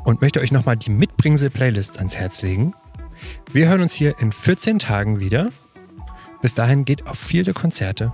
und 0.03 0.21
möchte 0.21 0.39
euch 0.39 0.51
nochmal 0.51 0.77
die 0.77 0.89
Mitbringsel-Playlist 0.89 1.97
ans 1.97 2.15
Herz 2.15 2.41
legen. 2.41 2.73
Wir 3.51 3.67
hören 3.67 3.81
uns 3.81 3.93
hier 3.93 4.19
in 4.19 4.31
14 4.31 4.79
Tagen 4.79 5.19
wieder. 5.19 5.51
Bis 6.41 6.53
dahin 6.53 6.85
geht 6.85 7.07
auf 7.07 7.19
viele 7.19 7.53
Konzerte 7.53 8.13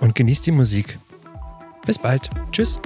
und 0.00 0.14
genießt 0.14 0.46
die 0.46 0.52
Musik. 0.52 0.98
Bis 1.84 1.98
bald. 1.98 2.30
Tschüss. 2.52 2.80